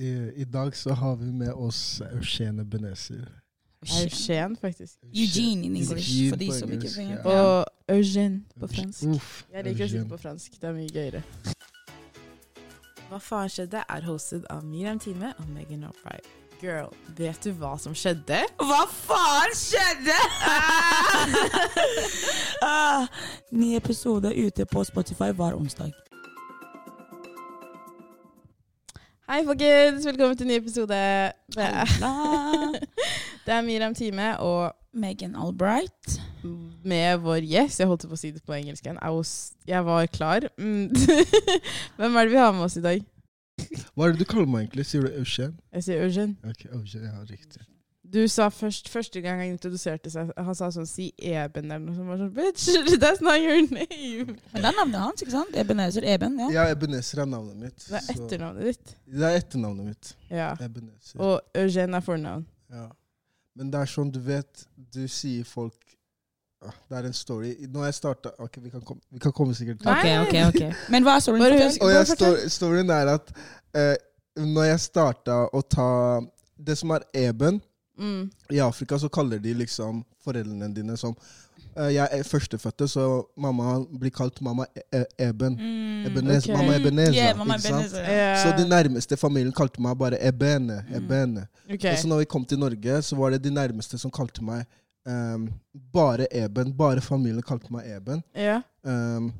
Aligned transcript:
I, 0.00 0.32
I 0.36 0.44
dag 0.44 0.76
så 0.76 0.92
har 0.92 1.16
vi 1.16 1.32
med 1.32 1.52
oss 1.52 2.02
Eugene 2.12 2.64
Benezer. 2.64 3.28
Eugen, 3.82 4.56
faktisk. 4.56 4.94
Eugene 5.14 5.66
in 5.66 5.76
English, 5.76 6.10
Eugene 6.10 6.30
for 6.30 6.36
de 6.36 6.46
på 6.46 6.54
som 6.54 6.72
ikke 6.72 6.88
får 6.94 7.02
ja. 7.02 7.18
Og 7.24 7.66
Eugene 7.88 8.42
på 8.60 8.66
fransk. 8.66 9.02
Uff, 9.02 9.44
Jeg 9.52 9.64
liker 9.64 9.84
å 9.84 9.88
si 9.92 10.02
på 10.08 10.20
fransk. 10.20 10.56
Det 10.60 10.68
er 10.68 10.76
mye 10.76 10.88
gøyere. 10.88 11.22
Hva 13.10 13.20
faen 13.20 13.52
skjedde? 13.52 13.84
er 13.88 14.08
hostet 14.08 14.44
av 14.48 14.64
Miriam 14.64 14.98
Time 14.98 15.34
og 15.36 15.48
Megan 15.52 15.84
O'Brien. 15.90 16.28
Girl, 16.60 16.92
vet 17.16 17.44
du 17.44 17.52
hva 17.60 17.76
som 17.80 17.92
skjedde? 17.96 18.40
Hva 18.56 18.82
faen 18.88 19.56
skjedde?! 19.56 20.16
ah, 22.72 23.08
ny 23.52 23.74
episode 23.76 24.32
ute 24.32 24.64
på 24.64 24.84
Spotify 24.84 25.32
hver 25.36 25.60
onsdag. 25.60 25.92
Hei, 29.30 29.44
folkens! 29.46 30.02
Velkommen 30.08 30.34
til 30.34 30.48
en 30.48 30.48
ny 30.50 30.56
episode. 30.58 30.96
Det 31.54 31.62
er, 31.62 31.90
er 33.54 33.60
Miriam 33.62 33.94
Time 33.94 34.32
og 34.42 34.72
Megan 34.92 35.36
Albright. 35.38 36.16
med 36.84 37.20
vår 37.22 37.46
gjest. 37.46 37.78
Jeg 37.78 37.86
holdt 37.86 38.08
på 38.10 38.16
å 38.16 38.18
si 38.18 38.32
det 38.34 38.42
på 38.42 38.56
engelsk 38.56 38.88
igjen. 38.88 38.98
Jeg 39.70 39.86
var 39.86 40.08
klar. 40.10 40.48
Mm. 40.58 40.90
Hvem 42.00 42.18
er 42.18 42.26
det 42.26 42.34
vi 42.34 42.42
har 42.42 42.50
med 42.58 42.66
oss 42.66 42.80
i 42.80 42.82
dag? 42.82 43.06
Hva 43.94 44.08
er 44.08 44.16
det 44.16 44.24
du 44.24 44.26
kaller 44.32 44.50
meg 44.50 44.66
egentlig? 44.66 44.88
Sier 44.90 45.06
du 45.06 45.14
Eugen? 45.22 45.54
Jeg 45.78 45.86
sier 45.86 46.02
Eugen. 46.08 46.34
Ok, 46.50 46.66
Eugen, 46.66 47.06
ja, 47.06 47.22
riktig. 47.30 47.62
Du 48.12 48.28
sa 48.28 48.48
først, 48.50 48.88
første 48.90 49.20
gang 49.22 49.38
han 49.38 49.52
introduserte 49.52 50.10
seg, 50.10 50.32
han 50.34 50.56
sa 50.58 50.70
sånn 50.74 50.88
si 50.88 51.10
Eben 51.16 51.70
eller 51.70 51.84
noe 51.84 51.94
sånt. 51.94 52.08
Var 52.08 52.22
sånn, 52.24 52.32
Bitch, 52.34 52.64
that's 53.02 53.22
not 53.22 53.38
your 53.38 53.60
name. 53.70 54.34
Men 54.50 54.64
det 54.64 54.70
er 54.72 54.78
navnet 54.80 54.98
hans, 54.98 55.22
ikke 55.22 55.34
sant? 55.36 55.54
Ebenezer 55.62 56.06
Eben. 56.10 56.38
ja. 56.42 56.48
Ja, 56.56 56.64
Ebenezer 56.74 57.22
er 57.22 57.30
navnet 57.30 57.60
mitt. 57.60 57.84
Det 57.86 58.00
er 58.00 58.08
etternavnet 58.16 58.66
ditt. 58.72 58.96
Det 59.06 59.28
er 59.28 59.38
etternavnet 59.38 59.92
mitt. 59.92 60.10
Ja. 60.30 60.50
Ebenezer. 60.58 61.22
Og 61.22 61.62
Eugene 61.62 62.00
er 62.00 62.06
fornavn. 62.08 62.44
Ja. 62.74 62.88
Men 63.58 63.70
det 63.70 63.80
er 63.84 63.90
sånn, 63.94 64.10
du 64.14 64.20
vet, 64.24 64.66
du 64.94 65.02
sier 65.10 65.46
folk 65.46 65.78
ah, 66.64 66.74
Det 66.88 66.98
er 67.00 67.08
en 67.10 67.16
story. 67.16 67.54
Når 67.70 67.88
jeg 67.90 67.96
starta 67.98 68.34
Ok, 68.42 68.60
vi 68.62 68.70
kan, 68.70 68.82
komme, 68.86 69.02
vi 69.10 69.22
kan 69.22 69.34
komme 69.36 69.56
sikkert 69.58 69.82
til 69.82 69.90
okay, 69.90 70.18
Ok, 70.22 70.34
ok, 70.34 70.60
ok. 70.70 70.84
Men 70.94 71.06
hva 71.06 71.16
er 71.18 71.24
storyen? 71.24 71.42
Bare 71.44 71.64
husk- 71.64 71.82
Og 71.82 71.90
jeg, 71.94 72.52
storyen 72.54 72.92
er 72.94 73.10
at 73.16 73.32
eh, 73.74 73.96
når 74.40 74.70
jeg 74.70 74.84
starta 74.86 75.42
å 75.52 75.62
ta 75.66 75.88
Det 76.56 76.78
som 76.78 76.94
er 76.94 77.06
Eben 77.26 77.58
Mm. 77.98 78.30
I 78.50 78.60
Afrika 78.60 78.98
så 78.98 79.08
kaller 79.08 79.38
de 79.38 79.54
liksom 79.54 80.04
foreldrene 80.24 80.68
dine 80.74 80.96
som 80.96 81.14
uh, 81.76 81.88
Jeg 81.92 82.08
er 82.12 82.22
førstefødte, 82.24 82.88
så 82.88 83.06
mamma 83.36 83.78
blir 84.00 84.12
kalt 84.14 84.40
mamma 84.40 84.66
e 84.74 84.82
e 85.00 85.04
Eben. 85.28 85.56
Mm, 85.56 86.06
Ebenez, 86.06 86.44
okay. 86.44 86.56
Mamma 86.56 86.76
Ebeneza. 86.76 87.12
Yeah, 87.12 87.36
mamma? 87.38 87.54
Ebenezer. 87.54 88.10
Ja. 88.12 88.36
Så 88.42 88.56
de 88.62 88.68
nærmeste 88.68 89.16
familien 89.16 89.52
kalte 89.52 89.82
meg 89.82 89.98
bare 89.98 90.20
Ebene. 90.28 90.82
Mm. 90.88 90.94
Ebene. 90.96 91.46
Ok. 91.68 91.84
Og 91.92 91.98
så 91.98 92.08
når 92.08 92.18
vi 92.18 92.24
kom 92.24 92.44
til 92.44 92.58
Norge, 92.58 93.02
så 93.02 93.16
var 93.16 93.30
det 93.30 93.44
de 93.44 93.50
nærmeste 93.54 93.98
som 93.98 94.10
kalte 94.10 94.44
meg 94.44 94.64
um, 95.06 95.48
bare 95.92 96.26
Eben. 96.32 96.72
Bare 96.76 97.00
familien 97.00 97.42
kalte 97.42 97.72
meg 97.72 97.86
Eben. 97.96 98.22
Yeah. 98.36 98.62
Um, 98.84 99.32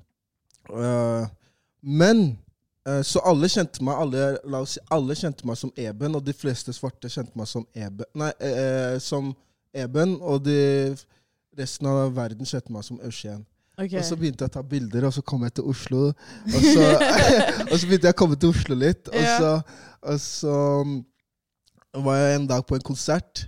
uh, 0.68 1.26
men 1.82 2.38
Så 3.04 3.20
alle 3.28 3.48
kjente 3.52 3.84
meg 3.84 3.98
alle, 4.00 4.20
la 4.48 4.62
oss 4.64 4.78
si, 4.78 4.80
alle 4.94 5.12
kjente 5.18 5.44
meg 5.44 5.58
som 5.60 5.72
Eben, 5.76 6.14
og 6.16 6.24
de 6.24 6.32
fleste 6.32 6.72
svarte 6.72 7.10
kjente 7.12 7.36
meg 7.36 7.48
som 7.50 7.66
Eben. 7.76 8.06
Nei, 8.16 8.30
eh, 8.40 8.96
som 9.04 9.34
Eben, 9.76 10.16
og 10.24 10.46
de, 10.46 10.56
resten 11.60 11.90
av 11.90 12.14
verden 12.16 12.48
kjente 12.48 12.72
meg 12.72 12.86
som 12.86 13.00
Eugen. 13.04 13.44
Okay. 13.80 14.00
Og 14.00 14.04
så 14.04 14.16
begynte 14.18 14.44
jeg 14.44 14.52
å 14.52 14.54
ta 14.58 14.62
bilder, 14.66 15.06
og 15.08 15.14
så 15.16 15.22
kom 15.24 15.44
jeg 15.46 15.54
til 15.56 15.68
Oslo. 15.70 16.08
Og 16.50 16.64
så, 16.64 16.88
og 17.70 17.76
så 17.76 17.86
begynte 17.86 18.10
jeg 18.10 18.16
å 18.16 18.18
komme 18.18 18.36
til 18.40 18.52
Oslo 18.52 18.76
litt. 18.76 19.08
Og 19.08 19.28
så, 19.38 19.52
og 20.00 20.20
så 20.20 20.56
um, 20.84 20.98
var 22.04 22.18
jeg 22.20 22.40
en 22.40 22.50
dag 22.50 22.66
på 22.68 22.76
en 22.76 22.84
konsert 22.84 23.46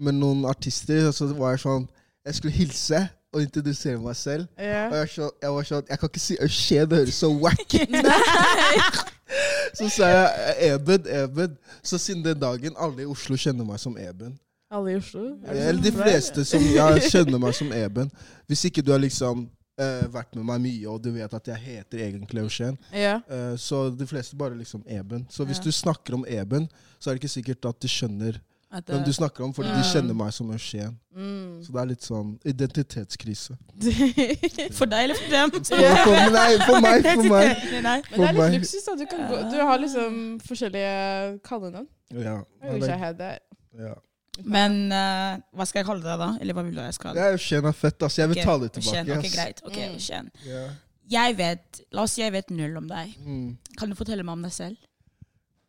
med 0.00 0.16
noen 0.16 0.46
artister, 0.48 1.10
og 1.10 1.16
så 1.16 1.28
var 1.36 1.54
jeg 1.54 1.64
sånn 1.66 1.84
Jeg 2.24 2.38
skulle 2.38 2.56
hilse 2.56 3.02
og 3.34 3.42
introdusere 3.42 3.98
meg 4.00 4.16
selv. 4.16 4.46
Og 4.56 4.64
jeg, 4.64 4.90
var 4.94 5.10
så, 5.10 5.30
jeg 5.42 5.56
var 5.56 5.66
sånn 5.68 5.90
Jeg 5.90 6.00
kan 6.00 6.12
ikke 6.12 6.22
si 6.22 6.38
Eugen, 6.38 6.90
det 6.90 7.02
høres 7.02 7.20
så 7.20 7.30
wack 7.34 7.76
ut. 7.80 7.98
Så 9.78 9.88
sa 9.90 10.08
jeg 10.08 10.72
Eben, 10.72 11.06
Eben. 11.08 11.58
Så 11.82 11.98
siden 11.98 12.24
den 12.24 12.40
dagen 12.40 12.76
alle 12.78 13.04
i 13.04 13.08
Oslo 13.08 13.36
kjenner 13.36 13.66
meg 13.66 13.80
som 13.82 13.96
Eben. 13.98 14.36
Alle 14.70 14.94
i 14.94 15.00
Oslo? 15.00 15.26
Er 15.44 15.68
Eller 15.68 15.80
sånn 15.80 15.84
de 15.86 15.92
fleste 15.96 16.46
som 16.48 16.64
jeg 16.76 17.04
kjenner 17.12 17.42
meg 17.42 17.56
som 17.56 17.74
Eben. 17.74 18.10
Hvis 18.50 18.64
ikke 18.68 18.84
du 18.84 18.92
har 18.94 19.02
liksom 19.02 19.46
uh, 19.80 20.06
vært 20.14 20.34
med 20.38 20.46
meg 20.50 20.64
mye, 20.66 20.88
og 20.90 21.02
du 21.02 21.10
vet 21.14 21.38
at 21.38 21.52
jeg 21.52 21.62
heter 21.66 22.06
egentlig 22.06 22.44
Eugen, 22.44 22.78
yeah. 22.92 23.22
uh, 23.28 23.54
så 23.60 23.88
de 23.90 24.08
fleste 24.08 24.38
bare 24.38 24.58
liksom 24.58 24.84
Eben. 24.86 25.26
Så 25.30 25.46
hvis 25.48 25.62
yeah. 25.62 25.68
du 25.70 25.80
snakker 25.82 26.18
om 26.18 26.26
Eben, 26.28 26.68
så 26.98 27.10
er 27.10 27.16
det 27.16 27.24
ikke 27.24 27.36
sikkert 27.38 27.70
at 27.72 27.80
de 27.82 27.90
skjønner 27.90 28.40
At, 28.74 28.84
hvem 28.90 29.00
uh, 29.00 29.06
du 29.06 29.12
snakker 29.14 29.44
om, 29.46 29.52
fordi 29.54 29.68
Ja. 29.70 29.76
de 29.78 29.84
kjenner 29.92 30.16
meg 30.18 30.32
som 30.34 30.48
Eugen. 30.50 30.96
Mm. 31.14 31.60
Så 31.62 31.72
det 31.72 31.80
er 31.80 31.88
litt 31.92 32.06
sånn 32.06 32.32
identitetskrise. 32.52 33.54
For 34.78 34.90
deg 34.90 35.04
eller 35.06 35.20
for 35.20 35.30
dem? 35.30 35.52
For, 35.54 35.60
for, 35.68 36.32
nei, 36.34 36.48
for 36.64 36.80
meg, 36.82 37.06
for 37.06 37.28
meg. 37.30 37.62
Nei. 37.84 37.98
Men 38.10 38.24
det 38.24 38.30
er 38.30 38.40
litt 38.40 38.56
luksus, 38.58 38.88
da. 38.88 38.96
Du, 38.98 39.04
kan 39.10 39.22
gå, 39.30 39.38
du 39.52 39.60
har 39.62 39.78
liksom 39.82 40.16
forskjellige 40.48 41.38
kallenavn. 41.46 41.86
Ja. 42.10 42.40
I 42.64 42.74
wish 42.74 42.90
I 42.90 42.98
had 42.98 43.22
that. 43.22 43.46
ja. 43.78 43.94
Men 44.42 44.88
uh, 44.90 45.36
hva 45.54 45.62
skal 45.70 45.84
jeg 45.84 45.86
kalle 45.86 46.02
deg 46.02 46.18
da? 46.18 46.32
Eller 46.42 46.56
hva 46.56 46.64
vil 46.66 46.74
du 46.74 46.80
jeg 46.82 46.96
skal? 46.96 47.14
Ja, 47.14 47.28
Eugen 47.36 47.68
er 47.70 47.76
fett, 47.78 48.02
altså. 48.02 48.20
Jeg 48.24 48.32
vil 48.32 48.40
okay. 48.40 48.48
ta 48.48 48.56
det 48.64 48.70
tilbake. 48.74 49.04
tilbake. 49.04 49.28
Ok, 49.28 49.36
greit. 49.36 49.62
Ok, 49.62 49.78
Mm. 50.24 50.30
Yeah. 50.48 50.72
Jeg 51.12 51.36
vet, 51.38 51.80
La 51.92 52.02
oss 52.08 52.14
si 52.16 52.22
jeg 52.22 52.32
vet 52.32 52.50
null 52.50 52.76
om 52.80 52.88
deg. 52.88 53.12
Mm. 53.22 53.56
Kan 53.78 53.92
du 53.92 53.96
fortelle 53.98 54.24
meg 54.24 54.32
om 54.38 54.42
deg 54.42 54.54
selv? 54.56 54.76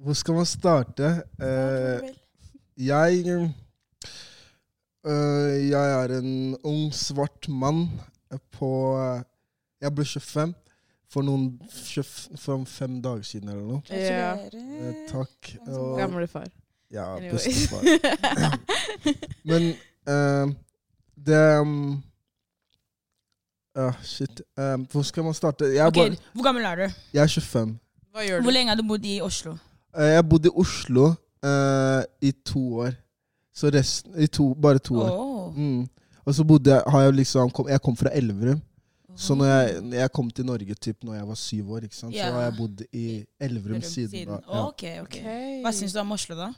Hvor 0.01 0.15
skal 0.17 0.37
man 0.39 0.47
starte? 0.47 1.09
Eh, 1.39 2.09
Jeg 2.77 3.25
øh, 5.05 5.69
Jeg 5.69 6.03
er 6.03 6.19
en 6.19 6.57
ung, 6.63 6.93
svart 6.93 7.49
mann 7.49 7.89
på 8.51 8.97
Jeg 9.81 9.95
ble 9.95 10.05
25 10.05 10.53
for 11.15 11.23
noen 11.23 11.61
20, 11.71 12.03
for 12.41 12.63
fem 12.67 12.97
dager 13.03 13.21
siden 13.23 13.49
eller 13.53 13.63
noe. 13.63 13.81
Ja. 13.93 14.33
Eh, 14.51 14.95
takk. 15.07 15.51
Og, 15.67 15.97
Gamle 15.99 16.27
far. 16.27 16.47
ja, 16.91 17.15
Anyway. 17.15 17.31
bestefar. 17.31 17.85
Men 19.49 19.69
øh, 20.09 20.53
det 21.25 21.59
um, 21.59 22.03
uh, 23.79 23.93
Shit. 24.03 24.41
Um, 24.57 24.87
hvor 24.91 25.01
skal 25.01 25.23
man 25.23 25.33
starte? 25.33 25.65
Jeg 25.65 25.87
okay, 25.87 26.09
bare, 26.09 26.17
Hvor 26.33 26.43
gammel 26.43 26.63
er 26.63 26.75
du? 26.75 26.81
jeg 27.13 27.23
er 27.23 27.27
25. 27.27 27.79
Hva 28.11 28.27
gjør 28.27 28.41
Hvor 28.41 28.51
lenge 28.51 28.69
har 28.69 28.81
du 28.81 28.87
bodd 28.87 29.05
i 29.05 29.21
Oslo? 29.21 29.55
Eh, 29.97 30.11
jeg 30.17 30.29
bodde 30.29 30.47
i 30.51 30.55
Oslo 30.55 31.13
eh, 31.45 32.01
i 32.21 32.31
to 32.45 32.63
år. 32.85 32.95
Så 33.55 33.71
resten 33.71 34.17
I 34.19 34.27
to, 34.27 34.49
bare 34.53 34.81
to 34.83 34.97
år. 34.99 35.11
Oh. 35.11 35.57
Mm. 35.57 35.85
Og 36.25 36.35
så 36.35 36.43
bodde 36.43 36.73
jeg, 36.73 36.83
har 36.87 37.01
jeg 37.05 37.19
liksom 37.21 37.51
kom, 37.53 37.69
Jeg 37.69 37.81
kom 37.81 37.95
fra 37.95 38.11
Elverum. 38.13 38.61
Så 39.15 39.35
når 39.35 39.45
jeg, 39.47 39.75
jeg 39.95 40.11
kom 40.11 40.29
til 40.29 40.45
Norge 40.45 40.75
typ 40.75 41.03
når 41.07 41.13
jeg 41.15 41.27
var 41.27 41.37
syv 41.39 41.69
år, 41.71 41.85
ikke 41.87 41.95
sant? 41.95 42.15
så 42.15 42.31
har 42.35 42.41
jeg 42.41 42.53
bodd 42.57 42.81
i 42.91 43.05
Elverum 43.39 43.81
siden. 43.81 44.27
da. 44.27 44.39
Ja. 44.43 44.63
Ok, 44.67 44.83
ok. 45.01 45.15
Hva 45.63 45.71
syns 45.71 45.95
du 45.95 45.99
om 46.01 46.11
Oslo, 46.11 46.35
da? 46.35 46.49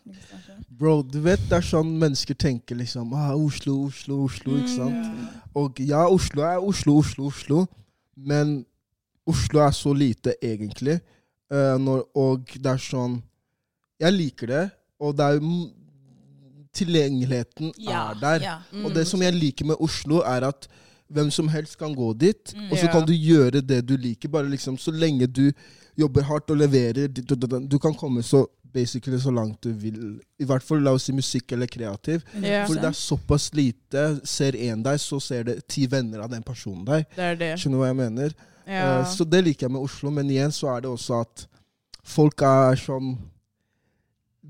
Bro, 0.80 0.96
du 1.06 1.20
vet 1.22 1.44
det 1.52 1.60
er 1.60 1.68
sånn 1.68 1.92
mennesker 2.02 2.38
tenker 2.40 2.80
liksom 2.80 3.14
ah, 3.14 3.36
Oslo, 3.38 3.76
Oslo, 3.92 4.24
Oslo. 4.26 4.58
ikke 4.58 4.74
sant? 4.74 5.06
Mm. 5.06 5.28
Og 5.62 5.84
ja, 5.86 6.02
Oslo 6.10 6.48
er 6.48 6.58
Oslo, 6.58 6.98
Oslo, 7.04 7.30
Oslo. 7.30 7.62
Men 8.18 8.58
Oslo 9.30 9.62
er 9.62 9.78
så 9.78 9.94
lite, 9.94 10.34
egentlig. 10.42 10.98
Uh, 11.54 11.78
når, 11.80 12.08
og 12.18 12.50
det 12.58 12.74
er 12.74 12.82
sånn 12.84 13.22
Jeg 14.02 14.14
liker 14.14 14.50
det, 14.52 14.66
og 15.00 15.16
det 15.18 15.26
er 15.26 15.40
jo 15.40 15.70
Tilgjengeligheten 16.78 17.72
Ja, 17.80 18.12
er 18.12 18.20
der. 18.22 18.40
ja. 18.44 18.58
Og 18.86 18.94
det 18.94 19.08
som 19.08 19.22
jeg 19.22 19.34
liker 19.34 19.66
med 19.66 19.76
Oslo, 19.82 20.20
er 20.22 20.46
at 20.48 20.68
hvem 21.10 21.32
som 21.32 21.48
helst 21.48 21.78
kan 21.80 21.96
gå 21.96 22.14
dit, 22.18 22.54
Mm. 22.56 22.72
og 22.72 22.78
så 22.78 22.86
Ja. 22.86 22.92
kan 22.92 23.06
du 23.08 23.14
gjøre 23.14 23.62
det 23.66 23.86
du 23.88 23.96
liker. 23.98 24.30
Bare 24.30 24.50
liksom, 24.50 24.78
Så 24.78 24.92
lenge 24.92 25.26
du 25.28 25.52
jobber 25.98 26.22
hardt 26.22 26.52
og 26.52 26.58
leverer. 26.58 27.08
du, 27.08 27.22
du, 27.22 27.68
Du 27.68 27.80
kan 27.80 27.94
komme 27.94 28.22
så 28.22 28.46
basically 28.74 29.18
så 29.18 29.32
langt 29.32 29.62
du 29.64 29.72
vil. 29.74 30.20
I 30.40 30.44
hvert 30.46 30.62
fall 30.62 30.82
la 30.82 30.92
oss 30.92 31.04
si 31.04 31.12
musikk 31.14 31.52
eller 31.52 31.66
kreativ. 31.66 32.22
Ja. 32.42 32.66
For 32.68 32.74
det 32.76 32.84
er 32.84 32.92
såpass 32.92 33.54
lite. 33.56 34.20
Ser 34.24 34.52
én 34.52 34.84
deg, 34.84 35.00
så 35.00 35.20
ser 35.22 35.44
det 35.44 35.68
ti 35.68 35.88
venner 35.88 36.20
av 36.22 36.30
den 36.30 36.44
personen 36.44 36.86
deg. 36.86 37.06
Det 37.16 37.24
er 37.24 37.36
det. 37.36 37.58
Skjønner 37.60 37.72
du 37.72 37.78
hva 37.78 37.88
jeg 37.88 37.96
mener? 37.96 38.34
Ja. 38.68 39.00
Uh, 39.02 39.06
Så 39.06 39.24
det 39.28 39.44
liker 39.46 39.66
jeg 39.68 39.72
med 39.72 39.82
Oslo. 39.82 40.12
Men 40.12 40.28
igjen 40.30 40.52
så 40.52 40.78
er 40.78 40.82
det 40.82 40.92
også 40.92 41.22
at 41.22 41.48
folk 42.04 42.42
er 42.42 42.76
sånn 42.76 43.18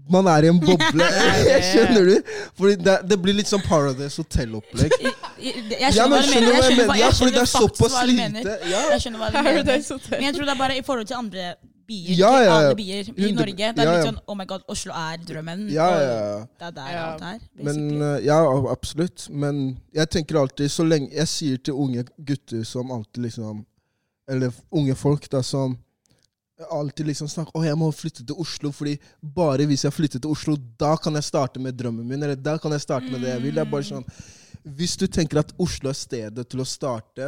Man 0.09 0.27
er 0.31 0.47
i 0.47 0.51
en 0.51 0.59
boble. 0.59 1.07
Skjønner 1.69 2.09
du? 2.11 2.33
Fordi 2.57 2.75
det, 2.87 2.97
det 3.09 3.17
blir 3.21 3.37
litt 3.37 3.49
sånn 3.51 3.63
Paradise 3.67 4.21
Hotel-opplegg. 4.21 4.93
Jeg, 5.37 5.63
jeg 5.79 5.93
skjønner 5.93 6.17
hva 6.17 6.25
du 6.25 6.33
mener. 6.33 6.51
jeg 6.51 6.57
Jeg 6.57 6.67
skjønner, 6.67 6.99
Ja, 6.99 7.09
fordi 7.13 7.31
det 7.31 7.41
er 7.41 7.47
faktisk 7.47 7.57
såpass 7.63 7.97
hva 7.97 8.03
du 8.05 8.11
lite. 8.13 8.29
mener. 8.35 8.67
Jeg 8.91 9.01
skjønner 9.05 9.23
hva 9.23 9.31
du 9.33 9.41
mener. 9.41 9.73
Men 10.11 10.29
jeg 10.29 10.37
tror 10.37 10.45
det 10.49 10.53
er 10.55 10.61
bare 10.65 10.77
i 10.77 10.85
forhold 10.85 11.09
til 11.11 11.19
andre 11.19 11.47
byer. 11.87 12.17
Ja, 12.19 12.31
ja, 12.31 12.43
ja. 12.43 12.55
alle 12.57 12.75
byer 12.75 13.09
i 13.15 13.31
Norge. 13.31 13.69
Det 13.77 13.83
er 13.83 13.87
litt 13.91 14.01
ja. 14.01 14.05
sånn 14.09 14.19
Oh 14.27 14.35
my 14.35 14.45
god, 14.49 14.65
Oslo 14.73 14.91
er 14.97 15.21
drømmen. 15.23 15.65
Ja, 15.71 15.87
ja, 15.93 16.11
ja. 16.17 16.37
Det 16.59 16.67
er 16.67 16.75
der 16.79 16.89
Ja. 16.91 17.03
alt 17.13 17.25
er. 17.29 17.39
Men 17.63 18.01
eh, 18.01 18.17
Ja, 18.25 18.39
absolutt. 18.71 19.27
Men 19.31 19.61
jeg 19.95 20.09
tenker 20.17 20.41
alltid 20.41 20.71
så 20.73 20.83
lenge 20.87 21.11
Jeg 21.15 21.27
sier 21.31 21.57
til 21.63 21.73
unge 21.79 22.03
gutter 22.27 22.63
som 22.67 22.91
alltid 22.91 23.23
liksom 23.29 23.65
Eller 24.27 24.51
unge 24.71 24.95
folk 24.99 25.29
da 25.31 25.39
som 25.41 25.77
alltid 26.73 27.05
liksom 27.05 27.27
snakke 27.29 27.53
Å, 27.53 27.61
jeg 27.65 27.77
må 27.77 27.91
flytte 27.93 28.23
til 28.25 28.39
Oslo, 28.41 28.71
fordi 28.73 28.95
bare 29.21 29.65
hvis 29.69 29.83
jeg 29.85 29.93
flytter 29.93 30.19
til 30.23 30.31
Oslo, 30.33 30.55
da 30.79 30.95
kan 30.97 31.13
jeg 31.19 31.23
starte 31.27 31.61
med 31.61 31.77
drømmen 31.77 32.07
min, 32.07 32.23
eller 32.23 32.35
da 32.35 32.57
kan 32.57 32.71
jeg 32.73 32.81
starte 32.81 33.11
med 33.11 33.21
det 33.21 33.29
jeg 33.35 33.43
vil. 33.43 33.57
Er 33.61 33.69
bare 33.69 33.85
sånn 33.85 34.05
Hvis 34.77 34.97
du 34.97 35.05
tenker 35.07 35.39
at 35.43 35.53
Oslo 35.61 35.89
er 35.93 35.97
stedet 35.99 36.47
til 36.49 36.63
å 36.63 36.65
starte 36.67 37.27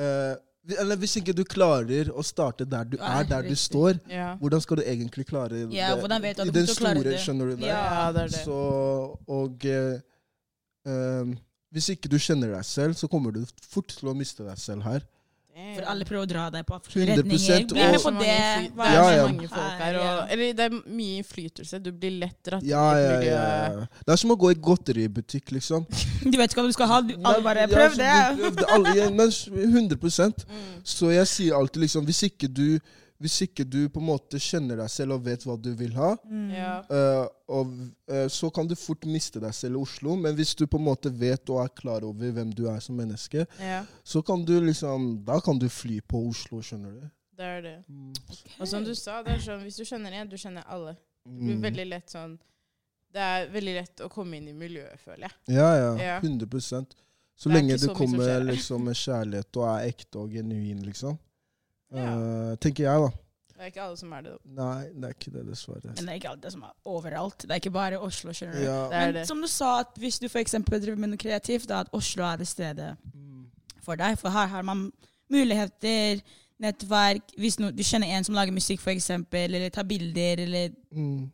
eh, 0.00 0.34
Eller 0.80 0.96
hvis 0.96 1.18
ikke 1.20 1.34
du 1.36 1.44
klarer 1.44 2.08
å 2.08 2.24
starte 2.24 2.64
der 2.64 2.88
du 2.88 2.96
er, 2.96 3.24
der 3.28 3.44
du 3.44 3.54
står, 3.54 3.98
Ja. 4.08 4.30
hvordan 4.40 4.60
skal 4.64 4.80
du 4.80 4.84
egentlig 4.88 5.26
klare 5.28 5.66
det? 5.66 5.76
Ja, 5.76 5.92
hvordan 6.00 6.22
vet 6.24 6.36
du 6.40 6.42
at 6.42 6.48
I 6.48 6.54
du 6.54 6.58
den 6.58 6.66
til 6.70 6.72
å 6.72 6.78
store, 6.80 7.02
det? 7.10 7.18
skjønner 7.20 7.50
du 7.52 7.56
det? 7.60 7.68
ja, 7.68 8.12
det 8.16 8.22
er 8.22 8.32
det. 8.32 8.44
Så, 8.46 8.60
og 9.28 9.66
eh, 9.68 10.00
eh, 10.88 11.34
hvis 11.74 11.90
ikke 11.92 12.08
du 12.08 12.16
kjenner 12.22 12.54
deg 12.54 12.64
selv, 12.64 12.94
så 12.96 13.08
kommer 13.12 13.34
du 13.34 13.42
fort 13.68 13.92
til 13.92 14.08
å 14.08 14.14
miste 14.16 14.44
deg 14.46 14.56
selv 14.62 14.86
her. 14.88 15.04
For 15.54 15.86
alle 15.86 16.06
prøver 16.08 16.24
å 16.24 16.26
dra 16.26 16.44
deg 16.50 16.64
på 16.66 16.74
100% 16.80 17.04
retninger. 17.10 17.66
Bli 17.70 17.84
med 17.84 18.00
på 18.02 18.10
det. 18.16 18.24
det 18.74 18.86
er 18.88 19.04
så 19.04 19.26
mange 19.28 19.50
folk 19.52 19.82
her, 19.84 19.98
og, 20.00 20.32
eller 20.34 20.56
det 20.58 20.64
er 20.66 20.74
mye 20.98 21.20
innflytelse. 21.20 21.78
Du 21.84 21.92
blir 21.92 22.16
lett 22.24 22.38
dratt 22.48 22.66
Ja, 22.66 22.82
ja, 22.98 23.12
ja, 23.22 23.44
ja. 23.68 23.84
Det 24.02 24.16
er 24.16 24.20
som 24.24 24.34
å 24.34 24.38
gå 24.40 24.50
i 24.50 24.58
godteributikk, 24.58 25.52
liksom. 25.54 25.86
Du 26.24 26.34
vet 26.40 26.50
ikke 26.50 26.62
hva 26.64 26.66
du 26.66 26.74
skal 26.74 26.90
ha. 26.90 26.98
Du, 27.06 27.14
alle 27.20 27.44
bare 27.46 27.68
Ja, 27.68 27.70
Prøv 27.70 27.94
så 27.94 28.02
det! 28.02 28.50
du 28.58 28.64
alle- 28.66 28.96
ja, 28.98 29.08
men 29.14 29.30
100 29.30 29.98
Mm. 30.44 30.82
Så 30.84 31.10
jeg 31.12 31.26
sier 31.28 31.54
alltid 31.56 31.82
liksom 31.84 32.04
Hvis 32.06 32.22
ikke 32.26 32.48
du 32.48 32.78
hvis 33.22 33.36
ikke 33.46 33.64
du 33.64 33.88
på 33.88 34.00
en 34.00 34.06
måte 34.08 34.38
kjenner 34.42 34.76
deg 34.82 34.90
selv 34.90 35.12
og 35.16 35.24
vet 35.24 35.44
hva 35.46 35.54
du 35.60 35.70
vil 35.78 35.92
ha, 35.94 36.16
Mm. 36.28 36.50
Ja. 36.50 36.72
eh, 36.90 37.26
og, 37.48 37.70
uh, 38.10 38.26
så 38.28 38.50
kan 38.52 38.66
du 38.66 38.74
fort 38.74 39.04
miste 39.06 39.40
deg 39.40 39.52
selv 39.54 39.76
i 39.76 39.80
Oslo. 39.82 40.16
Men 40.16 40.34
hvis 40.34 40.54
du 40.56 40.66
på 40.66 40.76
en 40.78 40.84
måte 40.84 41.10
vet 41.12 41.48
og 41.50 41.62
er 41.64 41.68
klar 41.68 42.02
over 42.04 42.32
hvem 42.32 42.50
du 42.54 42.66
er 42.68 42.80
som 42.80 42.96
menneske, 42.96 43.46
ja, 43.60 43.84
så 44.04 44.22
kan 44.24 44.44
du 44.44 44.58
liksom 44.60 45.24
Da 45.24 45.40
kan 45.40 45.58
du 45.58 45.68
fly 45.68 46.00
på 46.00 46.28
Oslo, 46.28 46.60
skjønner 46.60 46.90
du. 47.00 47.10
det 47.36 47.44
er 47.44 47.60
det. 47.62 47.76
Og 48.60 48.66
som 48.68 48.84
du 48.84 48.94
sa, 48.94 49.22
det 49.22 49.32
er 49.34 49.38
sånn, 49.42 49.62
hvis 49.62 49.76
du 49.76 49.84
kjenner 49.84 50.12
en, 50.12 50.28
du 50.28 50.36
kjenner 50.36 50.64
alle. 50.68 50.96
Det 51.24 51.38
blir 51.40 51.56
Mm. 51.56 51.62
veldig 51.62 51.86
lett 51.88 52.08
sånn 52.10 52.38
Det 53.14 53.20
er 53.22 53.48
veldig 53.48 53.74
lett 53.74 54.00
å 54.02 54.08
komme 54.10 54.36
inn 54.36 54.48
i 54.48 54.52
miljøet, 54.52 54.98
føler 55.00 55.28
jeg. 55.28 55.32
Ja, 55.54 55.68
ja. 55.76 55.96
Ja. 55.96 56.20
100 56.20 56.86
Så 57.36 57.48
Det 57.48 57.54
lenge 57.54 57.76
du 57.78 57.88
kommer 57.94 58.42
liksom 58.44 58.84
med 58.84 58.94
kjærlighet 58.94 59.56
og 59.56 59.68
er 59.68 59.88
ekte 59.88 60.18
og 60.18 60.30
genuin, 60.32 60.82
liksom. 60.84 61.16
Ja. 61.94 62.50
Eh, 62.50 62.56
tenker 62.62 62.84
jeg, 62.84 63.00
da. 63.04 63.10
Det 63.54 63.60
er 63.62 63.70
ikke 63.70 63.82
alle 63.84 63.96
som 63.96 64.12
er 64.12 64.22
det. 64.26 64.32
Nei, 64.56 64.80
det 64.90 65.04
er 65.08 65.12
ikke 65.14 65.30
det, 65.32 65.44
dessverre. 65.46 65.92
Men 65.94 65.94
det 65.94 66.08
er 66.10 66.18
ikke 66.18 66.30
alle 66.32 66.50
som 66.50 66.62
er 66.66 66.72
overalt. 66.90 67.38
Det 67.44 67.50
er 67.54 67.60
ikke 67.62 67.70
bare 67.70 68.00
Oslo. 68.02 68.32
skjønner 68.34 68.56
du. 68.58 68.64
Ja. 68.64 68.80
Det 68.90 68.96
er 68.98 69.04
Men 69.06 69.14
det. 69.14 69.26
som 69.28 69.40
du 69.40 69.46
sa, 69.46 69.68
at 69.84 69.92
hvis 70.02 70.18
du 70.18 70.26
f.eks. 70.26 70.56
driver 70.66 70.96
med 70.98 71.08
noe 71.12 71.16
kreativt, 71.22 71.68
da 71.70 71.80
at 71.84 71.92
Oslo 71.92 72.24
er 72.24 72.36
det 72.42 72.48
stedet 72.48 72.96
Mm. 73.14 73.46
for 73.82 73.94
deg. 73.96 74.18
For 74.18 74.28
her 74.30 74.46
har 74.46 74.62
man 74.62 74.90
muligheter, 75.30 76.20
nettverk 76.60 77.22
Hvis 77.38 77.58
no, 77.60 77.70
du 77.70 77.82
kjenner 77.82 78.06
en 78.16 78.24
som 78.24 78.34
lager 78.34 78.52
musikk, 78.54 78.80
f.eks., 78.80 79.10
eller 79.32 79.68
tar 79.70 79.82
bilder, 79.84 80.40
eller 80.44 80.68
Mm. 80.92 81.30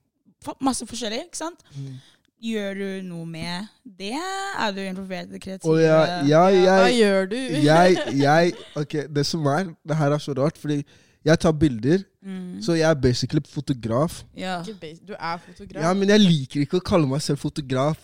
masse 0.60 0.86
forskjellig, 0.86 1.24
ikke 1.26 1.36
sant? 1.36 1.62
Mm. 1.76 1.96
Gjør 2.40 2.74
du 2.78 3.02
noe 3.08 3.26
med 3.28 3.66
det? 3.84 4.14
Er 4.58 4.70
du 4.72 4.80
involvert 4.80 5.28
i 5.28 5.32
det 5.34 5.40
kreative? 5.44 5.74
ja, 5.82 5.98
jeg, 6.24 6.62
ja, 6.64 6.76
Hva 6.80 6.90
gjør 6.94 7.26
du? 7.28 7.36
jeg, 7.36 7.98
jeg 8.26 8.52
Ok, 8.80 8.94
det 9.14 9.26
som 9.28 9.44
er 9.46 9.74
Det 9.86 9.96
her 9.96 10.12
er 10.16 10.18
så 10.24 10.32
rart, 10.38 10.56
fordi 10.58 10.82
jeg 11.24 11.38
tar 11.38 11.52
bilder, 11.52 11.98
Mm. 12.22 12.60
så 12.62 12.74
jeg 12.76 12.84
er 12.90 12.94
basically 13.00 13.40
fotograf. 13.48 14.24
Ja. 14.36 14.58
Du 14.62 15.14
er 15.18 15.38
fotograf. 15.40 15.82
Ja, 15.82 15.92
men 15.96 16.08
jeg 16.12 16.20
liker 16.20 16.60
ikke 16.60 16.76
å 16.76 16.84
kalle 16.84 17.08
meg 17.08 17.22
selv 17.24 17.38
fotograf. 17.40 17.96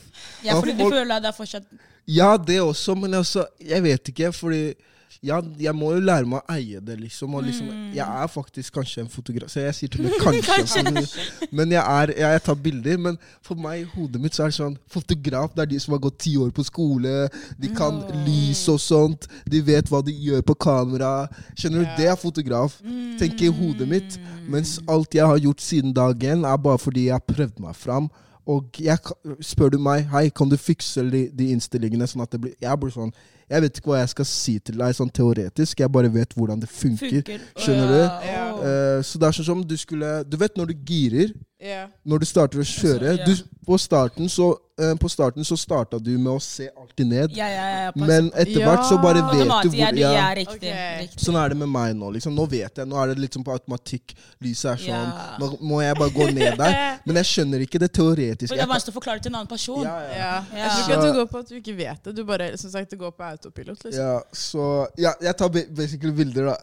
ja, 0.45 0.55
fordi 0.57 0.73
du 0.73 0.79
folk- 0.85 0.95
føler 0.95 1.15
at 1.17 1.23
det 1.23 1.29
er 1.29 1.37
fortsatt 1.37 1.65
Ja, 2.09 2.37
det 2.39 2.61
også, 2.63 2.95
men 2.97 3.13
også, 3.15 3.45
jeg 3.61 3.83
vet 3.83 4.09
ikke, 4.09 4.33
fordi 4.33 4.75
ja, 5.23 5.41
jeg 5.59 5.75
må 5.75 5.93
jo 5.95 6.01
lære 6.01 6.27
meg 6.29 6.41
å 6.43 6.53
eie 6.55 6.81
det, 6.81 6.99
liksom. 7.01 7.35
Og 7.35 7.43
liksom 7.45 7.67
Mm. 7.67 7.95
Jeg 7.95 8.07
er 8.23 8.27
faktisk 8.29 8.75
kanskje 8.75 9.01
en 9.03 9.09
fotograf, 9.09 9.49
så 9.51 9.61
jeg 9.61 9.75
sier 9.75 9.89
til 9.89 10.05
og 10.07 10.11
med 10.11 10.21
kanskje. 10.27 10.67
fordi- 10.67 11.53
men 11.53 11.71
jeg, 11.73 11.83
er, 11.83 12.07
jeg, 12.13 12.33
jeg 12.33 12.43
tar 12.43 12.55
bilder. 12.55 12.99
Men 12.99 13.19
for 13.43 13.55
meg 13.57 13.81
i 13.81 13.85
hodet 13.95 14.21
mitt 14.21 14.33
så 14.35 14.45
er 14.45 14.47
det 14.53 14.55
sånn 14.59 14.77
Fotograf 14.89 15.55
det 15.55 15.63
er 15.63 15.67
de 15.67 15.79
som 15.81 15.93
har 15.93 16.01
gått 16.01 16.19
ti 16.19 16.37
år 16.37 16.51
på 16.53 16.65
skole. 16.65 17.29
De 17.59 17.69
kan 17.69 18.03
Mm. 18.03 18.25
lys 18.27 18.69
og 18.69 18.79
sånt. 18.81 19.27
De 19.49 19.61
vet 19.63 19.89
hva 19.89 20.03
de 20.05 20.13
gjør 20.13 20.43
på 20.43 20.55
kamera. 20.59 21.29
Skjønner 21.57 21.79
du? 21.83 21.85
Ja. 21.85 21.97
Det 21.97 22.07
er 22.07 22.17
fotograf. 22.17 22.81
Tenker 23.19 23.47
i 23.47 23.53
hodet 23.53 23.89
mitt. 23.89 24.19
Mm. 24.19 24.51
Mens 24.51 24.79
alt 24.89 25.11
jeg 25.15 25.27
har 25.27 25.39
gjort 25.39 25.61
siden 25.61 25.93
dag 25.95 26.19
én, 26.19 26.45
er 26.47 26.57
bare 26.57 26.79
fordi 26.79 27.07
jeg 27.07 27.13
har 27.15 27.21
prøvd 27.35 27.59
meg 27.61 27.75
fram. 27.75 28.11
Og 28.47 28.69
jeg, 28.79 28.99
spør 29.43 29.71
du 29.73 29.79
meg 29.79 30.05
hei, 30.13 30.29
kan 30.31 30.49
du 30.49 30.57
fikse 30.57 31.03
de, 31.11 31.29
de 31.35 31.49
innstillingene 31.51 32.07
sånn 32.07 32.23
at 32.23 32.31
det 32.31 32.41
blir 32.41 32.55
Jeg 32.63 32.79
blir 32.79 32.91
sånn 32.95 33.13
Jeg 33.51 33.63
vet 33.63 33.79
ikke 33.79 33.93
hva 33.93 34.01
jeg 34.01 34.11
skal 34.11 34.27
si 34.27 34.57
til 34.59 34.81
deg 34.81 34.95
sånn 34.99 35.11
teoretisk, 35.15 35.81
jeg 35.83 35.93
bare 35.95 36.11
vet 36.11 36.35
hvordan 36.35 36.63
det 36.63 36.71
funker. 36.71 37.21
funker. 37.21 37.45
Skjønner 37.63 37.93
du? 37.93 38.01
Ja. 38.27 38.47
Eh, 38.57 39.01
så 39.07 39.21
det 39.21 39.29
er 39.29 39.37
sånn 39.37 39.51
som 39.51 39.63
du 39.63 39.77
skulle 39.79 40.25
Du 40.27 40.39
vet 40.41 40.57
når 40.59 40.73
du 40.73 40.75
girer, 40.89 41.35
yeah. 41.63 41.89
når 42.05 42.23
du 42.23 42.29
starter 42.29 42.61
å 42.61 42.67
kjøre 42.67 43.17
ja. 43.17 43.27
du, 43.27 43.33
på, 43.67 43.77
starten 43.81 44.29
så, 44.33 44.49
eh, 44.81 44.95
på 45.01 45.11
starten 45.11 45.45
så 45.47 45.57
starta 45.59 45.99
du 46.03 46.13
med 46.15 46.31
å 46.33 46.41
se 46.43 46.69
alltid 46.71 47.11
ned. 47.11 47.37
ja, 47.37 47.49
ja, 47.51 47.67
ja. 47.87 47.93
Men 47.97 48.31
etter 48.35 48.63
hvert 48.63 48.85
så 48.89 48.99
bare 49.03 49.23
vet 49.33 49.47
du 49.65 49.71
hvor 49.71 49.99
ja. 49.99 50.13
ja, 50.15 50.27
riktig. 50.37 50.59
okay. 50.59 51.01
riktig. 51.05 51.23
Sånn 51.25 51.39
er 51.41 51.53
det 51.53 51.59
med 51.61 51.71
meg 51.73 51.95
nå. 51.99 52.11
liksom 52.17 52.35
Nå 52.37 52.47
vet 52.51 52.81
jeg, 52.81 52.89
nå 52.89 52.99
er 53.01 53.15
det 53.15 53.31
sånn 53.33 53.47
på 53.47 53.55
automatikk. 53.55 54.17
Lyset 54.45 54.73
er 54.75 54.83
sånn. 54.85 55.11
Ja. 55.13 55.27
Nå 55.43 55.51
må 55.65 55.81
jeg 55.85 55.99
bare 55.99 56.15
gå 56.15 56.29
ned 56.37 56.59
der. 56.61 56.79
Men 57.07 57.21
jeg 57.23 57.31
skjønner 57.33 57.65
ikke 57.67 57.81
det 57.83 57.91
teoretiske. 57.97 58.51
For 58.53 58.59
det 58.59 58.67
er 58.67 58.73
vanskelig 58.73 58.95
å 58.95 58.99
forklare 58.99 59.25
til 59.25 59.33
en 59.33 59.41
annen 59.41 59.51
person. 59.51 59.83
Ja, 59.87 59.97
ja. 60.11 60.33
Ja. 60.53 60.61
Jeg 60.61 60.71
tror 60.71 60.85
ikke 60.85 60.99
at 60.99 61.07
du 61.07 61.21
går 61.21 61.31
på 61.33 61.43
at 61.45 61.53
du 61.53 61.59
ikke 61.61 61.77
vet 61.79 62.09
det. 62.09 62.17
Du 62.17 62.25
bare, 62.29 62.51
som 62.61 62.73
sagt, 62.73 62.93
det 62.93 63.01
går 63.01 63.15
på 63.17 63.27
autopilot. 63.37 63.85
liksom. 63.85 64.03
Ja, 64.03 64.19
så 64.33 64.67
Ja, 64.99 65.13
jeg 65.23 65.37
tar 65.37 65.53
basically 65.53 66.13
bilder, 66.17 66.53
da. 66.53 66.57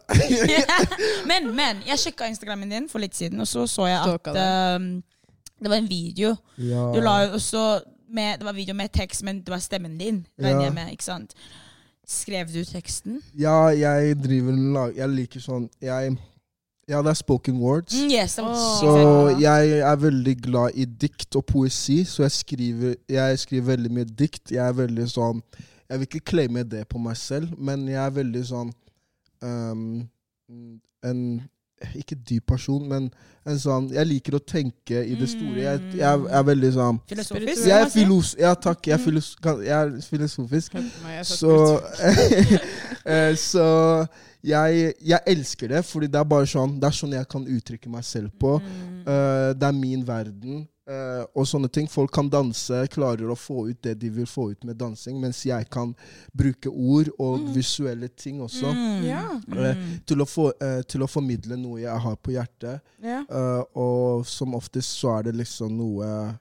men, 1.30 1.50
men 1.60 1.82
jeg 1.86 1.98
sjekka 2.02 2.28
Instagrammen 2.28 2.70
din 2.70 2.88
for 2.90 3.02
litt 3.02 3.16
siden, 3.16 3.40
og 3.40 3.48
så 3.48 3.66
så 3.70 3.88
jeg 3.90 4.04
Stalka 4.04 4.34
at 4.34 4.78
um, 4.80 5.02
det 5.62 5.70
var 5.70 5.76
en 5.80 5.88
video. 5.88 6.36
ja. 6.58 6.90
Du 6.94 7.00
la 7.00 7.22
jo 7.24 7.34
også 7.38 7.80
med, 8.14 8.38
Det 8.38 8.44
var 8.44 8.52
video 8.52 8.74
med 8.74 8.88
tekst, 8.92 9.22
men 9.22 9.40
det 9.40 9.50
var 9.50 9.58
stemmen 9.58 9.98
din. 9.98 10.26
Ja. 10.38 10.70
med, 10.70 10.90
ikke 10.92 11.04
sant? 11.04 11.34
Skrev 12.06 12.46
du 12.52 12.64
teksten? 12.64 13.22
ja, 13.38 13.66
jeg 13.72 14.16
driver 14.24 14.52
en 14.52 14.72
lag 14.74 14.96
Jeg 14.96 15.08
liker 15.08 15.40
sånn 15.40 15.70
Jeg 15.80 16.18
Ja, 16.88 16.98
det 17.00 17.14
er 17.14 17.16
spoken 17.16 17.56
words. 17.56 17.94
Mm, 17.96 18.10
yes, 18.12 18.38
oh. 18.38 18.50
Så 18.80 19.38
jeg 19.40 19.78
er 19.78 19.96
veldig 19.96 20.34
glad 20.42 20.76
i 20.76 20.84
dikt 20.84 21.36
og 21.36 21.46
poesi, 21.48 22.02
så 22.04 22.26
jeg 22.26 22.32
skriver, 22.32 22.94
jeg 23.08 23.38
skriver 23.38 23.66
veldig 23.70 23.92
mye 23.96 24.04
dikt. 24.04 24.52
Jeg 24.52 24.60
er 24.60 24.76
veldig 24.76 25.06
sånn 25.08 25.40
Jeg 25.88 26.00
vil 26.00 26.08
ikke 26.08 26.30
claime 26.32 26.64
det 26.64 26.86
på 26.88 26.98
meg 26.98 27.16
selv, 27.20 27.52
men 27.58 27.88
jeg 27.88 28.00
er 28.00 28.14
veldig 28.14 28.44
sånn 28.48 28.70
um, 29.44 30.04
En 31.04 31.18
ikke 31.98 32.16
dyp 32.16 32.46
person, 32.48 32.84
men 32.88 33.08
en 33.44 33.58
sånn 33.60 33.90
Jeg 33.92 34.08
liker 34.08 34.36
å 34.38 34.40
tenke 34.40 35.02
i 35.04 35.16
det 35.18 35.28
store. 35.32 35.58
Jeg, 35.60 35.80
jeg, 35.98 36.26
er 36.38 36.44
veldig 36.48 36.70
sånn 36.76 37.00
Filosofisk? 37.10 37.64
Jeg 37.68 37.76
er 37.76 37.90
filos... 37.92 38.34
Ja, 38.40 38.54
takk. 38.56 38.86
Jeg 38.88 38.96
er, 38.96 39.02
filos 39.02 39.32
jeg 39.44 39.74
er 39.76 39.90
filosofisk. 40.06 40.78
Jeg 40.78 41.26
sa 41.28 41.34
Så, 41.34 41.56
eh, 43.16 43.32
så 43.40 43.66
jeg, 44.44 44.92
jeg 45.00 45.20
elsker 45.34 45.72
det, 45.72 45.82
fordi 45.88 46.08
det 46.12 46.20
er 46.20 46.28
bare 46.28 46.48
sånn 46.48 46.76
Det 46.80 46.88
er 46.88 46.96
sånn 46.96 47.16
jeg 47.16 47.28
kan 47.32 47.44
uttrykke 47.56 47.92
meg 47.92 48.06
selv 48.06 48.32
på. 48.40 48.56
Mm. 48.60 49.02
Eh, 49.02 49.50
det 49.58 49.68
er 49.68 49.76
min 49.76 50.06
verden. 50.06 50.64
Eh, 50.86 51.24
og 51.34 51.46
sånne 51.48 51.70
ting. 51.72 51.86
Folk 51.88 52.12
kan 52.12 52.28
danse, 52.28 52.82
klarer 52.92 53.30
å 53.32 53.36
få 53.38 53.68
ut 53.70 53.80
det 53.82 53.94
de 54.02 54.10
vil 54.10 54.26
få 54.26 54.50
ut 54.52 54.64
med 54.64 54.76
dansing, 54.76 55.18
mens 55.20 55.42
jeg 55.46 55.68
kan 55.70 55.94
bruke 56.36 56.68
ord 56.68 57.08
og 57.18 57.40
Mm. 57.40 57.52
visuelle 57.54 58.08
ting 58.08 58.40
også 58.40 58.72
Mm. 58.74 59.04
Ja. 59.04 59.22
Mm. 59.48 60.00
til, 60.06 60.16
å 60.18 60.26
få, 60.28 60.52
uh, 60.60 60.82
til 60.82 61.00
å 61.02 61.08
formidle 61.08 61.56
noe 61.56 61.80
jeg 61.80 61.98
har 62.00 62.16
på 62.16 62.32
hjertet. 62.32 62.80
Yeah. 63.02 63.24
Eh, 63.30 63.62
og 63.76 64.26
som 64.26 64.54
oftest 64.54 64.98
så 65.00 65.18
er 65.18 65.22
det 65.24 65.34
liksom 65.36 65.76
noe 65.76 66.38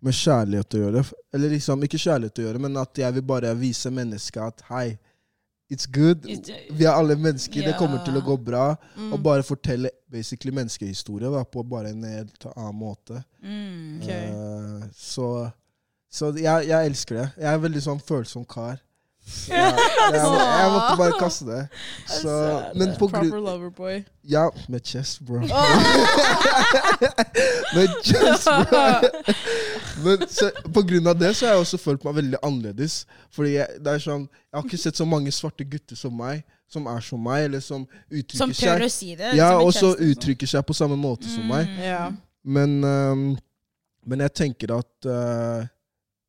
med 0.00 0.14
kjærlighet 0.14 0.74
å 0.74 0.78
gjøre. 0.84 1.04
Eller 1.34 1.50
liksom, 1.50 1.82
ikke 1.82 1.98
kjærlighet 1.98 2.38
å 2.38 2.42
gjøre, 2.46 2.60
men 2.60 2.76
at 2.76 2.94
jeg 2.94 3.12
vil 3.14 3.22
bare 3.22 3.54
vise 3.58 3.90
mennesket 3.90 4.42
at 4.42 4.60
hei, 4.68 4.98
it's 5.70 5.86
good. 5.86 6.26
Vi 6.70 6.84
er 6.84 6.92
alle 6.92 7.16
mennesker, 7.16 7.66
det 7.66 7.76
kommer 7.78 8.02
til 8.06 8.18
å 8.18 8.24
gå 8.24 8.36
bra. 8.40 8.72
Mm. 8.96 9.12
Og 9.12 9.22
bare 9.24 9.46
fortelle 9.46 9.92
basically 10.10 10.54
menneskehistorie 10.56 11.30
da, 11.32 11.44
på 11.44 11.64
bare 11.68 11.92
en 11.92 12.04
helt 12.08 12.48
annen 12.54 12.78
måte. 12.80 13.22
Mm. 13.42 14.00
okay. 14.02 14.28
uh, 14.32 14.84
så 14.96 15.30
så 16.08 16.32
jeg, 16.40 16.68
jeg 16.70 16.88
elsker 16.88 17.18
det. 17.18 17.26
Jeg 17.36 17.48
er 17.50 17.58
en 17.58 17.64
veldig 17.66 17.82
sånn 17.84 17.98
følsom 18.00 18.46
kar. 18.48 18.78
Så 19.28 19.52
jeg, 19.52 19.74
jeg, 20.14 20.22
må, 20.24 20.36
jeg 20.40 20.68
måtte 20.72 20.96
bare 20.96 21.12
kaste 21.20 21.44
det. 21.48 21.68
Så, 22.08 22.32
men 22.80 22.94
på 22.98 23.06
grunn 23.12 23.28
Proper 23.28 23.40
loverboy. 23.44 23.98
Ja, 24.28 24.50
med 24.68 24.80
chest, 24.84 25.20
bro. 25.24 25.40
med 27.76 27.88
chest, 28.04 28.48
bro. 28.70 28.82
Men 30.04 30.28
så, 30.32 30.50
på 30.74 30.82
grunn 30.88 31.06
av 31.12 31.16
det 31.20 31.30
så 31.36 31.46
har 31.46 31.52
jeg 31.56 31.62
også 31.66 31.78
følt 31.82 32.04
meg 32.08 32.14
veldig 32.22 32.40
annerledes. 32.42 32.94
Fordi 33.34 33.50
jeg, 33.58 33.66
det 33.84 33.90
er 33.94 34.04
sånn, 34.04 34.24
jeg 34.48 34.60
har 34.60 34.66
ikke 34.70 34.84
sett 34.84 35.00
så 35.00 35.06
mange 35.08 35.30
svarte 35.34 35.64
gutter 35.68 35.96
som 35.98 36.12
meg, 36.16 36.36
som 36.68 36.86
er 36.88 37.00
som 37.04 37.20
meg, 37.24 37.44
eller 37.48 37.60
som 37.64 37.84
uttrykker 38.08 38.40
Som 38.40 38.54
seg 38.56 38.84
å 38.84 38.90
si 38.92 39.14
det. 39.18 39.34
Ja, 39.36 39.50
og 39.58 39.72
så 39.76 39.92
liksom. 39.92 40.12
uttrykker 40.12 40.48
seg 40.56 40.66
på 40.68 40.76
samme 40.76 40.96
måte 41.00 41.28
som 41.32 41.44
meg. 41.48 41.68
Mm. 41.68 41.82
Ja. 41.84 42.04
Men, 42.48 42.70
um, 42.84 43.26
men 44.08 44.18
jeg 44.24 44.36
tenker 44.40 44.68
at 44.78 45.08
eh, 45.08 45.66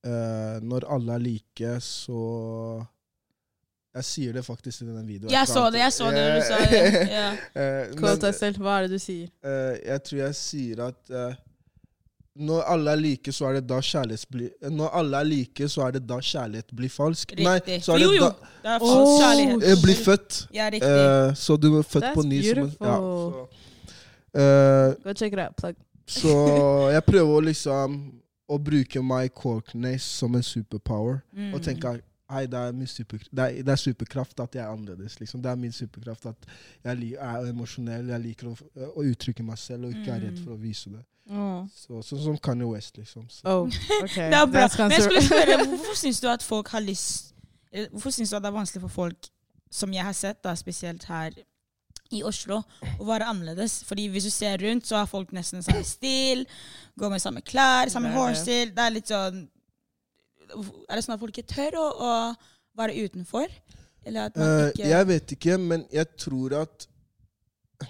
eh, 0.06 0.62
når 0.64 0.88
alle 0.96 1.18
er 1.18 1.26
like, 1.26 1.74
så 1.84 2.24
Jeg 3.96 4.06
sier 4.06 4.34
det 4.38 4.46
faktisk 4.46 4.84
i 4.84 4.86
denne 4.86 5.02
videoen. 5.04 5.32
Jeg 5.34 5.48
så 5.50 5.66
det, 5.74 5.80
jeg 5.82 5.94
så 5.94 6.12
det 6.14 6.24
når 6.24 6.36
du 6.36 6.44
sa 6.46 6.58
det. 6.72 6.82
Ja. 7.20 7.30
Eh, 7.58 8.18
deg 8.22 8.36
selv. 8.38 8.60
Hva 8.62 8.78
er 8.78 8.88
det 8.88 9.00
du 9.00 9.02
sier? 9.02 9.30
Uh, 9.44 9.76
jeg 9.82 10.04
tror 10.06 10.20
jeg 10.20 10.36
sier 10.38 10.84
at 10.86 11.10
uh, 11.10 11.34
når 12.40 12.62
alle 12.72 12.92
er 12.92 12.96
like, 12.96 13.32
så 13.36 13.50
er 13.50 13.58
det 13.58 13.66
da 13.68 13.80
kjærlighet 13.84 14.26
blir 14.32 14.70
Når 14.72 14.94
alle 14.96 15.18
er 15.20 15.28
like, 15.28 15.68
så 15.70 15.82
er 15.88 15.92
det 15.98 16.02
da 16.08 16.20
kjærlighet 16.24 16.76
blir 16.76 16.90
falsk. 16.90 17.34
Riktig. 17.36 17.46
Nei, 17.46 17.80
så 17.84 17.94
er 17.94 17.98
det 17.98 18.06
jo. 18.06 18.22
da 18.24 18.30
Det 18.64 18.72
er 18.76 18.80
falsk 18.86 19.24
kjærlighet. 19.24 19.66
eh, 19.72 19.82
blir 19.84 20.00
født. 20.06 20.38
Ja, 20.54 20.70
riktig. 20.70 20.90
Eh, 20.90 21.34
så 21.36 21.58
du 21.58 21.68
er 21.78 21.84
født 21.84 22.04
That's 22.04 22.16
på 22.16 22.24
ny 22.24 22.42
som 22.44 22.58
en 22.64 22.72
ja, 22.80 23.00
beautiful. 23.00 23.48
så, 24.32 24.42
eh, 24.42 24.96
Go 25.04 25.14
check 25.14 25.34
it 25.34 25.40
out. 25.40 25.56
Plug. 25.58 25.76
så 26.08 26.36
jeg 26.94 27.04
prøver 27.04 27.36
å 27.36 27.44
liksom 27.50 28.00
å 28.50 28.58
bruke 28.58 29.02
my 29.06 29.28
Corkney 29.30 30.00
som 30.02 30.36
en 30.36 30.44
superpower. 30.46 31.22
Mm. 31.36 31.52
Og 31.54 31.62
tenke 31.66 32.00
hei, 32.30 32.44
det 32.46 32.60
er, 32.60 32.74
min 32.78 32.88
super, 32.90 33.22
det, 33.32 33.44
er, 33.46 33.62
det 33.66 33.72
er 33.74 33.80
superkraft 33.82 34.42
at 34.44 34.56
jeg 34.58 34.62
er 34.62 34.70
annerledes. 34.70 35.16
Liksom. 35.20 35.42
Det 35.42 35.50
er 35.52 35.56
min 35.58 35.72
superkraft 35.74 36.28
at 36.30 36.50
jeg 36.86 37.14
er 37.18 37.48
emosjonell, 37.50 38.12
jeg 38.14 38.22
liker 38.26 38.52
å, 38.52 38.58
å 38.94 39.06
uttrykke 39.10 39.46
meg 39.48 39.58
selv 39.58 39.88
og 39.90 39.96
ikke 39.96 40.14
er 40.14 40.28
redd 40.28 40.38
Mm. 40.38 40.44
for 40.44 40.54
å 40.54 40.60
vise 40.62 40.92
det. 40.94 41.02
Oh. 41.30 41.66
Så, 41.74 42.02
sånn 42.06 42.22
som 42.24 42.38
Kanye 42.42 42.66
West, 42.70 42.98
liksom. 42.98 43.26
Så. 43.30 43.42
oh, 43.50 43.66
okay. 44.04 44.30
Det 44.30 44.38
er 44.38 44.46
bra. 44.50 44.68
Men 44.78 44.94
jeg 44.96 45.08
skulle 45.08 45.26
spørre, 45.26 45.58
hvorfor 45.74 45.98
syns 46.04 46.22
du 46.22 46.30
at 46.30 46.46
folk 46.46 46.72
har 46.74 46.86
lyst 46.86 47.36
Hvorfor 47.92 48.10
syns 48.14 48.32
du 48.32 48.38
at 48.38 48.42
det 48.42 48.50
er 48.50 48.56
vanskelig 48.56 48.82
for 48.82 48.90
folk, 48.90 49.28
som 49.70 49.92
jeg 49.94 50.02
har 50.02 50.16
sett, 50.18 50.40
da, 50.42 50.56
spesielt 50.58 51.04
her 51.06 51.36
i 52.16 52.24
Oslo, 52.26 52.62
å 52.98 53.06
være 53.08 53.28
annerledes? 53.30 53.80
Fordi 53.88 54.08
hvis 54.10 54.26
du 54.30 54.34
ser 54.34 54.58
rundt, 54.64 54.88
så 54.90 54.98
har 55.00 55.10
folk 55.10 55.32
nesten 55.36 55.64
samme 55.66 55.84
stil, 55.86 56.46
går 57.00 57.14
med 57.14 57.22
samme 57.22 57.44
klær, 57.46 57.92
samme 57.94 58.12
hårstil. 58.16 58.72
Det 58.76 58.86
er 58.86 58.96
litt 58.96 59.12
sånn 59.12 59.44
Er 60.90 60.98
det 60.98 61.04
sånn 61.06 61.14
at 61.14 61.22
folk 61.22 61.36
ikke 61.38 61.54
tør 61.54 61.78
å, 61.78 61.88
å 62.02 62.14
være 62.80 62.96
utenfor? 63.06 63.52
Eller 64.08 64.30
at 64.32 64.40
man 64.40 64.48
Eh, 64.50 64.70
ikke 64.72 64.88
jeg 64.90 65.10
vet 65.12 65.34
ikke, 65.36 65.58
men 65.62 65.84
jeg 65.94 66.10
tror 66.18 66.56
at 66.64 66.88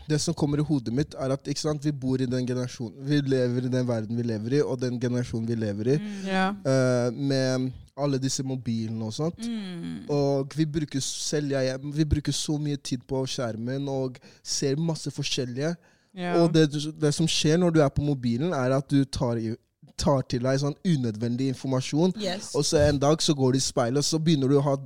det 0.09 0.19
som 0.21 0.35
kommer 0.37 0.61
i 0.61 0.65
hodet 0.65 0.93
mitt, 0.93 1.15
er 1.17 1.33
at 1.33 1.47
ikke 1.49 1.63
sant, 1.63 1.85
vi 1.85 1.91
bor 1.91 2.21
i 2.21 2.27
den 2.29 2.45
generasjonen 2.45 2.93
Vi 3.09 3.21
lever 3.25 3.65
i 3.65 3.71
den 3.73 3.87
verden 3.87 4.17
vi 4.17 4.25
lever 4.27 4.59
i, 4.59 4.61
og 4.61 4.79
den 4.81 4.99
generasjonen 5.01 5.47
vi 5.49 5.55
lever 5.57 5.93
i, 5.95 5.97
Mm. 5.97 6.25
yeah. 6.27 6.55
uh, 6.65 7.13
med 7.13 7.71
alle 7.97 8.19
disse 8.21 8.43
mobilene 8.43 9.05
og 9.05 9.13
sånt. 9.13 9.39
Mm. 9.43 10.05
Og 10.09 10.53
vi 10.55 10.65
bruker 10.65 11.01
selv 11.03 11.51
jeg, 11.51 11.79
vi 11.93 12.05
bruker 12.05 12.31
så 12.31 12.57
mye 12.57 12.77
tid 12.77 13.01
på 13.07 13.25
skjermen 13.27 13.87
og 13.91 14.19
ser 14.43 14.77
masse 14.79 15.11
forskjellige. 15.11 15.73
Yeah. 16.15 16.41
Og 16.41 16.53
det, 16.53 16.69
det 17.01 17.13
som 17.13 17.27
skjer 17.27 17.57
når 17.57 17.73
du 17.75 17.81
er 17.83 17.89
på 17.89 18.05
mobilen, 18.05 18.53
er 18.53 18.77
at 18.77 18.87
du 18.89 19.03
tar, 19.05 19.37
i, 19.37 19.51
tar 19.97 20.21
til 20.31 20.45
deg 20.45 20.61
sånn 20.61 20.77
unødvendig 20.85 21.49
informasjon. 21.51 22.13
Yes. 22.21 22.53
Og 22.55 22.65
så 22.65 22.85
en 22.85 23.01
dag 23.01 23.21
så 23.21 23.35
går 23.35 23.51
du 23.51 23.59
i 23.59 23.65
speilet, 23.67 23.99
og 23.99 24.05
så 24.07 24.21
begynner 24.21 24.47
du 24.47 24.57
å 24.61 24.65
ha 24.69 24.77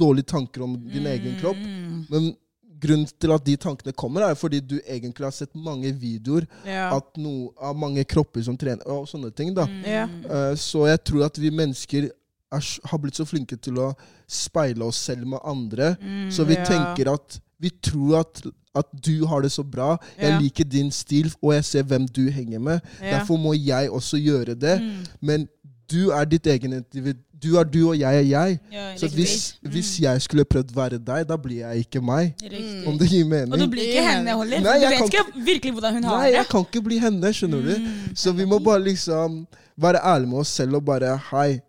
dårlige 0.00 0.30
tanker 0.30 0.62
om 0.64 0.78
din 0.78 1.06
egen 1.10 1.36
kropp. 1.40 1.58
Mm. 1.58 2.06
Men 2.12 2.30
grunnen 2.80 3.08
til 3.20 3.34
at 3.34 3.44
de 3.46 3.56
tankene 3.60 3.92
kommer, 3.96 4.24
er 4.26 4.38
fordi 4.38 4.60
du 4.60 4.78
egentlig 4.80 5.26
har 5.26 5.34
sett 5.36 5.52
mange 5.54 5.92
videoer 5.92 6.46
ja. 6.66 6.88
no, 7.20 7.50
av 7.60 7.76
mange 7.78 8.04
kropper 8.08 8.44
som 8.46 8.56
trener, 8.60 8.84
og 8.90 9.08
sånne 9.10 9.32
ting. 9.36 9.52
da. 9.56 9.66
Mm. 9.68 9.84
Ja. 9.86 10.06
Uh, 10.24 10.54
så 10.58 10.86
jeg 10.90 11.02
tror 11.04 11.28
at 11.28 11.40
vi 11.40 11.52
mennesker 11.54 12.08
er, 12.08 12.70
har 12.90 13.02
blitt 13.02 13.20
så 13.20 13.26
flinke 13.28 13.58
til 13.62 13.78
å 13.82 13.92
speile 14.30 14.86
oss 14.86 14.98
selv 15.10 15.28
med 15.28 15.42
andre. 15.44 15.94
Mm. 16.00 16.26
Så 16.34 16.46
vi 16.48 16.58
Ja. 16.58 16.64
tenker 16.66 17.12
at 17.12 17.40
vi 17.60 17.70
tror 17.82 18.20
at, 18.20 18.42
at 18.74 18.86
du 19.04 19.26
har 19.26 19.42
det 19.42 19.52
så 19.52 19.62
bra. 19.62 19.98
Jeg 20.16 20.40
liker 20.40 20.64
din 20.64 20.90
stil, 20.90 21.28
og 21.42 21.52
jeg 21.54 21.64
ser 21.64 21.82
hvem 21.82 22.06
du 22.08 22.30
henger 22.30 22.58
med. 22.58 22.80
Derfor 23.00 23.36
må 23.36 23.52
jeg 23.52 23.90
også 23.90 24.16
gjøre 24.16 24.54
det. 24.54 24.80
Mm. 24.80 25.06
Men 25.20 25.48
du 25.90 26.10
er 26.10 26.24
ditt 26.24 26.46
egen 26.46 26.72
individ. 26.72 27.14
Du 27.42 27.56
er 27.56 27.64
du, 27.64 27.78
og 27.88 27.96
jeg 27.98 28.16
er 28.16 28.26
jeg. 28.28 28.58
Ja, 28.72 28.96
Så 28.96 29.08
hvis, 29.08 29.56
Mm. 29.62 29.70
hvis 29.70 30.00
jeg 30.00 30.22
skulle 30.22 30.44
prøvd 30.44 30.72
å 30.72 30.76
være 30.76 30.98
deg, 30.98 31.28
da 31.28 31.36
blir 31.36 31.56
jeg 31.64 31.78
ikke 31.86 32.00
meg. 32.04 32.34
Riktig. 32.42 32.86
Om 32.86 32.98
det 32.98 33.08
gir 33.08 33.24
mening. 33.24 33.52
Og 33.52 33.58
du 33.58 33.66
blir 33.72 33.82
ikke 33.88 34.02
henne 34.04 34.34
heller. 34.38 34.60
Nei, 34.60 34.74
Du 34.80 34.86
vet 34.86 34.98
kan 34.98 35.06
ikke 35.06 35.44
virkelig 35.46 35.72
hvordan 35.72 35.94
hun 35.94 36.04
har 36.04 36.16
det. 36.16 36.20
Nei, 36.32 36.36
jeg 36.38 36.46
kan 36.50 36.60
ikke 36.66 36.82
bli 36.84 36.98
henne, 36.98 37.32
skjønner 37.32 37.62
du. 37.64 37.72
Mm. 37.78 38.16
Så 38.16 38.32
vi 38.36 38.44
må 38.44 38.58
bare 38.58 38.84
liksom 38.84 39.46
være 39.80 39.98
ærlige 40.04 40.28
med 40.28 40.38
oss 40.38 40.48
selv 40.48 40.74
og 40.74 40.84
bare 40.84 41.16
Hei, 41.30 41.60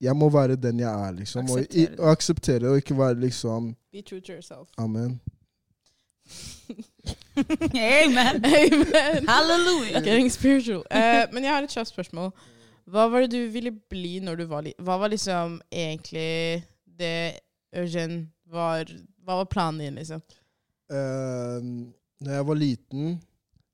jeg 0.00 0.16
må 0.16 0.28
være 0.30 0.56
den 0.56 0.78
jeg 0.80 0.88
er, 1.08 1.12
liksom. 1.12 1.50
Og, 1.50 1.60
i, 1.60 1.86
Akseptere 1.86 1.90
det. 1.90 1.98
og 2.00 2.10
akseptere 2.10 2.68
og 2.70 2.76
ikke 2.76 2.98
være 2.98 3.20
liksom 3.20 3.74
Be 3.92 4.02
true 4.02 4.20
to 4.20 4.32
yourself. 4.32 4.68
Amen. 4.78 5.20
Amen. 7.36 8.44
Amen. 8.44 9.28
Halleluja. 9.28 10.00
Getting 10.00 10.30
spiritual. 10.32 10.82
Uh, 10.90 11.26
men 11.32 11.44
jeg 11.44 11.52
har 11.52 11.62
et 11.62 11.70
kjapt 11.70 11.88
spørsmål. 11.88 12.32
Hva 12.86 13.08
var 13.10 13.24
det 13.24 13.34
du 13.34 13.50
ville 13.50 13.72
bli 13.90 14.18
når 14.22 14.40
du 14.40 14.44
var 14.50 14.62
liten? 14.62 14.84
Hva 14.86 14.98
var 15.02 15.10
liksom 15.10 15.60
egentlig 15.70 16.62
det 16.86 17.40
Eugen 17.76 18.28
var 18.46 18.86
Hva 19.26 19.40
var 19.40 19.48
planen 19.50 19.82
din, 19.82 19.96
liksom? 19.98 20.22
Uh, 20.86 21.58
når 22.22 22.36
jeg 22.36 22.46
var 22.46 22.58
liten, 22.60 23.16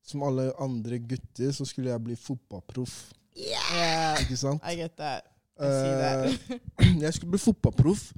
som 0.03 0.23
alle 0.25 0.47
andre 0.59 0.97
gutter, 0.97 1.51
så 1.53 1.65
skulle 1.65 1.91
jeg 1.91 2.03
bli 2.03 2.15
fotballproff. 2.17 3.13
Yeah, 3.37 4.17
Ikke 4.21 4.37
sant? 4.37 4.65
I 4.65 4.75
get 4.75 4.97
that. 4.97 5.29
I 5.61 5.69
see. 5.69 6.57
Eh, 6.57 6.97
jeg 7.05 7.13
skulle 7.13 7.35
bli 7.35 7.39
fotballproff, 7.39 8.11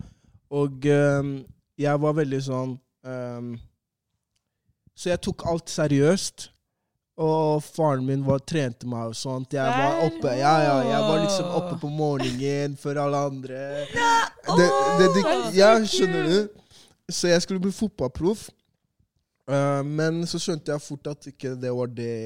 og 0.49 0.87
uh, 0.87 1.43
jeg 1.77 2.01
var 2.01 2.15
veldig 2.15 2.39
sånn 2.45 2.77
um, 3.03 3.55
Så 4.95 5.09
jeg 5.11 5.19
tok 5.27 5.43
alt 5.51 5.69
seriøst. 5.69 6.49
Og 7.15 7.63
faren 7.63 8.03
min 8.03 8.25
var, 8.25 8.41
trente 8.43 8.87
meg 8.91 9.13
og 9.13 9.15
sånt. 9.15 9.53
Jeg 9.55 9.71
var 9.71 10.01
oppe 10.03 10.33
ja, 10.35 10.51
ja, 10.65 10.75
jeg 10.83 11.03
var 11.07 11.21
liksom 11.23 11.53
oppe 11.55 11.77
på 11.79 11.87
morgenen 11.87 12.75
før 12.79 13.05
alle 13.05 13.21
andre. 13.29 13.61
Det, 14.49 14.65
det, 14.99 15.07
det, 15.15 15.23
ja, 15.55 15.71
skjønner 15.87 16.27
du? 16.27 16.65
Så 17.07 17.31
jeg 17.31 17.45
skulle 17.45 17.63
bli 17.63 17.71
fotballproff. 17.71 18.49
Uh, 19.45 19.85
men 19.85 20.23
så 20.27 20.41
skjønte 20.41 20.73
jeg 20.73 20.83
fort 20.83 21.07
at 21.11 21.27
ikke 21.29 21.53
det 21.61 21.71
var 21.71 21.91
det 21.93 22.17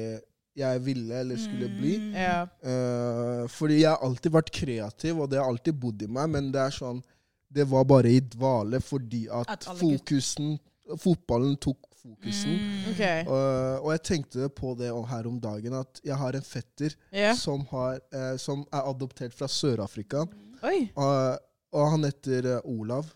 jeg 0.58 0.82
ville 0.84 1.20
eller 1.22 1.38
skulle 1.38 1.68
bli. 1.68 1.92
Mm. 2.00 2.14
yeah. 2.16 2.48
uh, 2.64 3.48
fordi 3.48 3.82
jeg 3.82 3.90
har 3.92 4.02
alltid 4.02 4.34
vært 4.34 4.50
kreativ, 4.56 5.20
og 5.20 5.30
det 5.30 5.38
har 5.38 5.46
alltid 5.48 5.76
bodd 5.78 6.02
i 6.02 6.08
meg, 6.10 6.32
men 6.32 6.50
det 6.54 6.62
er 6.64 6.74
sånn 6.74 7.02
Det 7.50 7.66
var 7.66 7.84
bare 7.84 8.10
i 8.10 8.20
dvale 8.22 8.80
fordi 8.80 9.24
at, 9.26 9.48
At 9.50 9.64
fokusen 9.78 10.56
Fotballen 10.98 11.56
tok 11.62 11.78
fokusen. 12.00 12.56
Mm. 12.56 12.90
Okay. 12.94 13.22
Uh, 13.28 13.76
og 13.84 13.90
jeg 13.94 14.02
tenkte 14.10 14.48
på 14.56 14.74
det 14.78 14.90
her 15.12 15.28
om 15.30 15.38
dagen, 15.40 15.76
at 15.80 16.00
jeg 16.04 16.16
har 16.16 16.36
en 16.38 16.46
fetter 16.46 16.96
yeah. 17.12 17.36
som, 17.36 17.62
har, 17.70 18.00
uh, 18.16 18.34
som 18.40 18.64
er 18.72 18.88
adoptert 18.90 19.36
fra 19.36 19.48
Sør-Afrika. 19.48 20.24
Oi. 20.66 20.90
Eh, 20.92 21.36
og 21.72 21.90
han 21.94 22.04
heter 22.04 22.46
eh, 22.56 22.68
Olav. 22.68 23.06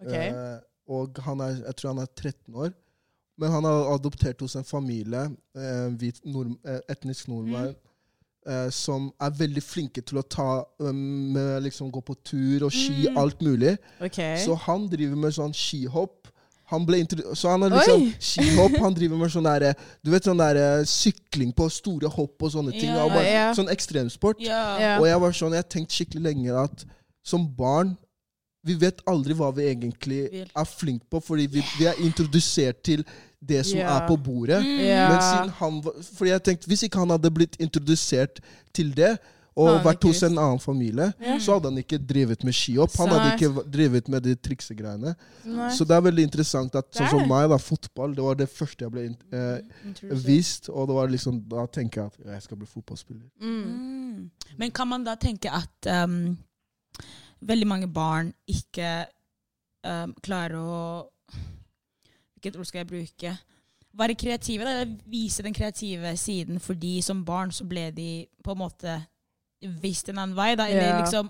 Okay. 0.00 0.30
Eh, 0.30 0.58
og 0.92 1.18
han 1.26 1.40
er, 1.42 1.58
jeg 1.66 1.76
tror 1.76 1.94
han 1.94 2.04
er 2.04 2.12
13 2.14 2.54
år. 2.54 2.70
Men 3.36 3.52
han 3.52 3.66
er 3.68 3.90
adoptert 3.92 4.40
hos 4.40 4.54
en 4.56 4.64
familie, 4.64 5.26
eh, 5.58 5.88
hvit 6.00 6.22
nord, 6.24 6.54
etnisk 6.88 7.28
nordmann, 7.28 7.74
eh, 8.48 8.70
som 8.72 9.10
er 9.20 9.34
veldig 9.36 9.64
flinke 9.64 10.00
til 10.00 10.22
å 10.22 10.24
ta 10.24 10.62
um, 10.80 11.02
med, 11.34 11.58
liksom 11.66 11.90
gå 11.92 12.00
på 12.00 12.16
tur 12.24 12.64
og 12.68 12.72
ski, 12.72 13.10
Mm. 13.10 13.18
alt 13.20 13.42
mulig. 13.44 13.74
Okay. 14.00 14.38
Så 14.40 14.56
han 14.64 14.88
driver 14.88 15.20
med 15.26 15.36
sånn 15.36 15.52
skihopp. 15.52 16.30
Han 16.72 16.86
ble 16.86 16.98
så 17.38 17.52
han 17.52 17.62
er 17.66 17.74
liksom 17.76 18.06
skihopp. 18.30 18.78
Han 18.82 18.94
driver 18.96 19.20
med 19.20 19.30
sånn 19.30 19.46
derre 19.46 19.74
Du 20.04 20.10
vet 20.10 20.26
sånn 20.26 20.40
derre 20.40 20.82
sykling 20.90 21.52
på 21.56 21.68
store 21.70 22.10
hopp 22.10 22.42
og 22.42 22.52
sånne 22.56 22.74
ting. 22.74 22.90
Ja, 22.90 23.04
og 23.04 23.14
bare, 23.14 23.28
ja. 23.28 23.46
Sånn 23.56 23.70
ekstremsport. 23.72 24.42
Ja. 24.42 24.64
Ja. 24.82 24.96
Og 24.98 25.06
jeg 25.08 25.22
var 25.22 25.38
sånn, 25.38 25.54
jeg 25.54 25.62
har 25.62 25.70
tenkt 25.76 25.94
skikkelig 25.94 26.26
lenge 26.26 26.58
at 26.66 26.84
som 27.26 27.46
barn 27.58 27.94
Vi 28.66 28.74
vet 28.80 28.98
aldri 29.06 29.34
hva 29.38 29.52
vi 29.54 29.68
egentlig 29.70 30.20
er 30.42 30.66
flink 30.66 31.04
på, 31.10 31.20
fordi 31.22 31.44
vi, 31.46 31.62
vi 31.78 31.86
er 31.86 32.00
introdusert 32.02 32.80
til 32.82 33.04
det 33.38 33.60
som 33.68 33.78
yeah. 33.78 33.92
er 33.94 34.08
på 34.08 34.16
bordet. 34.18 34.58
Mm. 34.64 34.80
Yeah. 34.80 35.12
Men 35.12 35.20
siden 35.22 35.52
han 35.60 35.76
fordi 36.16 36.30
jeg 36.32 36.42
tenkte, 36.48 36.66
Hvis 36.72 36.82
ikke 36.82 36.98
han 36.98 37.14
hadde 37.14 37.30
blitt 37.30 37.56
introdusert 37.62 38.40
til 38.74 38.90
det, 38.96 39.16
og 39.56 39.78
vært 39.86 40.04
hos 40.04 40.20
en 40.26 40.36
annen 40.36 40.60
familie, 40.60 41.12
Ja. 41.20 41.38
så 41.40 41.56
hadde 41.56 41.70
han 41.70 41.78
ikke 41.80 41.98
drevet 41.98 42.44
med 42.44 42.52
skihopp. 42.52 42.92
Han 43.00 43.08
hadde 43.08 43.30
ikke 43.36 43.64
drevet 43.72 44.08
med 44.12 44.22
de 44.22 44.34
triksegreiene. 44.36 45.14
Nei. 45.44 45.70
Så 45.72 45.86
det 45.88 45.96
er 45.96 46.04
veldig 46.04 46.26
interessant 46.28 46.74
at 46.76 46.90
sånn 46.92 47.08
som 47.08 47.28
meg, 47.28 47.48
da, 47.48 47.56
fotball, 47.56 48.14
det 48.14 48.26
var 48.26 48.36
det 48.36 48.48
første 48.52 48.84
jeg 48.84 48.92
ble 48.92 49.06
eh, 49.32 50.12
vist. 50.26 50.68
Og 50.68 50.90
det 50.90 50.98
var 50.98 51.08
liksom, 51.08 51.40
da 51.48 51.64
tenker 51.72 52.02
jeg 52.02 52.12
at 52.12 52.34
jeg 52.34 52.42
skal 52.42 52.60
bli 52.60 52.68
fotballspiller. 52.68 53.24
Mm. 53.40 53.64
Mm. 53.64 54.30
Men 54.60 54.70
kan 54.76 54.88
man 54.88 55.04
da 55.04 55.16
tenke 55.16 55.48
at 55.52 55.90
um, 56.04 56.36
veldig 57.40 57.66
mange 57.66 57.88
barn 57.88 58.32
ikke 58.46 59.06
um, 59.86 60.14
klarer 60.22 60.60
å 60.60 60.80
Hvilket 62.36 62.58
ord 62.60 62.66
skal 62.68 62.82
jeg 62.82 62.88
bruke? 62.90 63.30
Være 63.96 64.14
kreative, 64.14 64.64
da, 64.68 64.84
vise 65.08 65.42
den 65.42 65.54
kreative 65.56 66.12
siden 66.20 66.60
fordi 66.60 67.00
som 67.02 67.24
barn 67.24 67.50
så 67.50 67.64
ble 67.64 67.88
de 67.96 68.10
på 68.44 68.52
en 68.52 68.60
måte 68.60 68.98
visst 69.82 70.08
en 70.08 70.18
annen 70.18 70.34
vei. 70.36 70.54
Da. 70.56 70.64
Eller 70.66 70.88
Ja. 70.88 71.00
liksom, 71.02 71.28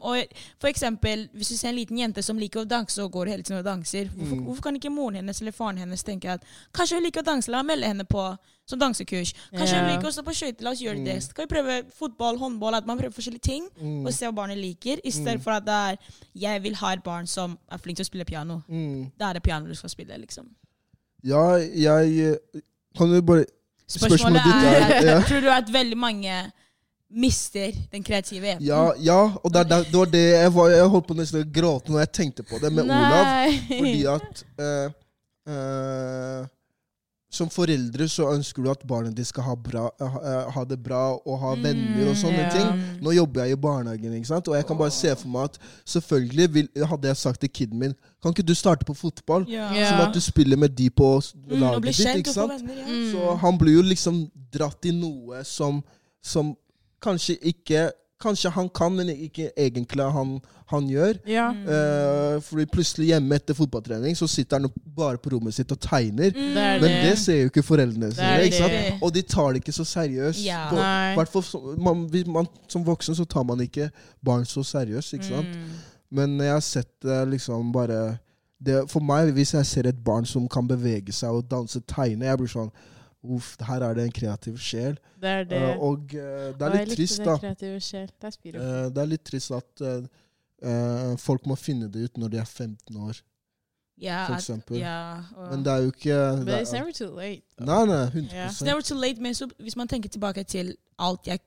for 0.59 0.69
eksempel, 0.69 1.29
hvis 1.35 1.49
du 1.49 1.57
ser 1.57 1.69
en 1.69 1.77
liten 1.77 1.99
jente 1.99 2.23
som 2.23 2.39
liker 2.39 2.61
å 2.65 2.69
danse 2.69 2.99
og 3.03 3.13
går 3.13 3.27
hele 3.29 3.43
tiden 3.43 3.59
og 3.59 3.65
danser, 3.65 4.09
hvorfor, 4.09 4.37
Mm. 4.37 4.45
hvorfor 4.47 4.63
kan 4.63 4.75
ikke 4.77 4.91
moren 4.93 5.15
hennes 5.17 5.41
eller 5.41 5.53
faren 5.53 5.79
hennes 5.79 6.03
tenke 6.03 6.27
at 6.29 6.43
kanskje 6.73 6.95
hun 6.97 7.05
liker 7.05 7.23
å 7.23 7.25
danse, 7.25 7.49
la 7.51 7.63
meg 7.63 7.79
melde 7.79 7.87
henne 7.87 8.05
på 8.05 8.39
som 8.69 8.79
dansekurs. 8.79 9.33
Kanskje 9.55 9.79
hun 9.81 9.89
liker 9.97 10.09
å 10.09 10.13
stå 10.13 10.23
på 10.25 10.35
skøyter, 10.35 10.63
la 10.63 10.71
oss 10.71 10.81
gjøre 10.83 11.05
det. 11.05 11.23
Så 11.23 11.35
kan 11.35 11.47
vi 11.47 11.55
prøve 11.55 11.85
fotball, 11.93 12.37
håndball, 12.39 12.75
at 12.75 12.87
man 12.87 12.99
prøver 12.99 13.13
forskjellige 13.15 13.43
ting? 13.43 13.69
Mm. 13.81 14.05
Og 14.07 14.13
se 14.13 14.27
hva 14.27 14.35
barnet 14.35 14.59
liker, 14.59 14.99
i 15.05 15.11
stedet 15.11 15.41
Mm. 15.45 15.57
at 15.57 15.65
det 15.65 15.73
er 15.73 15.97
jeg 16.35 16.63
vil 16.63 16.75
ha 16.75 16.93
et 16.93 17.03
barn 17.05 17.27
som 17.27 17.59
er 17.71 17.79
flink 17.79 17.97
til 17.97 18.05
å 18.05 18.11
spille 18.11 18.25
piano. 18.27 18.63
Mm. 18.69 19.13
Da 19.19 19.31
er 19.31 19.35
det 19.35 19.43
piano 19.45 19.67
du 19.69 19.75
skal 19.75 19.89
spille, 19.91 20.19
liksom. 20.19 20.47
Ja, 21.25 21.57
jeg 21.57 22.39
Kan 22.97 23.09
du 23.11 23.21
bare 23.23 23.45
Spørsmålet, 23.89 24.19
Spørsmålet 24.19 24.43
ditt 24.45 24.55
er, 24.65 24.95
er- 24.97 25.05
ja. 25.07 25.21
Tror 25.21 25.41
du 25.41 25.49
at 25.49 25.69
veldig 25.73 25.97
mange 25.97 26.53
mister 27.11 27.73
den 27.93 28.03
kreative 28.03 28.49
evnen? 28.57 28.67
Ja, 28.67 28.95
ja 28.99 29.21
og 29.43 29.53
det, 29.53 29.65
det, 29.71 29.85
det 29.93 29.99
var 29.99 30.11
det 30.11 30.25
jeg, 30.27 30.53
var, 30.57 30.71
jeg 30.75 30.91
holdt 30.97 31.07
på 31.07 31.17
nesten 31.19 31.45
å 31.45 31.49
gråte 31.61 31.93
når 31.95 32.05
jeg 32.07 32.13
tenkte 32.21 32.43
på 32.47 32.59
det 32.63 32.73
med 32.75 32.91
Olav. 32.91 33.57
Fordi 33.71 34.05
at 34.11 34.45
eh, 34.59 34.87
eh, 35.53 36.45
Som 37.37 37.51
foreldre 37.53 38.07
så 38.09 38.31
ønsker 38.33 38.63
du 38.65 38.69
at 38.71 38.85
barnet 38.87 39.15
ditt 39.19 39.29
skal 39.29 39.45
ha, 39.45 39.55
bra, 39.59 39.89
ha, 40.01 40.35
ha 40.55 40.63
det 40.65 40.79
bra 40.81 41.19
og 41.19 41.39
ha 41.43 41.55
venner 41.59 42.07
og 42.09 42.15
sånne 42.17 42.45
ja. 42.47 42.51
ting. 42.55 42.85
Nå 43.03 43.13
jobber 43.13 43.45
jeg 43.45 43.59
i 43.59 43.61
barnehagen, 43.61 44.15
ikke 44.17 44.31
sant? 44.31 44.49
og 44.49 44.57
jeg 44.57 44.67
kan 44.67 44.79
bare 44.79 44.95
se 44.95 45.11
for 45.21 45.33
meg 45.35 45.51
at 45.51 45.59
selvfølgelig 45.97 46.47
vil, 46.55 46.69
hadde 46.91 47.11
jeg 47.11 47.21
sagt 47.21 47.43
til 47.43 47.51
kiden 47.53 47.83
min 47.83 47.97
Kan 48.23 48.33
ikke 48.33 48.47
du 48.47 48.55
starte 48.57 48.87
på 48.89 48.95
fotball? 48.97 49.45
Ja. 49.51 49.69
Sånn 49.75 50.05
at 50.07 50.15
du 50.17 50.23
spiller 50.25 50.57
med 50.59 50.75
de 50.79 50.89
på 50.91 51.11
laget 51.19 51.51
Mm, 51.51 51.61
laget 51.67 51.91
ditt. 51.93 52.23
ikke 52.23 52.33
sant? 52.35 52.57
venner. 52.57 52.79
Ja. 52.81 52.87
Mm. 52.89 53.11
Så 53.13 53.35
han 53.43 53.59
blir 53.59 53.75
jo 53.79 53.83
liksom 53.95 54.23
dratt 54.55 54.89
i 54.89 54.95
noe 54.97 55.43
som, 55.45 55.83
som 56.25 56.55
kanskje 57.03 57.39
ikke 57.43 57.91
Kanskje 58.17 58.49
han 58.49 58.71
kan, 58.73 58.95
men 58.97 59.11
ikke 59.13 59.51
egentlig 59.61 60.05
han, 60.09 60.31
han 60.73 60.87
gjør. 60.89 61.19
Ja. 61.29 61.51
Eh, 61.53 62.39
fordi 62.41 62.65
plutselig 62.73 63.11
hjemme 63.11 63.37
etter 63.37 63.53
fotballtrening 63.59 64.17
så 64.17 64.25
sitter 64.27 64.57
han 64.57 64.71
bare 64.97 65.21
på 65.21 65.35
rommet 65.35 65.53
sitt 65.53 65.69
og 65.75 65.77
tegner. 65.85 66.33
Mm. 66.33 66.55
Det 66.55 66.65
Men 66.81 66.87
det. 66.95 67.03
det 67.11 67.19
ser 67.21 67.43
jo 67.43 67.51
ikke 67.51 67.63
foreldrene 67.67 68.09
Det 68.09 68.17
sine. 68.17 68.39
ikke 68.47 68.63
sant? 68.63 69.03
Og 69.05 69.13
de 69.13 69.23
tar 69.23 69.53
det 69.53 69.61
ikke 69.61 69.77
så 69.77 69.85
seriøst. 69.85 70.41
Ja. 70.47 70.63
På- 70.73 71.77
man, 71.77 72.07
man, 72.33 72.49
som 72.73 72.87
voksen 72.87 73.15
så 73.21 73.29
tar 73.29 73.45
man 73.45 73.61
ikke 73.61 73.91
barn 74.25 74.49
så 74.49 74.65
seriøst. 74.65 75.13
ikke 75.13 75.29
sant? 75.35 75.53
Mm. 75.53 75.77
Men 76.17 76.41
jeg 76.41 76.53
har 76.57 76.61
sett 76.65 76.89
det 77.05 77.29
liksom 77.29 77.69
bare 77.73 78.17
det, 78.65 78.91
For 78.91 79.01
meg, 79.05 79.35
hvis 79.37 79.53
jeg 79.53 79.67
ser 79.67 79.87
et 79.93 80.05
barn 80.05 80.25
som 80.25 80.49
kan 80.49 80.65
bevege 80.67 81.13
seg 81.13 81.37
og 81.37 81.51
danse, 81.51 81.81
tegne, 81.85 82.25
jeg 82.25 82.39
blir 82.39 82.49
sånn 82.49 82.73
Uff, 83.25 83.57
her 83.67 83.83
er 83.83 83.95
det 83.95 84.05
en 84.05 84.13
kreativ 84.13 84.59
sjel. 84.59 84.99
Det 85.21 85.29
er 85.29 85.45
det. 85.45 85.63
Uh, 85.77 85.83
og 85.89 85.99
uh, 86.15 86.53
det 86.55 86.63
er 86.63 86.75
litt 86.77 86.93
trist, 86.97 87.19
da. 87.25 87.35
Eh, 87.43 88.91
det 88.95 89.03
er 89.03 89.07
litt 89.11 89.25
trist 89.27 89.51
at 89.57 89.83
folk 91.21 91.47
må 91.47 91.57
finne 91.61 91.89
det 91.93 92.05
ut 92.11 92.19
når 92.23 92.31
de 92.33 92.39
er 92.41 92.45
15 92.49 92.97
år, 92.97 93.19
Ja, 94.01 94.27
for 94.27 94.35
at- 94.35 94.41
eksempel. 94.41 94.79
Ja, 94.79 95.23
Men 95.51 95.65
det 95.65 95.73
er 95.73 95.77
jo 95.83 95.91
ikke 95.93 96.37
But 96.39 96.47
det 96.47 96.61
it's 96.63 96.73
er, 96.75 96.79
never 96.79 96.93
too 96.93 97.11
late. 97.17 97.43
Nei, 97.59 97.85
nei, 97.87 98.05
100 98.07 98.33
yeah. 98.35 98.49
It's 98.51 98.65
never 98.65 98.81
too 98.83 98.99
late, 99.01 99.21
men 99.21 99.35
så, 99.35 99.49
hvis 99.59 99.77
man 99.77 99.89
tenker 99.89 100.09
tilbake 100.09 100.45
til 100.45 100.75
alt 100.99 101.27
jeg 101.27 101.41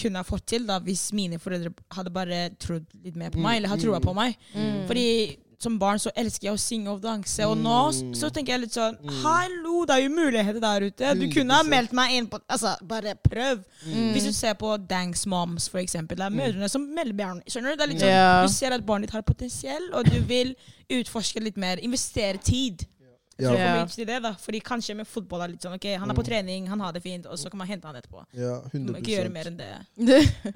kunne 0.00 0.16
ha 0.18 0.22
fått 0.26 0.46
til, 0.46 0.66
da, 0.66 0.78
hvis 0.82 1.12
mine 1.12 1.38
foreldre 1.38 1.70
hadde 1.94 2.10
bare 2.10 2.48
trodd 2.58 2.84
litt 3.04 3.16
mer 3.16 3.30
på 3.30 3.38
Mm, 3.38 3.42
meg, 3.46 3.56
eller 3.56 3.68
hadde 3.68 3.82
troa 3.84 3.98
mm. 4.00 4.04
på 4.08 4.12
meg. 4.12 4.36
Mm. 4.54 4.86
Fordi 4.86 5.36
som 5.64 5.78
barn 5.80 5.98
så 6.02 6.12
elsker 6.14 6.50
jeg 6.50 6.54
å 6.54 6.60
synge 6.60 6.92
og 6.92 7.00
danse, 7.04 7.40
og 7.48 7.56
nå 7.58 7.78
Mm. 7.94 8.12
så 8.14 8.30
tenker 8.30 8.54
jeg 8.54 8.60
litt 8.66 8.76
sånn 8.76 8.96
Mm. 9.00 9.22
Hallo, 9.24 9.84
det 9.88 9.94
er 9.96 10.02
jo 10.04 10.10
muligheter 10.14 10.60
der 10.60 10.86
ute! 10.90 11.14
Du 11.18 11.26
kunne 11.32 11.54
ha 11.56 11.62
meldt 11.64 11.92
meg 11.92 12.12
inn 12.18 12.26
på 12.28 12.38
Altså, 12.48 12.76
bare 12.86 13.14
prøv! 13.28 13.64
Mm. 13.88 14.12
Hvis 14.14 14.24
du 14.28 14.32
ser 14.32 14.54
på 14.54 14.76
Danks 14.88 15.26
Moms, 15.26 15.68
for 15.68 15.78
eksempel, 15.80 16.16
det 16.16 16.26
er 16.26 16.30
Mm. 16.30 16.36
mødrene 16.42 16.68
som 16.70 16.82
melder 16.94 17.14
barn. 17.14 17.42
Skjønner 17.48 17.70
du? 17.72 17.76
Det 17.76 17.82
er 17.82 17.92
litt 17.92 18.00
sånn. 18.04 18.46
Du 18.46 18.52
ser 18.52 18.72
at 18.72 18.84
barnet 18.86 19.08
ditt 19.08 19.12
har 19.12 19.22
potensiell, 19.22 19.90
og 19.94 20.04
du 20.04 20.20
vil 20.20 20.54
utforske 20.90 21.40
litt 21.42 21.56
mer. 21.56 21.76
Investere 21.82 22.38
tid. 22.42 22.86
Ja, 23.36 23.48
Så 23.50 23.54
å 23.54 23.58
Ja. 23.58 23.74
komme 23.74 23.90
til 23.90 24.06
det 24.06 24.22
da 24.22 24.30
Fordi 24.38 24.60
kanskje 24.62 24.94
med 24.96 25.06
fotball 25.10 25.42
er 25.42 25.48
litt 25.48 25.60
sånn 25.62 25.74
Ok, 25.74 25.84
han 25.98 26.08
er 26.10 26.14
på 26.14 26.22
Mm. 26.22 26.28
trening, 26.28 26.68
han 26.68 26.78
har 26.80 26.92
det 26.92 27.02
fint, 27.02 27.26
og 27.26 27.36
så 27.36 27.50
kan 27.50 27.58
man 27.58 27.66
hente 27.66 27.84
han 27.86 27.96
etterpå. 27.96 28.24
ja, 28.32 28.60
Du 28.72 28.78
må 28.92 28.98
ikke 29.00 29.16
gjøre 29.18 29.32
mer 29.32 29.44
enn 29.50 29.56
det. 29.56 29.72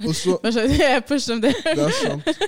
Og 0.06 0.14
så 0.14 0.38
Hva 0.42 0.52
skjønner 0.52 0.68
du? 0.68 0.78
Jeg 0.78 1.06
pusher 1.06 1.32
om 1.34 1.40
det. 1.40 1.54
Det 1.64 1.78
er 1.78 1.90
sant. 1.90 2.38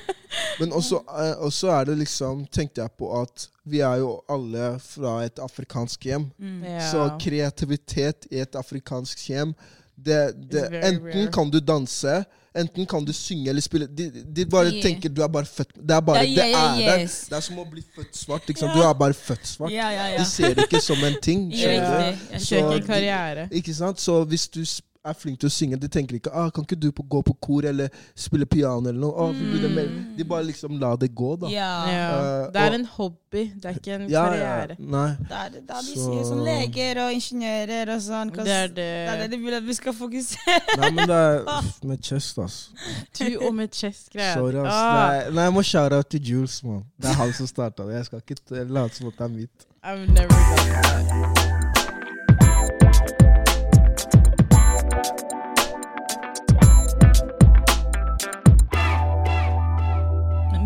Men 0.60 0.70
også, 0.70 1.00
eh, 1.08 1.34
også 1.42 1.68
er 1.80 1.84
det 1.86 1.98
liksom 1.98 2.46
Tenkte 2.50 2.82
jeg 2.82 2.90
på 2.96 3.10
at 3.22 3.48
vi 3.66 3.80
er 3.80 3.98
jo 3.98 4.22
alle 4.28 4.78
fra 4.78 5.20
et 5.24 5.34
afrikansk 5.38 6.00
hjem. 6.06 6.30
Mm. 6.40 6.62
Ja. 6.64 6.78
Så 6.92 7.18
kreativitet 7.18 8.26
i 8.30 8.38
et 8.40 8.52
afrikansk 8.54 9.18
hjem 9.28 9.54
det, 10.00 10.50
det, 10.50 10.62
Enten 10.72 11.04
rare. 11.06 11.30
kan 11.32 11.50
du 11.50 11.60
danse, 11.60 12.24
enten 12.56 12.86
kan 12.86 13.04
du 13.04 13.12
synge 13.12 13.48
eller 13.50 13.62
spille. 13.62 13.86
De, 13.86 14.10
de 14.36 14.44
bare 14.46 14.70
Yeah. 14.70 14.82
tenker 14.82 15.08
du 15.08 15.22
er 15.22 15.28
bare 15.28 15.44
født 15.46 15.74
Det 15.76 15.90
er 15.96 16.00
bare, 16.00 16.24
yeah, 16.24 16.34
det 16.34 16.36
ja, 16.36 16.46
ja, 16.48 16.92
er 16.92 16.96
der. 16.98 17.06
Det 17.06 17.36
er 17.36 17.40
som 17.40 17.58
å 17.58 17.64
bli 17.70 17.82
født 17.96 18.16
svart. 18.16 18.42
Ja. 18.48 18.72
Du 18.74 18.80
er 18.82 18.92
bare 18.94 19.14
født 19.14 19.46
svart. 19.46 19.70
De 20.18 20.24
ser 20.24 20.54
det 20.54 20.64
ikke 20.68 20.80
som 20.82 21.04
en 21.04 21.16
ting. 21.22 21.52
Skjønner 21.56 22.12
du? 22.12 22.38
Så- 22.38 22.72
ikke 22.74 22.86
karriere. 22.86 23.48
Ikke 23.52 23.74
sant? 23.74 24.00
Så 24.00 24.24
hvis 24.24 24.48
du 24.48 24.64
s- 24.64 24.80
er 25.04 25.14
flink 25.16 25.40
til 25.40 25.48
å 25.48 25.50
synge, 25.52 25.76
de 25.80 25.88
tenker 25.88 26.16
ikke 26.18 26.30
ah, 26.32 26.50
'Kan 26.50 26.64
ikke 26.64 26.76
du 26.80 26.90
på, 26.92 27.02
gå 27.08 27.22
på 27.22 27.32
kor 27.40 27.64
eller 27.64 27.88
spille 28.14 28.44
piano?' 28.46 28.88
eller 28.88 29.00
noe. 29.00 29.14
Ah, 29.16 29.32
vi 29.32 29.44
burde. 29.52 30.16
De 30.16 30.24
bare 30.24 30.44
liksom 30.44 30.78
la 30.80 30.96
det 30.96 31.14
gå, 31.14 31.36
da. 31.40 31.46
Ja. 31.48 31.70
Ja. 31.88 32.10
Eh, 32.44 32.52
Det 32.52 32.60
er 32.60 32.66
og- 32.68 32.74
en 32.74 32.84
hobby, 32.84 33.52
det 33.56 33.64
er 33.64 33.74
ikke 33.74 33.94
en 33.94 34.08
Ja, 34.10 34.24
ja. 34.24 34.30
karriere. 34.36 34.76
Nei. 34.78 35.08
Det 35.08 35.32
er 35.32 35.48
det 35.48 35.66
de 35.68 35.74
Så- 35.74 35.94
sier 35.94 36.24
sånn 36.24 36.44
leger 36.44 37.00
og 37.06 37.12
ingeniører 37.12 37.94
og 37.94 38.00
sånn. 38.00 38.30
'cause 38.30 38.44
Det 38.44 38.52
er 38.52 38.66
det 38.68 38.78
er 39.08 39.16
det 39.16 39.30
det. 39.30 39.38
de 39.38 39.44
vil 39.44 39.54
at 39.54 39.62
vi 39.66 39.74
skal 39.74 39.92
fokusere 39.92 40.60
Nei, 40.78 40.90
men 40.90 41.08
det 41.08 41.16
er 41.16 41.44
med 41.86 42.02
chest, 42.02 42.38
ass. 42.38 42.70
Du 43.18 43.38
og 43.46 43.54
med 43.54 43.70
chest-greier. 43.72 44.34
Sorry, 44.34 44.56
ass. 44.56 44.74
Ah, 44.74 45.30
Nei, 45.30 45.42
jeg 45.44 45.52
må 45.52 45.62
shout-out 45.62 46.06
til 46.10 46.20
Jules, 46.20 46.62
mann. 46.64 46.84
Det 47.00 47.08
er 47.10 47.14
han 47.14 47.32
som 47.32 47.46
starta 47.46 47.86
det. 47.86 47.94
Jeg 47.94 48.04
skal 48.04 48.20
ikke 48.20 48.64
late 48.68 48.94
som 48.96 49.06
at 49.06 49.12
det 49.18 49.24
er 49.24 49.28
mitt. 49.28 49.66
I've 49.82 50.06
never 50.12 50.28
done 50.28 50.72
that. 50.72 51.69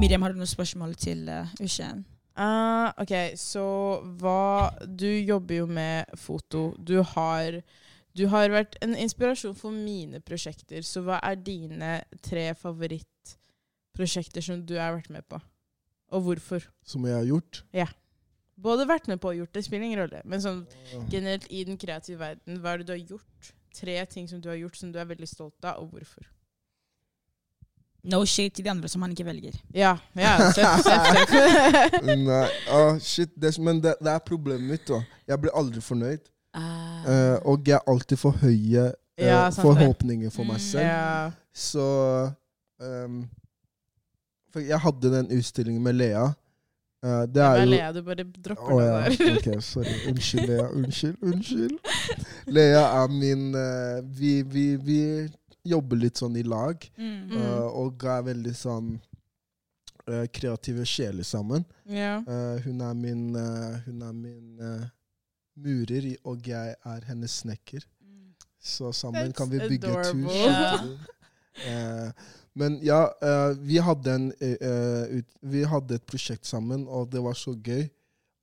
Miriam, 0.05 0.21
har 0.21 0.35
du 0.35 0.37
noen 0.37 0.49
spørsmål 0.51 0.91
til 1.01 1.23
uh, 1.33 1.49
Ushen? 1.65 2.03
Uh, 2.37 2.91
ok, 3.01 3.13
så 3.41 3.63
hva 4.21 4.75
Du 4.85 5.07
jobber 5.09 5.63
jo 5.63 5.69
med 5.71 6.13
foto. 6.21 6.75
Du 6.77 6.99
har, 7.15 7.57
du 8.13 8.27
har 8.29 8.53
vært 8.53 8.77
en 8.85 8.93
inspirasjon 9.01 9.57
for 9.57 9.73
mine 9.73 10.21
prosjekter. 10.21 10.85
Så 10.85 11.01
hva 11.07 11.23
er 11.25 11.41
dine 11.41 11.95
tre 12.21 12.51
favorittprosjekter 12.53 14.45
som 14.45 14.61
du 14.69 14.77
har 14.77 14.93
vært 14.99 15.09
med 15.15 15.25
på? 15.25 15.41
Og 16.13 16.29
hvorfor? 16.29 16.69
Som 16.85 17.09
jeg 17.09 17.17
har 17.17 17.25
gjort. 17.31 17.65
Ja. 17.73 17.89
Både 18.61 18.85
vært 18.85 19.09
med 19.09 19.25
på 19.25 19.33
og 19.33 19.41
gjort, 19.41 19.57
det 19.57 19.65
spiller 19.65 19.89
ingen 19.89 20.05
rolle. 20.05 20.21
Men 20.29 20.45
sånn 20.45 20.67
generelt 21.09 21.49
i 21.49 21.65
den 21.65 21.81
kreative 21.81 22.21
verden, 22.21 22.61
hva 22.61 22.75
er 22.75 22.85
det 22.85 22.91
du 22.93 22.97
har 22.99 23.07
gjort? 23.17 23.55
Tre 23.73 23.97
ting 24.13 24.29
som 24.29 24.45
du 24.45 24.53
har 24.53 24.61
gjort 24.61 24.77
som 24.77 24.93
du 24.93 25.01
er 25.01 25.09
veldig 25.17 25.33
stolt 25.33 25.65
av, 25.65 25.81
og 25.81 25.97
hvorfor? 25.97 26.29
No 28.05 28.25
shade 28.29 28.51
til 28.57 28.65
de 28.67 28.71
andre 28.71 28.89
som 28.89 29.03
han 29.03 29.11
ikke 29.15 29.25
velger. 29.25 29.55
Ja, 29.75 29.95
ja, 30.17 30.35
seff, 30.53 30.83
seff, 30.85 31.31
seff. 31.31 31.95
Nei, 32.05 32.43
oh, 32.73 32.99
shit. 33.01 33.31
Det, 33.41 33.55
men 33.65 33.81
det, 33.85 33.95
det 34.05 34.13
er 34.13 34.19
problemet 34.27 34.67
mitt. 34.75 34.85
da. 34.89 34.99
Jeg 35.29 35.41
blir 35.41 35.55
aldri 35.57 35.81
fornøyd. 35.81 36.27
Uh. 36.55 36.61
Uh, 37.09 37.37
og 37.51 37.65
jeg 37.67 37.75
har 37.81 37.89
alltid 37.91 38.17
for 38.21 38.37
høye 38.45 38.85
uh, 38.93 39.25
Ja, 39.25 39.49
forhåpninger 39.51 40.31
for 40.31 40.45
meg 40.47 40.61
Mm, 40.61 40.67
selv. 40.69 40.85
ja. 40.85 41.31
Så 41.55 41.87
um, 42.83 43.25
For 44.53 44.61
jeg 44.63 44.79
hadde 44.85 45.11
den 45.17 45.33
utstillingen 45.39 45.83
med 45.83 45.93
Lea. 45.99 46.27
Eh, 47.05 47.25
det 47.35 47.43
er 47.43 47.59
jo 47.61 47.65
Lea, 47.69 47.89
du 47.93 48.03
bare 48.07 48.25
dropper 48.45 48.79
det 48.81 48.85
ja. 48.87 49.01
der? 49.09 49.37
Ok, 49.37 49.63
sorry. 49.63 49.97
Unnskyld, 50.09 50.47
Lea. 50.49 50.69
Unnskyld. 50.73 51.17
Unnskyld. 51.23 51.75
Lea 52.47 52.85
er 53.03 53.09
min 53.13 53.43
vi, 54.19 54.43
vi, 54.43 54.65
vi 54.77 55.01
jobber 55.65 55.97
litt 55.97 56.19
sånn 56.21 56.37
i 56.37 56.43
lag, 56.43 56.85
Mm. 56.99 57.31
Mm. 57.31 57.37
eh, 57.41 57.67
og 57.83 58.05
er 58.05 58.23
veldig 58.23 58.55
sånn 58.55 59.01
uh, 60.09 60.27
kreative 60.29 60.85
sjeler 60.85 61.25
sammen. 61.25 61.65
Yeah. 61.89 62.21
Uh, 62.29 62.59
hun 62.67 62.81
er 62.85 62.95
min, 62.95 63.23
eh, 63.37 63.79
hun 63.87 64.03
er 64.03 64.13
min 64.13 64.59
murer, 65.57 66.11
og 66.27 66.43
jeg 66.47 66.75
er 66.85 67.01
hennes 67.09 67.41
snekker. 67.41 67.85
Så 68.65 68.93
sammen 68.97 69.29
That's 69.33 69.37
kan 69.37 69.51
vi 69.51 69.59
bygge 69.69 69.93
et 70.01 70.13
hus. 70.15 70.33
Yeah. 70.33 70.87
Eh, 71.55 72.09
men 72.59 72.81
ja, 72.83 73.05
vi, 73.63 73.77
hadde 73.79 74.11
en, 74.11 74.25
ut, 74.35 75.27
vi 75.41 75.61
hadde 75.71 75.95
et 75.95 76.03
prosjekt 76.11 76.49
sammen, 76.51 76.83
og 76.91 77.13
det 77.13 77.21
var 77.23 77.37
så 77.39 77.53
gøy. 77.55 77.85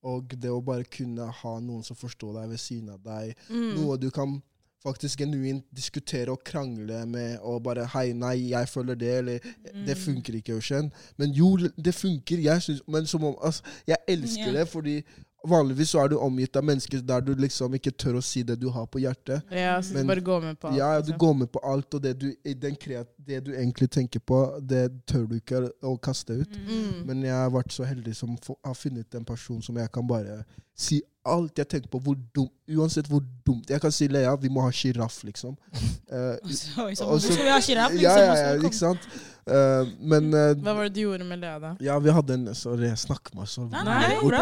Og 0.07 0.31
det 0.39 0.47
å 0.49 0.61
bare 0.63 0.85
kunne 0.87 1.25
ha 1.27 1.51
noen 1.59 1.83
som 1.83 1.97
forstår 1.99 2.37
deg 2.39 2.53
ved 2.53 2.61
siden 2.63 2.89
av 2.93 3.01
deg, 3.03 3.35
Mm. 3.49 3.75
noe 3.75 3.97
du 3.99 4.07
kan 4.15 4.37
faktisk 4.83 5.19
genuint 5.19 5.65
diskutere 5.75 6.31
og 6.31 6.43
krangle 6.45 7.05
med, 7.05 7.37
og 7.41 7.63
bare 7.63 7.85
'Hei, 7.85 8.13
nei, 8.13 8.49
jeg 8.49 8.69
føler 8.69 8.95
det', 8.95 9.17
eller 9.17 9.39
Mm. 9.73 9.85
'Det 9.85 9.97
funker 9.97 10.33
ikke', 10.33 10.53
Eugen. 10.53 10.91
Men 11.17 11.31
jo, 11.31 11.57
det 11.57 11.93
funker. 11.95 12.37
Jeg 12.39 12.61
synes, 12.61 12.81
men 12.87 13.05
som 13.05 13.23
om, 13.23 13.35
altså, 13.43 13.63
jeg 13.87 13.97
elsker 14.07 14.47
yeah. 14.47 14.59
det, 14.59 14.67
fordi 14.67 15.01
Vanligvis 15.47 15.89
så 15.89 15.99
er 16.03 16.07
du 16.07 16.19
omgitt 16.21 16.55
av 16.55 16.63
mennesker 16.63 17.01
der 17.01 17.19
du 17.25 17.31
liksom 17.33 17.73
ikke 17.73 17.91
tør 17.97 18.19
å 18.19 18.21
si 18.21 18.43
det 18.45 18.59
du 18.61 18.67
har 18.69 18.85
på 18.85 18.99
hjertet. 19.01 19.41
Ja, 19.51 19.81
så 19.81 19.93
Men- 19.93 20.07
bare 20.07 20.21
går 20.21 20.41
med 20.41 20.59
på 20.59 20.67
alt. 20.67 20.77
Ja, 20.77 21.01
du 21.01 21.07
liksom. 21.07 21.17
går 21.17 21.33
med 21.33 21.47
på 21.47 21.59
alt, 21.63 21.93
og 21.93 22.03
det 22.03 22.19
du, 22.19 22.33
den 22.61 22.75
kreat, 22.75 23.07
det 23.17 23.43
du 23.45 23.51
egentlig 23.51 23.89
tenker 23.89 24.19
på, 24.19 24.59
det 24.69 25.05
tør 25.07 25.25
du 25.27 25.35
ikke 25.35 25.71
å 25.83 25.97
kaste 25.99 26.33
ut. 26.41 26.49
Mm. 26.67 27.05
Men 27.07 27.23
jeg 27.23 27.33
har 27.33 27.49
vært 27.49 27.71
så 27.73 27.83
heldig 27.83 28.15
som 28.15 28.37
har 28.65 28.73
funnet 28.73 29.15
en 29.15 29.25
person 29.25 29.61
som 29.61 29.77
jeg 29.77 29.91
kan 29.91 30.07
bare 30.07 30.43
si 30.77 31.01
alt 31.27 31.59
jeg 31.59 31.67
tenker 31.69 31.89
på, 31.93 31.99
hvor 32.01 32.15
dum, 32.35 32.47
uansett 32.77 33.09
hvor 33.09 33.21
dumt. 33.45 33.69
Jeg 33.69 33.81
kan 33.81 33.91
si 33.93 34.07
Lea, 34.09 34.31
vi 34.41 34.49
må 34.49 34.63
ha 34.65 34.71
sjiraff, 34.73 35.21
liksom. 35.27 35.57
Uh, 36.11 36.35
Så, 36.51 36.89
liksom 36.89 37.07
også, 37.07 37.29
skal 37.31 37.45
vi 37.45 37.51
ha 37.53 37.59
sjiraff? 37.63 37.93
ja, 37.95 38.13
ja, 38.19 38.31
ja, 38.35 38.47
Liksom? 38.59 38.65
ikke 38.65 38.75
sant? 38.75 39.05
Uh, 39.47 39.87
men 40.11 40.25
uh, 40.35 40.49
Hva 40.59 40.73
var 40.75 40.89
det 40.89 40.95
du 40.97 41.05
gjorde 41.05 41.23
med 41.23 41.39
Lea, 41.39 41.53
da? 41.61 41.69
ja, 41.79 41.95
vi 42.03 42.11
hadde 42.11 42.35
en 42.35 42.49
Sorry, 42.57 42.89
jeg 42.89 42.99
snakker 42.99 43.37
meg 43.39 43.47
så 43.47 43.63
Nei, 43.71 43.83
Nei, 43.87 44.17
bra. 44.19 44.41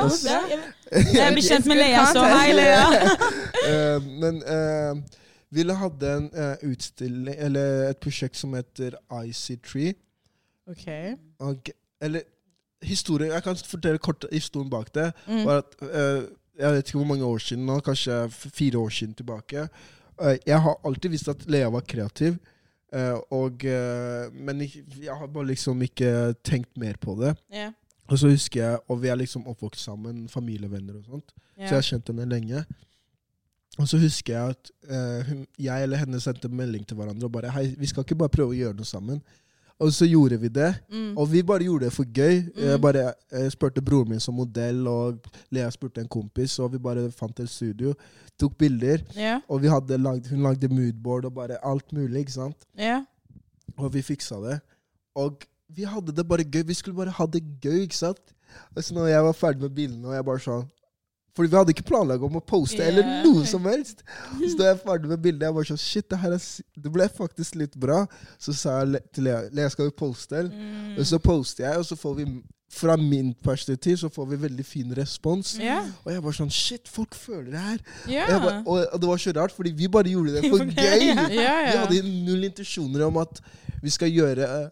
Jeg 1.19 1.35
blir 1.35 1.45
kjent 1.45 1.69
med 1.69 1.77
Lea, 1.77 2.07
så 2.09 2.25
hei, 2.25 2.55
Lea. 2.57 2.87
Eh, 3.69 4.07
men 4.23 4.39
uh, 4.41 5.19
vi 5.53 5.67
hadde 5.83 6.13
en 6.15 6.27
utstilling, 6.65 7.35
eller 7.37 7.89
et 7.91 8.01
prosjekt 8.01 8.39
som 8.39 8.55
heter 8.57 8.95
Icy 9.27 9.59
Tree. 9.61 9.93
Ok. 10.69 10.87
Og, 11.45 11.69
eller 12.01 12.25
historien, 12.83 13.31
Jeg 13.31 13.43
kan 13.43 13.55
fortelle 13.55 13.97
kort 13.97 14.25
historien 14.31 14.69
bak 14.69 14.93
det. 14.93 15.11
Mm. 15.27 15.45
var 15.45 15.63
at 15.63 15.75
uh, 15.81 16.23
Jeg 16.59 16.73
vet 16.73 16.87
ikke 16.87 16.99
hvor 16.99 17.07
mange 17.07 17.25
år 17.25 17.37
siden 17.37 17.65
nå, 17.65 17.79
kanskje 17.79 18.29
fire 18.31 18.77
år 18.77 18.89
siden 18.89 19.13
tilbake. 19.13 19.67
Uh, 20.21 20.35
jeg 20.45 20.61
har 20.61 20.79
alltid 20.85 21.09
visst 21.09 21.27
at 21.27 21.45
Lea 21.47 21.69
var 21.69 21.81
kreativ, 21.81 22.39
Uh, 22.89 23.19
og, 23.29 23.61
men 24.33 24.61
jeg, 24.63 24.81
jeg 24.97 25.13
har 25.13 25.27
bare 25.29 25.45
liksom 25.45 25.81
ikke 25.85 26.33
tenkt 26.41 26.71
mer 26.73 26.95
på 26.97 27.13
det. 27.19 27.35
Yeah. 27.53 27.75
Og 28.07 28.17
så 28.17 28.31
husker 28.31 28.63
jeg, 28.63 28.79
og 28.89 28.97
vi 29.03 29.11
er 29.13 29.15
liksom 29.15 29.43
oppvokst 29.45 29.83
sammen, 29.83 30.23
familievenner 30.25 30.95
og 30.97 31.03
sånt, 31.05 31.29
så 31.53 31.67
jeg 31.67 31.75
har 31.75 31.85
kjent 31.85 32.09
henne 32.09 32.25
lenge. 32.25 32.63
Og 33.77 33.85
så 33.91 33.99
husker 34.01 34.33
jeg 34.33 34.55
at 34.55 34.71
hun, 35.27 35.45
jeg 35.59 35.83
eller 35.83 36.01
henne 36.01 36.17
sendte 36.19 36.49
melding 36.49 36.87
til 36.89 36.97
hverandre 36.97 37.29
og 37.29 37.35
bare 37.37 37.53
Hei, 37.53 37.67
vi 37.77 37.85
skal 37.85 38.01
ikke 38.01 38.17
bare 38.23 38.33
prøve 38.33 38.55
å 38.55 38.57
gjøre 38.57 38.79
noe 38.81 38.89
sammen. 38.89 39.21
Og 39.79 39.93
så 39.95 40.05
gjorde 40.09 40.35
vi 40.41 40.49
det. 40.51 40.73
Mm. 40.91 41.13
Og 41.17 41.29
vi 41.31 41.41
bare 41.43 41.63
gjorde 41.63 41.85
det 41.85 41.93
for 41.95 42.03
gøy. 42.03 42.51
Jeg 42.55 42.75
Mm. 42.75 42.81
bare 42.81 43.13
jeg 43.31 43.51
spurte 43.51 43.81
broren 43.81 44.09
min 44.09 44.19
som 44.19 44.35
modell, 44.35 44.87
og 44.87 45.19
Lea 45.51 45.69
spurte 45.69 46.01
en 46.01 46.07
kompis, 46.07 46.59
og 46.59 46.73
vi 46.73 46.77
bare 46.77 47.11
fant 47.11 47.39
et 47.39 47.49
studio. 47.49 47.93
Tok 48.39 48.57
bilder. 48.57 48.97
Yeah. 49.17 49.39
Og 49.49 49.61
lagd, 49.61 50.27
hun 50.29 50.43
lagde 50.43 50.67
moodboard 50.67 51.25
og 51.25 51.33
bare 51.33 51.57
alt 51.65 51.93
mulig. 51.93 52.19
ikke 52.19 52.31
sant? 52.31 52.65
Ja. 52.77 53.05
Og 53.77 53.93
vi 53.93 54.01
fiksa 54.01 54.35
det. 54.35 54.59
Og 55.15 55.43
vi 55.69 55.83
hadde 55.83 56.11
det 56.11 56.27
bare 56.27 56.43
gøy. 56.43 56.63
Vi 56.67 56.73
skulle 56.73 56.95
bare 56.97 57.11
ha 57.11 57.25
det 57.25 57.41
gøy, 57.61 57.81
ikke 57.81 57.95
sant? 57.95 58.33
Og 58.75 58.83
så 58.83 58.93
når 58.93 59.07
jeg 59.07 59.23
var 59.23 59.31
ferdig 59.33 59.61
med 59.61 59.69
bildene, 59.75 60.07
og 60.07 60.13
jeg 60.15 60.25
bare 60.25 60.39
sånn 60.39 60.67
Fordi 61.39 61.53
vi 61.53 61.55
hadde 61.55 61.71
ikke 61.71 61.87
planlagt 61.87 62.23
om 62.27 62.33
å 62.35 62.43
poste 62.43 62.83
eller 62.83 63.05
noe 63.23 63.45
som 63.47 63.63
helst. 63.69 64.01
Så 64.41 64.57
da 64.59 64.73
jeg 64.73 64.81
ferdig 64.81 65.07
med 65.07 65.21
bildet, 65.23 65.45
jeg 65.47 65.55
var 65.55 65.67
sånn 65.69 65.79
Shit, 65.79 66.09
det 66.11 66.17
her 66.19 66.33
er, 66.35 66.47
det 66.75 66.91
ble 66.91 67.05
faktisk 67.15 67.55
litt 67.61 67.77
bra. 67.79 68.01
Så 68.35 68.51
sa 68.59 68.81
jeg 68.81 68.99
til 69.15 69.29
Lea 69.29 69.45
Lea, 69.55 69.69
skal 69.71 69.87
vi 69.87 69.95
poste? 70.01 70.35
eller?» 70.35 70.51
Mm. 70.51 70.97
Og 70.99 71.07
så 71.07 71.19
poster 71.23 71.63
jeg, 71.63 71.79
og 71.79 71.87
så 71.87 71.95
får 71.95 72.17
vi 72.17 72.25
fra 72.69 72.97
min 72.99 73.31
perspektiv 73.33 73.95
så 74.03 74.09
får 74.11 74.27
vi 74.33 74.41
veldig 74.43 74.65
fin 74.67 74.91
respons. 74.95 75.55
Yeah. 75.61 75.87
Og 76.03 76.11
jeg 76.11 76.23
var 76.25 76.35
sånn 76.37 76.51
Shit, 76.53 76.91
folk 76.91 77.15
føler 77.17 77.53
det 77.53 77.61
her. 77.63 77.79
Yeah. 78.03 78.35
Og, 78.35 78.43
bare, 78.43 78.59
og, 78.83 78.99
det 78.99 79.09
var 79.09 79.23
så 79.23 79.33
rart, 79.39 79.55
fordi 79.55 79.71
vi 79.79 79.87
bare 79.87 80.11
gjorde 80.11 80.35
det 80.35 80.51
for 80.51 80.65
gøy, 80.83 81.07
Vi 81.31 81.47
hadde 81.47 82.01
null 82.27 82.43
intensjoner 82.51 83.07
om 83.07 83.21
at 83.23 83.39
vi 83.79 83.95
skal 83.95 84.11
gjøre 84.11 84.51
eh, 84.57 84.67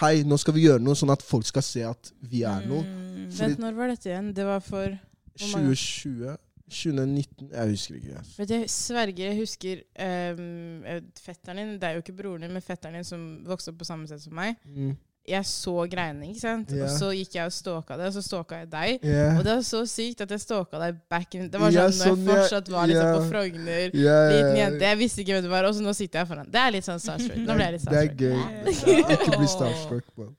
Hei, 0.00 0.20
nå 0.24 0.36
skal 0.38 0.54
vi 0.54 0.64
gjøre 0.68 0.82
noe, 0.82 0.94
sånn 0.96 1.10
at 1.10 1.22
folk 1.24 1.46
skal 1.48 1.64
se 1.66 1.80
at 1.82 2.10
vi 2.30 2.44
er 2.46 2.66
noe. 2.68 2.84
Mm. 2.86 3.30
Vent, 3.34 3.62
når 3.62 3.78
var 3.78 3.90
dette 3.90 4.10
igjen? 4.10 4.28
Det 4.36 4.44
var 4.46 4.60
for? 4.62 4.92
2020? 5.38 6.36
2019? 6.70 7.50
Jeg 7.50 7.70
husker 7.70 7.94
ikke. 7.98 8.16
Yes. 8.18 8.32
Vet 8.38 8.50
jeg 8.54 8.70
sverger, 8.70 9.24
jeg 9.26 9.38
husker 9.40 9.80
eh, 10.06 11.00
fetteren 11.18 11.58
din 11.58 11.72
Det 11.80 11.88
er 11.88 11.96
jo 11.96 12.04
ikke 12.04 12.14
broren 12.22 12.46
din, 12.46 12.52
men 12.54 12.62
fetteren 12.62 12.94
din 12.94 13.06
som 13.06 13.24
vokste 13.46 13.72
opp 13.72 13.80
på 13.82 13.88
samme 13.88 14.06
sted 14.06 14.22
som 14.22 14.36
meg. 14.38 14.54
Mm. 14.64 14.94
Jeg 15.30 15.46
så 15.48 15.74
greiene, 15.90 16.30
ikke 16.30 16.42
sant? 16.42 16.72
Yeah. 16.74 16.84
Og 16.86 16.94
så 16.98 17.10
gikk 17.14 17.36
jeg 17.38 17.50
og 17.50 17.54
stalka 17.54 17.96
det, 18.00 18.08
og 18.10 18.16
så 18.16 18.22
stalka 18.24 18.60
jeg 18.62 18.68
deg. 18.72 19.06
Yeah. 19.06 19.38
Og 19.38 19.46
det 19.46 19.54
var 19.54 19.62
så 19.66 19.82
sykt 19.88 20.24
at 20.24 20.34
jeg 20.34 20.42
stalka 20.42 20.80
deg 20.82 20.98
back 21.12 21.36
in 21.38 21.48
Det 21.52 21.60
var 21.62 21.74
sånn 21.74 21.86
når 21.86 21.96
sånn, 22.00 22.24
jeg 22.26 22.40
fortsatt 22.40 22.72
var 22.74 22.90
liksom 22.90 23.12
på 23.14 23.22
Frogner. 23.30 23.86
Liten 23.94 24.58
jente. 24.58 24.84
Jeg 24.90 25.00
visste 25.00 25.24
ikke 25.24 25.38
hvem 25.38 25.46
du 25.46 25.52
var, 25.52 25.70
og 25.70 25.76
så 25.76 25.86
nå 25.86 25.94
sitter 25.96 26.22
jeg 26.22 26.30
foran. 26.32 26.50
Det 26.50 26.62
er 26.64 26.74
litt 26.76 26.88
sånn 26.88 27.02
starstruck. 27.02 27.40
Nå 27.46 27.56
ble 27.58 27.68
jeg 27.68 27.76
litt 27.78 27.88
Det 27.90 28.02
er 28.02 28.12
gøy. 28.26 28.38
Ikke 29.16 29.38
bli 29.38 29.48
starstruck, 29.50 30.12
men, 30.18 30.34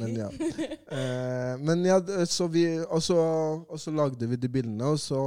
Men 0.00 0.14
ja. 0.18 0.28
Uh, 0.92 1.54
men 1.62 1.86
ja, 1.86 1.98
så 2.28 2.48
vi, 2.50 2.66
og, 2.82 3.00
så, 3.04 3.18
og 3.68 3.80
så 3.80 3.94
lagde 3.94 4.28
vi 4.28 4.38
de 4.40 4.50
bildene, 4.52 4.92
og 4.92 5.00
så 5.00 5.22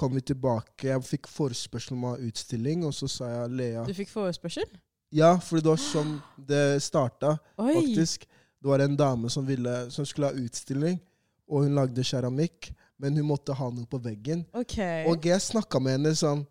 kom 0.00 0.14
vi 0.16 0.22
tilbake. 0.24 0.88
Jeg 0.88 1.02
fikk 1.04 1.28
forespørsel 1.28 1.96
om 1.96 2.06
å 2.06 2.14
ha 2.14 2.28
utstilling, 2.30 2.86
og 2.88 2.94
så 2.96 3.08
sa 3.10 3.32
jeg 3.32 3.58
Lea 3.58 3.84
Du 3.88 3.92
fikk 3.96 4.12
forespørsel? 4.12 4.68
Ja, 5.10 5.34
for 5.42 5.58
det 5.58 5.66
var 5.66 5.80
sånn 5.82 6.18
det 6.36 6.80
starta, 6.84 7.34
Oi! 7.58 7.72
faktisk. 7.74 8.26
Det 8.60 8.68
var 8.68 8.82
en 8.84 8.96
dame 8.96 9.30
som, 9.32 9.46
ville, 9.46 9.90
som 9.90 10.06
skulle 10.06 10.30
ha 10.30 10.36
utstilling, 10.36 11.00
og 11.50 11.64
hun 11.64 11.74
lagde 11.78 12.04
keramikk, 12.06 12.70
men 13.00 13.16
hun 13.16 13.26
måtte 13.30 13.56
ha 13.56 13.70
noe 13.72 13.88
på 13.90 13.98
veggen. 14.04 14.44
Okay. 14.54 15.06
Og 15.10 15.24
jeg 15.26 15.40
snakka 15.42 15.80
med 15.82 15.98
henne 15.98 16.14
sånn 16.16 16.44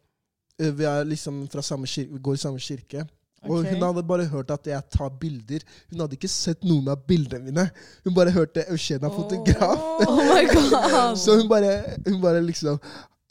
Vi 0.60 0.88
liksom 1.08 1.46
kirke, 1.48 2.10
vi 2.12 2.20
går 2.20 2.36
i 2.36 2.42
samme 2.42 2.60
kirke. 2.60 3.06
Og 3.48 3.64
hun 3.64 3.84
hadde 3.84 4.04
bare 4.04 4.26
hørt 4.28 4.50
at 4.52 4.66
jeg 4.68 4.84
tar 4.92 5.14
bilder. 5.22 5.64
Hun 5.92 6.02
hadde 6.04 6.18
ikke 6.18 6.28
sett 6.28 6.66
noen 6.68 6.90
av 6.92 7.06
bildene 7.08 7.46
mine. 7.46 7.64
Hun 8.04 8.16
bare 8.18 8.34
hørte 8.36 8.66
Eugen 8.68 9.06
er 9.08 9.14
fotograf. 9.14 9.86
Oh 10.04 10.20
my 10.20 10.44
god! 10.50 11.16
Så 11.24 11.38
hun 11.40 11.48
bare, 11.48 11.78
hun 12.04 12.20
bare 12.20 12.42
liksom 12.44 12.82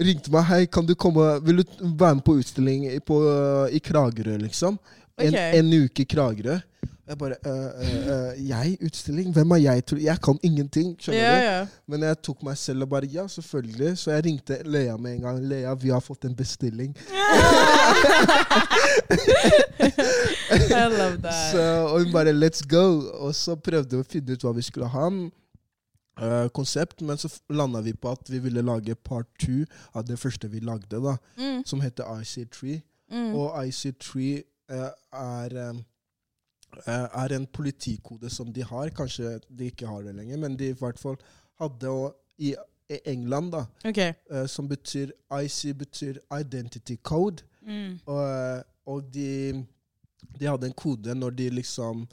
ringte 0.01 0.33
meg. 0.33 0.47
Hei, 0.49 0.63
kan 0.73 0.87
du 0.89 0.95
komme 0.95 1.27
Vil 1.45 1.61
du 1.61 1.75
være 1.83 2.21
med 2.21 2.25
på 2.25 2.39
utstilling 2.41 2.89
på, 3.05 3.21
uh, 3.27 3.69
i 3.69 3.83
Kragerø, 3.85 4.39
liksom? 4.47 4.79
En, 5.21 5.29
okay. 5.35 5.59
en 5.59 5.73
uke 5.85 6.03
i 6.03 6.05
Kragerø. 6.05 6.59
Jeg 7.09 7.19
bare 7.19 7.35
øh, 7.47 7.53
øh, 7.55 8.09
øh, 8.39 8.49
Jeg? 8.49 8.77
Utstilling? 8.85 9.33
Hvem 9.33 9.51
er 9.51 9.57
jeg? 9.57 9.83
Jeg 10.03 10.21
kan 10.21 10.39
ingenting. 10.43 10.97
Skjønner 11.01 11.21
Ja, 11.23 11.37
du? 11.39 11.45
ja. 11.59 11.67
Men 11.89 12.03
jeg 12.03 12.19
tok 12.23 12.43
meg 12.43 12.59
selv 12.59 12.83
og 12.85 12.89
bare 12.89 13.07
Ja, 13.09 13.27
selvfølgelig. 13.27 13.99
Så 13.99 14.11
jeg 14.13 14.25
ringte 14.25 14.59
Lea 14.65 14.97
med 14.97 15.15
en 15.15 15.21
gang. 15.21 15.41
Lea, 15.49 15.75
vi 15.75 15.89
har 15.89 16.01
fått 16.01 16.25
en 16.29 16.35
bestilling. 16.37 16.97
I 20.51 20.89
love 20.99 21.17
that. 21.23 21.53
Så, 21.53 21.63
og 21.89 22.03
hun 22.03 22.13
bare 22.13 22.33
let's 22.33 22.63
go. 22.69 23.01
Og 23.19 23.35
så 23.35 23.57
prøvde 23.57 23.97
vi 23.97 24.03
å 24.03 24.09
finne 24.09 24.33
ut 24.37 24.45
hva 24.47 24.53
vi 24.57 24.63
skulle 24.67 24.89
ha. 24.93 25.09
Uh, 26.19 26.49
konsept, 26.51 27.01
Men 27.07 27.17
så 27.17 27.29
landa 27.55 27.81
vi 27.81 27.93
på 27.95 28.11
at 28.11 28.31
vi 28.31 28.39
ville 28.43 28.63
lage 28.67 28.95
part 29.07 29.29
two 29.39 29.65
av 29.95 30.05
det 30.09 30.17
første 30.19 30.49
vi 30.51 30.59
lagde, 30.61 30.99
da, 31.05 31.17
Mm, 31.39 31.63
som 31.67 31.81
heter 31.81 32.05
IC3. 32.21 32.81
mm. 33.13 33.35
Og 33.35 33.55
IC3 33.67 34.37
eh, 34.37 34.43
er 34.69 35.57
eh, 35.57 35.75
er 37.25 37.33
en 37.33 37.47
politikode 37.47 38.31
som 38.31 38.53
de 38.53 38.63
har. 38.63 38.91
Kanskje 38.91 39.39
de 39.49 39.71
ikke 39.73 39.87
har 39.89 40.03
det 40.03 40.15
lenger, 40.15 40.37
men 40.37 40.57
de 40.59 40.69
i 40.69 40.77
hvert 40.79 40.99
fall 41.01 41.17
hadde 41.61 41.79
det 41.81 42.13
i 42.39 42.55
England, 43.05 43.53
da, 43.53 43.65
Ok. 43.89 43.99
eh, 43.99 44.47
som 44.47 44.69
betyr 44.69 45.11
IC 45.45 45.75
betyr 45.77 46.19
Identity 46.41 46.97
Code. 47.03 47.43
Mm. 47.67 47.99
Og, 48.07 48.65
og 48.87 49.03
de, 49.15 49.65
de 50.41 50.47
hadde 50.47 50.67
en 50.67 50.73
kode 50.73 51.15
når 51.15 51.31
de 51.31 51.51
liksom 51.51 52.07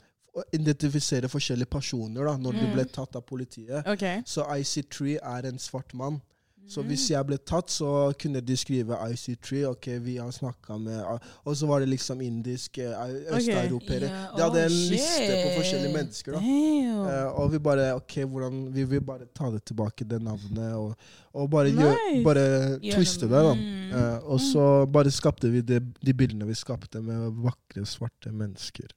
identifiserer 0.52 1.28
forskjellige 1.32 1.70
personer 1.72 2.24
da, 2.28 2.36
når 2.36 2.52
de 2.52 2.66
Mm. 2.66 2.72
ble 2.74 2.84
tatt 2.84 3.16
av 3.16 3.22
politiet. 3.24 3.86
Okay. 3.86 4.22
Så 4.26 4.44
IC3 4.44 5.16
er 5.22 5.48
en 5.48 5.58
svart 5.58 5.94
mann. 5.94 6.20
Så 6.68 6.82
Mm. 6.82 6.88
hvis 6.88 7.10
jeg 7.10 7.26
ble 7.26 7.36
tatt, 7.38 7.70
så 7.70 8.12
kunne 8.18 8.40
de 8.40 8.56
skrive 8.56 8.96
IC3. 9.12 9.64
Ok, 9.70 9.86
vi 10.02 10.16
har 10.16 10.78
med 10.78 11.20
Og 11.44 11.56
så 11.56 11.66
var 11.66 11.80
det 11.80 11.88
liksom 11.88 12.20
indiske, 12.20 12.82
østeuropeere. 12.82 14.06
Okay. 14.06 14.10
Yeah. 14.10 14.36
De 14.36 14.42
hadde 14.42 14.58
oh, 14.58 14.64
en 14.64 14.90
liste 14.90 15.32
på 15.44 15.52
forskjellige 15.56 15.94
mennesker. 15.94 16.32
da. 16.32 16.40
Eh, 16.40 17.40
og 17.40 17.52
vi 17.52 17.58
bare 17.58 17.94
ok, 17.94 18.14
hvordan, 18.24 18.74
vi 18.74 18.84
vil 18.84 19.00
bare 19.00 19.26
ta 19.34 19.50
det 19.50 19.64
tilbake, 19.64 20.04
det 20.04 20.22
navnet, 20.22 20.74
og, 20.74 20.96
og 21.34 21.50
bare, 21.50 21.70
gjør, 21.70 22.22
bare 22.24 22.46
yeah. 22.82 22.94
twiste 22.96 23.28
det. 23.28 23.42
da. 23.42 23.54
Mm. 23.54 23.92
Eh, 23.92 24.18
og 24.24 24.40
så 24.40 24.86
bare 24.86 25.10
skapte 25.10 25.50
vi 25.50 25.60
det, 25.60 25.82
de 26.02 26.14
bildene 26.14 26.46
vi 26.46 26.54
skapte 26.54 27.00
med 27.00 27.30
vakre, 27.44 27.86
svarte 27.86 28.32
mennesker. 28.32 28.90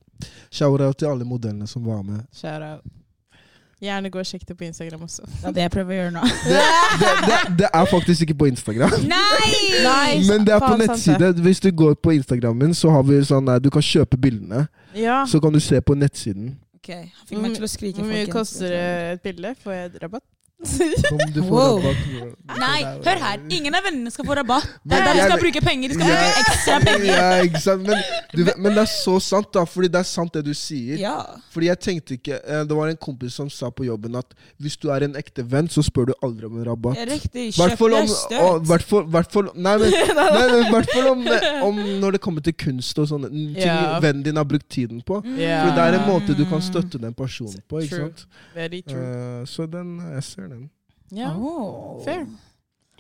Shout-out 0.52 0.98
til 0.98 1.08
alle 1.08 1.26
modellene 1.26 1.68
som 1.68 1.86
var 1.86 2.02
med. 2.04 2.26
Shout 2.34 2.62
out. 2.64 2.99
Gjerne 3.80 4.10
gå 4.12 4.20
og 4.20 4.28
sjekk 4.28 4.42
det 4.48 4.56
på 4.60 4.66
Instagram 4.68 5.04
også. 5.06 5.24
Det 5.24 5.48
er 5.48 5.54
det 5.56 5.62
jeg 5.64 5.72
prøver 5.72 5.94
å 5.94 5.98
gjøre 6.00 6.12
nå. 6.18 6.24
Det, 6.50 6.64
det, 7.00 7.12
det, 7.28 7.38
det 7.62 7.70
er 7.80 7.86
faktisk 7.88 8.26
ikke 8.26 8.36
på 8.42 8.50
Instagram. 8.52 8.96
Nei! 9.14 9.52
Nei, 9.86 10.18
Men 10.28 10.44
det 10.48 10.56
er 10.58 10.64
på 10.66 10.74
nettside. 10.82 11.30
Hvis 11.46 11.64
du 11.64 11.70
går 11.72 11.96
på 12.04 12.12
Instagrammen, 12.18 12.74
så 12.76 12.92
har 12.92 13.06
vi 13.08 13.22
sånn 13.24 13.48
du 13.64 13.70
kan 13.72 13.86
kjøpe 13.86 14.20
bildene. 14.20 14.66
Ja. 14.98 15.22
Så 15.30 15.40
kan 15.40 15.56
du 15.56 15.62
se 15.64 15.80
på 15.80 15.96
nettsiden. 15.96 16.58
Ok, 16.80 16.92
fikk 17.30 17.40
meg 17.40 17.56
til 17.56 17.68
å 17.68 17.72
skrike, 17.72 18.02
Hvor 18.02 18.12
mye 18.12 18.28
koster 18.32 18.76
et 19.14 19.24
bilde? 19.24 19.54
Får 19.64 19.76
jeg 19.76 20.04
rabatt? 20.04 20.26
Om 20.60 21.32
du 21.34 21.42
får 21.44 21.50
Wow. 21.50 21.80
rabatt. 21.80 22.60
Nei, 22.60 22.80
hør 23.06 23.20
her. 23.24 23.40
Ingen 23.50 23.76
av 23.76 23.84
vennene 23.86 24.12
skal 24.12 24.26
få 24.28 24.36
rabatt. 24.36 24.66
Det 24.84 24.98
er 24.98 25.06
der 25.06 25.14
de 25.16 25.22
skal 25.30 25.40
bruke 25.40 25.62
penger. 25.64 25.90
De 25.90 25.96
skal 25.96 26.10
Ja, 26.10 26.18
bruke 26.20 26.42
ekstra 26.44 26.80
penger. 26.84 27.06
Ja, 27.14 27.44
ikke 27.48 27.62
sant? 27.64 27.86
Men, 27.88 28.02
du, 28.36 28.42
men 28.58 28.76
det 28.76 28.82
er 28.84 28.90
så 28.92 29.14
sant, 29.24 29.48
da. 29.56 29.64
Fordi 29.70 29.88
det 29.94 30.00
er 30.02 30.08
sant 30.10 30.34
det 30.36 30.44
du 30.46 30.52
sier. 30.54 30.98
Ja. 31.00 31.16
Fordi 31.54 31.70
jeg 31.70 31.80
tenkte 31.80 32.18
ikke 32.18 32.40
eh, 32.44 32.64
Det 32.68 32.76
var 32.76 32.92
en 32.92 32.98
kompis 33.00 33.38
som 33.40 33.50
sa 33.50 33.70
på 33.72 33.86
jobben 33.88 34.16
at 34.20 34.36
hvis 34.60 34.76
du 34.78 34.90
er 34.92 35.06
en 35.08 35.16
ekte 35.16 35.46
venn, 35.48 35.70
så 35.72 35.84
spør 35.86 36.12
du 36.12 36.14
aldri 36.28 36.50
om 36.50 36.58
en 36.60 36.68
rabatt. 36.68 37.00
Riktig. 37.08 37.54
Hvert 37.56 37.76
Kjøp 37.76 37.80
fall 37.80 37.96
om, 38.02 38.10
deg 38.10 38.10
støt. 38.10 38.36
nei, 39.66 39.78
men, 39.80 40.68
hvert 40.74 40.92
fall 40.92 41.08
om, 41.14 41.24
om 41.70 41.80
når 42.04 42.18
det 42.18 42.22
kommer 42.26 42.44
til 42.44 42.54
kunst 42.60 43.00
og 43.00 43.08
sånne 43.14 43.32
ting 43.32 43.56
Ja. 43.64 44.00
vennen 44.04 44.24
din 44.28 44.36
har 44.36 44.44
brukt 44.50 44.68
tiden 44.70 45.00
på. 45.08 45.22
Ja. 45.40 45.64
For 45.64 45.76
det 45.80 45.88
er 45.88 46.00
en 46.02 46.08
måte 46.10 46.36
du 46.36 46.44
kan 46.50 46.62
støtte 46.62 47.00
den 47.00 47.14
personen 47.16 47.64
på. 47.70 47.80
ikke 47.86 47.96
True. 47.96 48.12
sant? 48.12 48.26
Very 48.56 48.82
true. 48.84 49.00
Uh, 49.00 49.46
så 49.48 49.66
den, 49.72 49.96
jeg 50.16 50.24
ser 50.28 50.49
den. 50.50 50.70
Ja, 51.16 51.34
oh. 51.36 52.04
fair. 52.06 52.26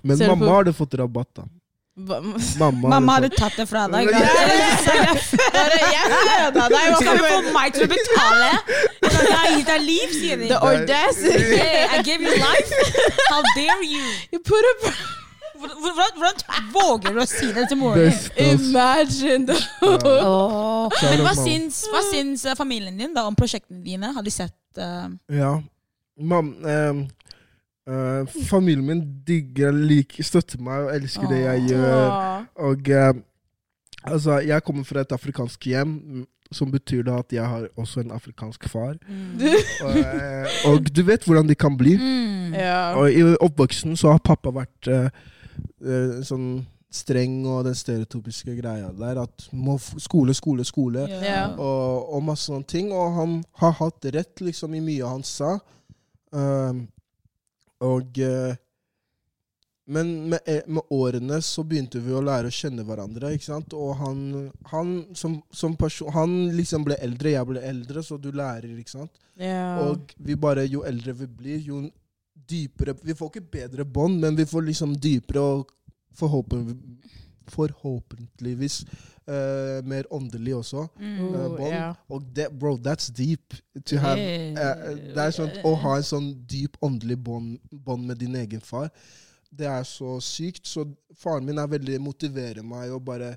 Men 0.03 0.17
Ser 0.17 0.27
mamma 0.31 0.45
på- 0.45 0.55
hadde 0.55 0.73
fått 0.73 0.93
rabatt, 0.93 1.31
da. 1.35 1.43
Hva- 1.99 2.21
Mamma, 2.59 2.89
Mamma 2.93 3.13
hadde 3.17 3.29
tatt 3.35 3.57
det 3.57 3.65
fra 3.67 3.87
deg. 3.91 4.07
Jeg 4.13 5.17
føda 5.27 6.67
deg! 6.71 6.95
Skal 7.01 7.19
du 7.19 7.25
få 7.25 7.53
meg 7.53 7.75
til 7.75 7.85
å 7.85 7.91
betale? 7.91 8.49
Jeg 9.03 9.35
har 9.35 9.53
gitt 9.57 9.69
deg 9.69 9.85
liv, 9.85 10.15
sier 10.15 10.41
de. 10.41 10.51
The 10.53 10.59
audacity! 10.63 11.55
Hey, 11.59 11.87
I 11.99 12.03
gave 12.07 12.23
you 12.23 12.35
life. 12.39 12.71
How 13.27 13.41
dare 13.55 13.83
you? 13.83 14.05
You 14.31 14.39
put 14.39 14.69
a 14.73 14.93
Hvordan, 15.59 16.37
våger 16.71 17.13
du 17.13 17.19
å 17.19 17.25
si 17.27 17.49
det 17.51 17.65
til 17.67 17.79
moren 17.81 18.07
din? 18.07 18.61
Imagine 18.69 19.43
the 19.49 19.57
Åh. 19.83 20.87
Men 21.03 21.23
hva 21.25 21.33
syns, 21.35 21.81
hva 21.91 21.99
syns 22.07 22.45
eh, 22.47 22.55
familien 22.55 22.95
din 22.95 23.11
da 23.15 23.25
om 23.27 23.35
prosjektene 23.35 23.83
dine? 23.83 24.13
Har 24.15 24.23
de 24.23 24.31
sett 24.31 24.79
uh... 24.79 25.09
Ja. 25.35 25.57
Mam, 26.19 26.53
ehm, 26.63 27.03
eh, 27.89 28.33
familien 28.49 28.85
min 28.85 29.03
digger, 29.27 29.71
liker, 29.71 30.23
støtter 30.23 30.61
meg 30.63 30.87
og 30.87 30.95
elsker 30.95 31.31
det 31.31 31.39
jeg 31.43 31.65
gjør. 31.71 32.17
Og 32.69 32.91
uh, 32.95 33.13
altså, 34.03 34.39
jeg 34.45 34.63
kommer 34.63 34.87
fra 34.87 35.05
et 35.05 35.15
afrikansk 35.15 35.69
hjem, 35.71 35.95
mm, 35.99 36.25
som 36.51 36.71
betyr 36.73 37.03
da 37.05 37.19
at 37.21 37.33
jeg 37.33 37.45
har 37.45 37.67
også 37.77 38.03
en 38.05 38.15
afrikansk 38.15 38.69
far. 38.69 38.95
Og, 39.85 39.99
eh, 39.99 40.57
og 40.71 40.89
du 40.95 41.03
vet 41.05 41.25
hvordan 41.25 41.49
de 41.49 41.55
kan 41.55 41.77
bli. 41.77 41.97
mm. 41.97 42.53
Ja. 42.53 42.95
Og 42.97 43.13
i 43.13 43.21
oppvoksen 43.23 43.97
så 43.97 44.15
har 44.15 44.25
pappa 44.25 44.49
vært 44.49 44.89
sånn 46.25 46.63
streng 46.89 47.43
og 47.45 47.67
den 47.67 47.75
stereotypiske 47.77 48.55
greia 48.57 48.89
der. 48.97 49.21
At 49.23 49.49
må 49.53 49.77
f 49.77 49.93
skole, 50.01 50.33
skole, 50.33 50.65
skole. 50.65 51.05
Yeah. 51.09 51.53
Og, 51.53 52.15
og 52.15 52.23
masse 52.31 52.49
sånne 52.49 52.69
ting. 52.69 52.91
Og 52.93 53.13
han 53.17 53.35
har 53.61 53.75
hatt 53.79 54.09
rett 54.15 54.41
liksom 54.43 54.73
i 54.77 54.83
mye 54.83 55.11
han 55.13 55.25
sa. 55.27 55.57
Um, 56.33 56.87
og 57.85 58.19
eh, 58.19 58.57
Men 59.89 60.29
med, 60.29 60.39
eh, 60.45 60.61
med 60.67 60.83
årene 60.93 61.39
så 61.41 61.63
begynte 61.65 61.99
vi 62.03 62.13
å 62.13 62.21
lære 62.21 62.51
å 62.51 62.53
kjenne 62.53 62.83
hverandre. 62.85 63.31
ikke 63.33 63.47
sant? 63.47 63.73
Og 63.73 63.95
han, 63.97 64.19
han 64.69 64.91
som, 65.17 65.39
som 65.51 65.73
person 65.75 66.11
Han 66.13 66.35
liksom 66.53 66.85
ble 66.85 66.99
eldre, 67.01 67.31
jeg 67.33 67.49
ble 67.49 67.63
eldre, 67.65 68.03
så 68.03 68.17
du 68.17 68.29
lærer, 68.31 68.75
ikke 68.77 68.97
sant? 68.97 69.17
Yeah. 69.39 69.79
Og 69.87 70.13
vi 70.17 70.35
bare, 70.35 70.67
jo 70.67 70.83
eldre 70.85 71.15
vi 71.23 71.27
blir, 71.27 71.63
jo 71.63 71.81
dypere 72.49 72.95
Vi 73.01 73.15
får 73.15 73.31
ikke 73.31 73.51
bedre 73.57 73.85
bånd, 73.85 74.19
men 74.21 74.37
vi 74.37 74.45
får 74.45 74.67
liksom 74.67 74.93
dypere 75.01 75.41
og 75.41 75.73
forhåpen, 76.19 76.67
forhåpentligvis 77.53 78.81
uh, 79.29 79.79
mer 79.87 80.07
åndelig 80.13 80.55
også. 80.55 80.87
Mm. 80.99 81.19
Uh, 81.27 81.45
bånd. 81.57 81.73
ja. 81.73 81.93
Og 82.09 82.23
det, 82.35 82.49
bro, 82.59 82.75
that's 82.77 83.11
deep. 83.15 83.55
To 83.85 83.97
have, 83.97 84.19
uh, 84.19 84.89
det 85.15 85.25
er 85.25 85.35
sånn 85.35 85.53
Å 85.65 85.73
ha 85.83 85.95
en 85.97 86.09
sånn 86.09 86.29
dyp 86.49 86.77
åndelig 86.85 87.19
bånd 87.23 87.57
bånd 87.71 88.07
med 88.09 88.19
din 88.21 88.35
egen 88.39 88.61
far, 88.63 88.89
det 89.49 89.69
er 89.69 89.85
så 89.87 90.17
sykt. 90.23 90.67
Så 90.67 90.85
faren 91.17 91.47
min 91.47 91.61
er 91.61 91.71
veldig 91.71 92.01
motiverer 92.03 92.65
meg 92.65 92.93
og 92.95 93.03
bare 93.11 93.35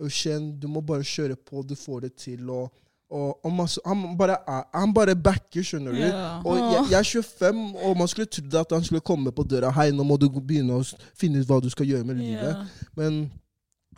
Kjenn, 0.00 0.54
du 0.56 0.64
må 0.72 0.80
bare 0.80 1.04
kjøre 1.04 1.34
på, 1.36 1.60
du 1.60 1.74
får 1.76 2.06
det 2.06 2.14
til. 2.22 2.46
og 2.48 2.70
og, 3.10 3.44
og 3.44 3.52
masse, 3.52 3.80
han, 3.86 4.04
bare 4.18 4.36
han 4.74 4.92
bare 4.94 5.16
backer, 5.18 5.64
skjønner 5.66 5.96
du. 5.96 5.98
Ja. 5.98 6.26
Og 6.46 6.58
jeg, 6.60 6.84
jeg 6.92 6.98
er 6.98 7.02
25, 7.02 7.62
og 7.82 7.96
man 7.98 8.10
skulle 8.10 8.30
trodd 8.30 8.54
at 8.60 8.74
han 8.76 8.84
skulle 8.86 9.02
komme 9.02 9.32
på 9.34 9.42
døra. 9.50 9.72
Hei, 9.74 9.88
nå 9.90 10.06
må 10.06 10.14
du 10.20 10.28
begynne 10.30 10.78
å 10.78 10.84
finne 11.18 11.42
ut 11.42 11.50
hva 11.50 11.58
du 11.62 11.66
skal 11.74 11.90
gjøre 11.90 12.06
med 12.06 12.20
livet. 12.22 12.54
Ja. 12.54 12.90
Men 12.94 13.24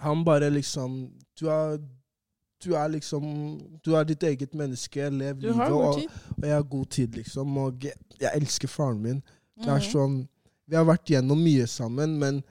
han 0.02 0.24
bare 0.26 0.50
liksom 0.50 1.10
Du 1.40 1.46
er, 1.48 1.78
du 2.64 2.72
er 2.78 2.88
liksom 2.92 3.24
Du 3.84 3.94
er 3.98 4.04
ditt 4.04 4.22
eget 4.22 4.54
menneske. 4.54 5.08
Lev 5.10 5.40
Du 5.40 5.48
livet. 5.48 5.70
Og, 5.72 6.02
og 6.38 6.42
jeg 6.46 6.54
har 6.54 6.62
god 6.62 6.86
tid, 6.90 7.14
liksom. 7.16 7.56
Og 7.58 7.84
jeg, 7.86 7.94
jeg 8.20 8.30
elsker 8.40 8.68
faren 8.68 9.00
min. 9.02 9.22
Det 9.56 9.68
er 9.68 9.78
Mhm. 9.80 9.90
sånn 9.92 10.28
Vi 10.68 10.76
har 10.76 10.84
vært 10.88 11.10
gjennom 11.10 11.38
mye 11.42 11.66
sammen, 11.66 12.18
men 12.18 12.42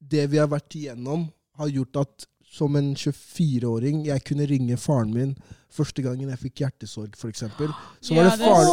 det 0.00 0.30
vi 0.30 0.38
har 0.38 0.46
vært 0.48 0.74
igjennom, 0.78 1.26
har 1.58 1.68
gjort 1.68 1.96
at 2.00 2.26
som 2.52 2.76
en 2.76 2.92
24-åring 2.98 4.06
jeg 4.10 4.24
kunne 4.28 4.46
ringe 4.50 4.76
faren 4.80 5.12
min 5.14 5.34
første 5.72 6.04
gangen 6.04 6.28
jeg 6.28 6.40
fikk 6.40 6.62
hjertesorg, 6.66 7.14
f.eks. 7.16 7.46
Så 8.04 8.16
var 8.16 8.26
Ja, 8.26 8.34
det 8.36 8.44
faren 8.44 8.68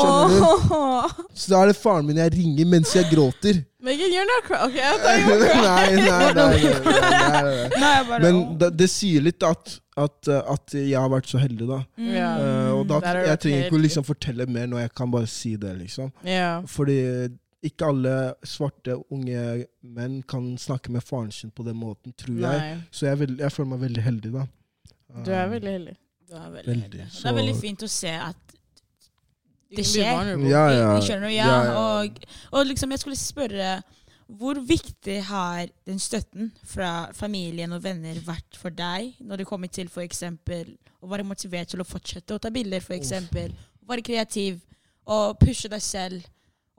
Skjønner 0.00 0.34
du? 0.36 1.26
Så 1.32 1.52
da 1.52 1.62
er 1.62 1.70
det 1.70 1.76
faren 1.80 2.08
min 2.08 2.20
jeg 2.20 2.34
ringer 2.34 2.68
mens 2.68 2.92
jeg 2.96 3.08
gråter. 3.08 3.62
Megan, 3.80 4.12
you're 4.12 4.28
not 4.28 4.44
crying. 4.44 4.68
Okay, 4.68 4.80
nei, 5.00 5.14
you 5.24 5.38
nei, 5.64 5.86
nei, 6.04 6.32
nei, 6.36 7.68
nei, 7.80 8.18
Men 8.20 8.40
det, 8.60 8.74
det 8.76 8.90
sier 8.92 9.24
litt 9.24 9.40
at, 9.46 9.78
at, 9.96 10.18
uh, 10.28 10.42
at 10.52 10.76
jeg 10.76 10.98
har 10.98 11.08
vært 11.12 11.30
så 11.32 11.40
heldig, 11.40 11.68
da. 11.70 11.80
Mm. 11.96 12.10
Uh, 12.12 12.72
og 12.76 12.82
da 12.90 13.00
jeg 13.30 13.40
trenger 13.40 13.64
ikke 13.64 13.78
å 13.80 13.84
liksom 13.86 14.08
fortelle 14.08 14.48
mer 14.52 14.68
når 14.68 14.84
jeg 14.84 14.92
kan 15.00 15.14
bare 15.14 15.30
si 15.30 15.54
det, 15.60 15.72
liksom. 15.80 16.12
Ja. 16.28 16.58
Fordi 16.68 17.00
ikke 17.62 17.88
alle 17.92 18.34
svarte 18.46 18.94
unge 19.12 19.66
menn 19.82 20.22
kan 20.28 20.56
snakke 20.58 20.90
med 20.94 21.02
faren 21.04 21.30
sin 21.32 21.50
på 21.50 21.64
den 21.66 21.76
måten, 21.76 22.14
tror 22.16 22.38
jeg. 22.40 22.78
Så 22.90 23.06
jeg, 23.10 23.18
veld- 23.20 23.38
jeg 23.42 23.52
føler 23.52 23.68
meg 23.74 23.80
veldig 23.80 24.02
heldig, 24.06 24.32
da. 24.32 24.46
Du 25.24 25.30
er 25.34 25.44
Um, 25.46 25.50
veldig 25.52 25.72
heldig. 25.74 25.96
Du 26.30 26.34
er 26.36 26.50
veldig, 26.50 26.66
Veldig, 26.66 26.82
heldig. 27.00 27.06
så- 27.12 27.22
Det 27.22 27.30
er 27.30 27.34
veldig 27.42 27.56
fint 27.60 27.82
å 27.82 27.88
se 27.88 28.08
at 28.08 28.36
Det 29.76 29.84
skjer. 29.86 30.48
Ja, 30.50 30.68
ja. 30.70 31.00
Skjønner, 31.00 31.28
ja. 31.30 31.46
Ja, 31.46 31.64
ja. 31.64 31.74
Og, 32.02 32.18
og 32.52 32.66
liksom, 32.66 32.90
jeg 32.90 32.98
skulle 32.98 33.16
spørre 33.16 33.82
hvor 34.30 34.54
viktig 34.66 35.22
har 35.26 35.66
den 35.86 35.98
støtten 35.98 36.52
fra 36.64 37.10
familien 37.12 37.72
og 37.72 37.82
venner 37.82 38.14
vært 38.14 38.56
for 38.56 38.70
deg 38.70 39.14
når 39.20 39.36
det 39.38 39.46
kommer 39.46 39.66
til 39.70 39.86
f.eks. 39.90 40.22
å 40.22 41.08
være 41.10 41.24
motivert 41.26 41.68
til 41.68 41.80
å 41.80 41.84
fortsette 41.86 42.34
å 42.34 42.38
ta 42.40 42.50
bilder, 42.50 42.78
f.eks. 42.80 43.10
Være 43.88 44.02
kreativ 44.06 44.60
og 45.06 45.38
pushe 45.40 45.68
deg 45.68 45.82
selv 45.82 46.22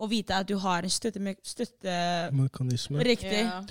og 0.01 0.09
vite 0.09 0.33
at 0.33 0.49
du 0.49 0.57
har 0.57 0.83
en 0.83 0.89
støttemekanisme. 0.89 2.97
støtte 2.97 3.09
Riktig. 3.09 3.43
Ja. 3.45 3.61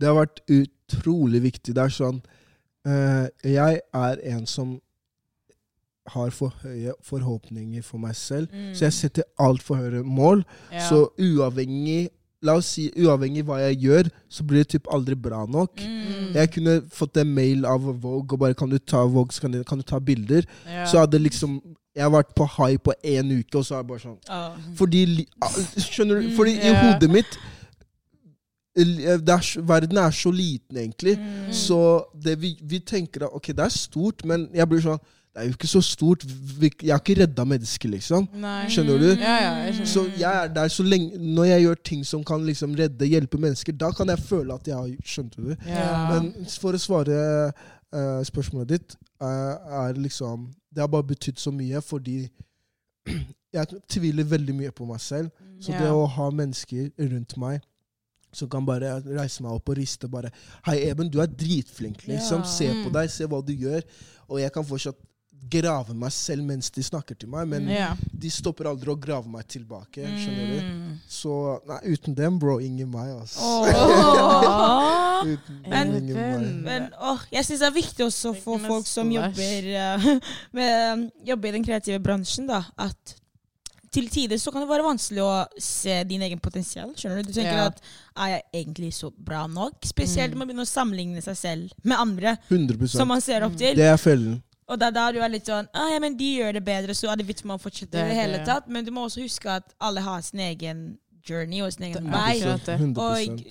Det 0.00 0.08
har 0.08 0.16
vært 0.16 0.40
utrolig 0.50 1.42
viktig. 1.44 1.74
Det 1.76 1.84
er 1.84 1.92
sånn 1.92 2.22
uh, 2.88 3.28
Jeg 3.44 3.82
er 3.94 4.24
en 4.34 4.46
som 4.50 4.78
har 6.12 6.32
for 6.36 6.52
høye 6.64 6.92
forhåpninger 7.04 7.84
for 7.84 8.02
meg 8.02 8.16
selv. 8.16 8.52
Mm. 8.52 8.74
Så 8.76 8.88
jeg 8.88 8.96
setter 8.98 9.28
altfor 9.40 9.80
høye 9.80 10.04
mål. 10.04 10.44
Ja. 10.72 10.84
Så 10.88 11.06
uavhengig 11.20 12.10
La 12.44 12.58
oss 12.60 12.74
si 12.74 12.90
uavhengig 13.00 13.40
hva 13.48 13.56
jeg 13.62 13.78
gjør, 13.86 14.08
så 14.28 14.44
blir 14.44 14.66
det 14.66 14.74
typ 14.74 14.88
aldri 14.92 15.16
bra 15.16 15.46
nok. 15.48 15.80
Mm. 15.80 16.34
Jeg 16.34 16.50
kunne 16.52 16.74
fått 16.92 17.16
en 17.22 17.30
mail 17.32 17.64
av 17.64 17.86
Vogue 18.02 18.36
og 18.36 18.42
bare 18.42 18.56
kan 18.58 18.68
du 18.68 18.76
ta 18.76 19.00
Vogue, 19.08 19.32
så 19.32 19.46
kan 19.46 19.54
du, 19.54 19.62
kan 19.64 19.80
du 19.80 19.84
ta 19.88 19.96
bilder. 19.96 20.44
ja. 20.68 20.82
Så 20.84 21.00
hadde 21.00 21.22
liksom 21.22 21.54
Jeg 21.94 22.02
har 22.02 22.10
vært 22.10 22.34
på 22.34 22.46
high 22.56 22.78
på 22.82 22.94
én 23.06 23.32
uke, 23.38 23.58
og 23.60 23.66
så 23.66 23.78
er 23.78 23.84
det 23.84 23.90
bare 23.92 24.02
sånn 24.02 24.16
Åh. 24.34 24.54
Fordi 24.78 25.02
ah, 25.44 25.58
Skjønner 25.78 26.20
du? 26.20 26.28
Mm, 26.28 26.36
Fordi 26.38 26.54
i 26.58 26.72
hodet 26.74 27.10
mitt 27.12 27.36
eh, 28.74 29.18
det 29.22 29.34
er, 29.36 29.50
Verden 29.68 30.00
er 30.02 30.14
så 30.14 30.32
liten, 30.34 30.80
egentlig. 30.80 31.14
Mm. 31.20 31.52
Så 31.54 31.78
det 32.24 32.40
vi, 32.42 32.56
vi 32.62 32.80
tenker 32.82 33.28
at 33.28 33.36
ok, 33.36 33.52
det 33.54 33.68
er 33.68 33.76
stort, 33.76 34.24
men 34.26 34.48
jeg 34.54 34.66
blir 34.70 34.82
sånn 34.82 34.98
Det 35.34 35.42
er 35.42 35.46
jo 35.48 35.54
ikke 35.56 35.70
så 35.70 35.80
stort. 35.82 36.24
Jeg 36.62 36.90
har 36.92 37.00
ikke 37.02 37.16
redda 37.20 37.44
mennesker, 37.50 37.90
liksom. 37.90 38.26
Nei. 38.42 38.68
Skjønner 38.70 38.98
du? 39.02 39.08
Ja, 39.12 39.36
ja, 39.42 39.54
jeg 39.66 39.78
skjønner. 39.78 39.92
Så 39.94 40.04
jeg 40.18 40.42
er 40.42 40.52
der 40.54 40.68
så 40.70 40.86
lenge 40.86 41.18
Når 41.38 41.48
jeg 41.48 41.64
gjør 41.64 41.80
ting 41.90 42.04
som 42.06 42.26
kan 42.26 42.44
liksom 42.46 42.74
redde, 42.78 43.08
hjelpe 43.10 43.38
mennesker, 43.42 43.74
da 43.78 43.90
kan 43.94 44.10
jeg 44.10 44.22
føle 44.26 44.58
at 44.58 44.66
jeg 44.70 44.76
har 44.78 45.14
Skjønte 45.14 45.46
du? 45.46 45.54
Ja. 45.70 45.88
Men 46.10 46.50
for 46.58 46.74
å 46.74 46.82
svare 46.82 47.22
uh, 47.54 48.20
spørsmålet 48.26 48.76
ditt, 48.76 48.98
uh, 49.22 49.54
er 49.86 49.98
liksom 49.98 50.50
Det 50.74 50.82
har 50.82 50.88
bare 50.90 51.06
betydd 51.06 51.38
så 51.38 51.52
mye 51.54 51.80
fordi 51.80 52.28
jeg 53.54 53.66
tviler 53.88 54.24
veldig 54.24 54.54
mye 54.54 54.72
på 54.74 54.86
meg 54.88 55.00
selv. 55.00 55.30
Så 55.62 55.70
yeah. 55.72 55.82
det 55.84 55.92
å 55.94 56.06
ha 56.16 56.30
mennesker 56.34 56.90
rundt 56.98 57.36
meg 57.40 57.62
som 58.34 58.48
kan 58.50 58.66
bare 58.66 58.96
reise 59.06 59.44
meg 59.44 59.52
opp 59.54 59.68
og 59.70 59.76
riste 59.78 60.08
bare 60.10 60.30
'Hei, 60.66 60.90
Eben, 60.90 61.08
du 61.10 61.20
er 61.22 61.26
dritflink. 61.30 62.06
liksom. 62.06 62.42
Yeah. 62.42 62.50
Se 62.50 62.66
på 62.82 62.88
Mm. 62.88 62.92
deg, 62.92 63.10
se 63.10 63.24
hva 63.26 63.40
du 63.46 63.52
gjør.' 63.52 63.82
Og 64.28 64.40
jeg 64.40 64.52
kan 64.52 64.64
fortsatt 64.64 64.96
grave 65.50 65.94
meg 65.94 66.10
selv 66.12 66.42
mens 66.44 66.70
de 66.70 66.82
snakker 66.82 67.14
til 67.18 67.28
meg, 67.28 67.46
men 67.48 67.68
Ja. 67.68 67.94
de 68.18 68.30
stopper 68.30 68.64
aldri 68.66 68.90
å 68.90 68.98
grave 69.00 69.26
meg 69.28 69.46
tilbake. 69.46 70.02
skjønner 70.02 70.46
du? 70.50 70.60
Mm. 70.66 70.98
Så 71.08 71.60
nei, 71.68 71.80
uten 71.94 72.14
dem, 72.14 72.38
bro, 72.38 72.58
ingen 72.60 72.90
meg, 72.90 73.10
altså. 73.20 73.38
Åh. 73.40 75.24
uten 75.34 75.60
Men- 75.68 75.92
dem, 75.92 75.96
ingen 76.02 76.14
meg. 76.16 76.62
Men 76.64 76.88
åh, 77.00 77.20
jeg 77.32 77.44
syns 77.44 77.60
det 77.60 77.68
er 77.68 77.76
viktig 77.76 78.06
også 78.06 78.34
for 78.42 78.58
folk 78.58 78.86
som 78.86 79.10
jobber, 79.12 79.68
eh, 79.74 80.08
med, 80.56 81.10
jobber 81.24 81.48
i 81.48 81.52
den 81.58 81.64
kreative 81.66 82.00
bransjen, 82.02 82.46
da, 82.50 82.64
at 82.78 83.14
til 83.94 84.08
tider 84.10 84.40
så 84.42 84.50
kan 84.50 84.64
det 84.64 84.68
være 84.72 84.82
vanskelig 84.82 85.22
å 85.22 85.46
se 85.62 86.00
din 86.10 86.20
egen 86.26 86.40
potensial. 86.42 86.88
Skjønner 86.98 87.22
Du 87.22 87.30
Du 87.30 87.36
tenker 87.36 87.60
Ja. 87.60 87.66
at 87.70 87.78
er 88.16 88.28
jeg 88.32 88.64
egentlig 88.66 88.90
så 88.96 89.12
bra 89.16 89.46
nok? 89.46 89.84
Spesielt 89.86 90.32
Mm. 90.34 90.38
man 90.38 90.48
begynner 90.48 90.66
å 90.66 90.72
sammenligne 90.72 91.22
seg 91.22 91.36
selv 91.36 91.70
med 91.84 91.96
andre 91.96 92.36
100%. 92.50 92.88
som 92.98 93.06
man 93.06 93.20
ser 93.20 93.44
opp 93.44 93.54
til. 93.56 93.76
Det 93.76 93.84
er 93.86 93.96
fellen. 93.96 94.42
Og 94.64 94.80
da 94.80 94.88
er 94.88 95.12
du 95.12 95.20
litt 95.28 95.48
sånn 95.48 95.66
ah, 95.76 95.90
ja, 95.92 95.98
men 96.00 96.16
De 96.16 96.30
gjør 96.38 96.54
det 96.56 96.62
bedre, 96.64 96.94
så 96.96 97.10
er 97.12 97.20
det 97.20 97.26
vits 97.28 97.44
med 97.44 97.58
å 97.58 97.60
fortsette 97.60 97.98
Det 97.98 98.06
det 98.08 98.16
hele 98.16 98.40
tatt. 98.46 98.68
Men 98.68 98.86
du 98.86 98.92
må 98.96 99.04
også 99.08 99.24
huske 99.24 99.50
at 99.60 99.74
alle 99.78 100.04
har 100.04 100.22
sin 100.24 100.40
egen 100.40 100.86
journey 101.28 101.60
og 101.64 101.72
sin 101.72 101.90
egen 101.90 102.08
vei. 102.12 102.38
akkurat 102.38 102.66
det. 102.66 102.78
100 102.80 103.04
Og 103.04 103.44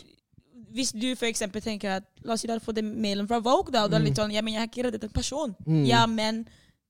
hvis 0.73 0.91
du 0.97 1.13
for 1.19 1.29
eksempel 1.29 1.61
tenker 1.61 1.99
at 1.99 2.09
La 2.25 2.33
oss 2.33 2.41
si 2.41 2.49
du 2.49 2.53
hadde 2.53 2.65
fått 2.65 2.79
den 2.79 2.93
mailen 3.01 3.27
fra 3.29 3.39
Vogue, 3.43 3.73
da, 3.73 3.83
og 3.85 3.91
du 3.91 3.97
er 3.99 4.05
litt 4.05 4.17
sånn 4.17 4.33
Ja, 4.33 4.41
men 4.41 4.55
jeg 4.55 4.63
har 4.63 4.69
ikke 4.71 4.85
reddet 4.87 5.05
en 5.05 5.13
person. 5.13 5.55
Mm. 5.67 5.85
Ja, 5.89 6.05
men 6.09 6.43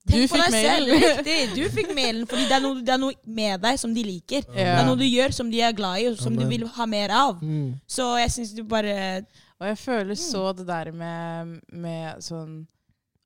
Du 0.04 0.12
Tenk 0.12 0.34
på 0.34 0.40
deg 0.40 0.52
deg 0.52 0.66
selv. 0.68 0.90
Riktig. 1.04 1.38
Du 1.56 1.62
fikk 1.72 1.94
mailen 1.96 2.26
fordi 2.28 2.48
det 2.50 2.58
er, 2.58 2.64
noe, 2.64 2.82
det 2.84 2.92
er 2.92 3.00
noe 3.00 3.16
med 3.24 3.62
deg 3.64 3.78
som 3.80 3.94
de 3.96 4.04
liker. 4.04 4.44
Det 4.52 4.66
er 4.68 4.84
noe 4.88 5.00
du 5.00 5.06
gjør 5.08 5.32
som 5.36 5.52
de 5.52 5.62
er 5.64 5.76
glad 5.76 6.02
i, 6.02 6.10
og 6.12 6.18
som 6.20 6.34
Amen. 6.36 6.44
du 6.44 6.52
vil 6.52 6.66
ha 6.76 6.88
mer 6.92 7.14
av. 7.16 7.40
Mm. 7.40 7.78
Så 7.88 8.10
jeg 8.20 8.34
syns 8.36 8.52
du 8.56 8.64
bare 8.68 9.24
Og 9.60 9.68
jeg 9.70 9.80
føler 9.80 10.20
så 10.20 10.52
det 10.58 10.68
der 10.68 10.92
med, 10.92 11.60
med 11.72 12.24
sånn 12.24 12.66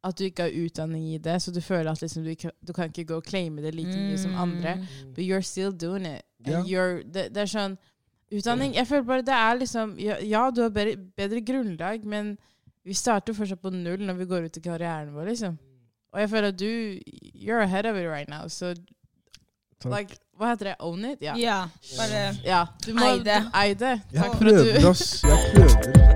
at 0.08 0.18
du 0.18 0.24
ikke 0.28 0.48
har 0.48 0.56
utdanning 0.66 1.04
i 1.14 1.18
det, 1.18 1.42
så 1.42 1.52
du 1.52 1.62
føler 1.62 1.92
at 1.92 2.02
liksom 2.02 2.24
du, 2.24 2.30
ikke, 2.30 2.52
du 2.68 2.74
kan 2.74 2.92
ikke 2.92 3.04
gå 3.12 3.20
og 3.22 3.28
claime 3.28 3.62
det 3.62 3.76
like 3.76 3.94
mye 3.94 4.18
som 4.18 4.36
andre. 4.36 4.76
Mm. 4.76 5.14
But 5.16 5.24
you're 5.26 5.42
still 5.42 5.72
doing 5.72 6.06
it. 6.06 6.24
Yeah. 6.48 6.64
You're, 6.66 7.04
det, 7.04 7.30
det 7.36 7.42
er 7.44 7.50
sånn 7.50 7.78
Utdanning 8.32 8.76
Jeg 8.76 8.88
føler 8.88 9.06
bare 9.08 9.24
det 9.26 9.34
er 9.34 9.56
liksom 9.58 9.96
Ja, 10.00 10.18
ja 10.22 10.44
du 10.54 10.62
har 10.62 10.70
bedre, 10.70 10.98
bedre 11.18 11.42
grunnlag, 11.42 12.06
men 12.06 12.38
vi 12.88 12.94
starter 12.94 13.34
fortsatt 13.36 13.62
på 13.62 13.72
null 13.74 14.04
når 14.06 14.14
vi 14.22 14.26
går 14.30 14.48
ut 14.48 14.58
i 14.58 14.62
karrieren 14.64 15.10
vår, 15.16 15.26
liksom. 15.32 15.58
Og 16.14 16.22
jeg 16.22 16.30
føler 16.30 16.48
at 16.54 16.60
du 16.60 17.00
You're 17.34 17.64
ahead 17.64 17.86
of 17.90 17.98
it 17.98 18.08
right 18.08 18.30
now. 18.30 18.48
Så 18.48 18.76
Takk. 19.82 19.92
like, 19.92 20.16
Hva 20.38 20.54
heter 20.54 20.66
det? 20.72 20.76
Own 20.80 21.06
it? 21.06 21.22
Ja. 21.22 21.36
Ja. 21.36 21.68
Bare 21.98 22.36
ja 22.46 22.66
du 22.86 22.94
må 22.94 23.06
Eie 23.10 23.24
det. 23.24 23.42
Eie 23.54 23.74
det. 23.74 24.02
Jeg 24.12 24.22
Takk 24.22 24.28
for 24.28 24.34
at 24.34 24.40
prøver, 24.40 24.80
du 24.80 24.88
ass. 24.90 25.24
Jeg 25.24 25.38
prøver. 25.56 26.08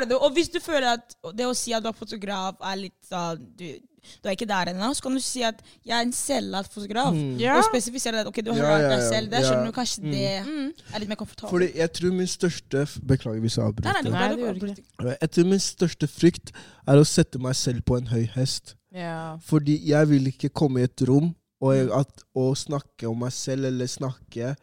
Dette 0.00 0.08
det 0.08 0.16
du. 0.16 0.24
Og 0.24 0.34
hvis 0.36 0.50
du 0.52 0.58
føler 0.62 0.94
at 0.96 1.14
det 1.34 1.46
å 1.46 1.54
si 1.56 1.74
at 1.76 1.84
du 1.84 1.90
er 1.90 1.96
fotograf, 1.96 2.58
er 2.62 2.82
litt 2.86 2.98
sånn 3.08 3.44
du, 3.58 3.68
du 4.22 4.28
er 4.28 4.36
ikke 4.36 4.48
der 4.48 4.70
ennå, 4.72 4.88
så 4.96 5.04
kan 5.04 5.16
du 5.16 5.20
si 5.22 5.42
at 5.44 5.58
jeg 5.84 5.94
er 5.96 6.06
en 6.06 6.14
selvlært 6.14 6.70
fotograf. 6.72 7.12
Mm. 7.14 7.36
Yeah. 7.40 7.58
Og 7.58 7.66
spesifisere 7.68 8.22
at 8.22 8.30
ok, 8.30 8.40
du 8.46 8.52
har 8.54 8.60
Ja, 8.62 8.70
ja, 8.70 8.78
ja, 8.84 8.90
deg 8.94 9.04
selv 9.08 9.32
det. 9.32 9.42
Ja. 9.42 9.50
Skjønner 9.50 9.68
du 9.68 9.76
kanskje 9.76 10.04
Mm. 10.04 10.12
det 10.12 10.30
mm. 10.46 10.68
er 10.94 11.02
litt 11.02 11.10
mer 11.10 11.20
komfortabelt? 11.20 11.50
Fordi 11.50 11.68
jeg 11.78 11.92
tror 11.98 12.14
min 12.14 12.30
største 12.30 12.84
Beklager 13.08 13.40
hvis 13.40 13.58
jeg 13.58 13.64
Nei, 13.64 13.72
nei, 13.74 13.88
avbryter. 13.88 14.14
Nei, 14.14 14.28
det 14.36 14.60
det 14.60 14.78
ikke. 14.78 15.16
Jeg 15.20 15.30
tror 15.34 15.50
min 15.52 15.64
største 15.64 16.08
frykt 16.08 16.52
er 16.86 17.02
å 17.02 17.04
sette 17.04 17.42
meg 17.42 17.58
selv 17.58 17.84
på 17.84 17.98
en 17.98 18.08
høy 18.12 18.24
hest. 18.36 18.76
Yeah. 18.94 19.36
Fordi 19.44 19.76
jeg 19.90 20.08
vil 20.08 20.32
ikke 20.32 20.48
komme 20.48 20.80
i 20.80 20.88
et 20.88 21.02
rom 21.08 21.34
og, 21.60 21.74
at, 21.74 22.24
og 22.38 22.56
snakke 22.56 23.08
om 23.10 23.18
meg 23.18 23.34
selv, 23.34 23.66
eller 23.66 23.90
snakke 23.90 24.54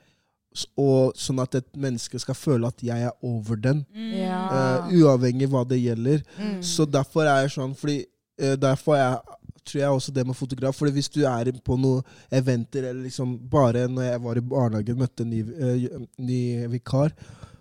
og, 0.77 1.13
sånn 1.19 1.39
at 1.43 1.55
et 1.59 1.67
menneske 1.77 2.19
skal 2.19 2.37
føle 2.37 2.67
at 2.67 2.83
jeg 2.83 3.07
er 3.09 3.11
over 3.25 3.55
den. 3.59 3.85
Mm. 3.95 4.11
Ja. 4.21 4.41
eh, 4.87 4.93
uavhengig 5.01 5.49
hva 5.51 5.63
det 5.67 5.81
gjelder. 5.81 6.23
Mm. 6.39 6.61
Så 6.63 6.85
derfor 6.85 7.27
er 7.27 7.43
jeg 7.43 7.55
sånn 7.57 7.75
fordi, 7.75 8.05
uh, 8.41 8.55
Derfor 8.55 8.95
jeg, 8.99 9.39
tror 9.65 9.81
jeg 9.81 9.89
også 9.89 10.11
det 10.13 10.25
med 10.27 10.35
fotograf. 10.37 10.75
Fordi 10.77 10.91
hvis 10.91 11.09
du 11.09 11.23
er 11.25 11.51
på 11.65 11.77
noen 11.79 12.03
eventer, 12.31 12.83
eller 12.89 13.03
liksom 13.07 13.37
bare 13.49 13.87
når 13.87 14.03
jeg 14.11 14.21
var 14.21 14.37
i 14.37 14.45
barnehagen 14.53 14.99
møtte 14.99 15.25
en 15.25 15.33
ny, 15.33 15.41
uh, 15.43 16.05
ny 16.17 16.41
vikar 16.75 17.11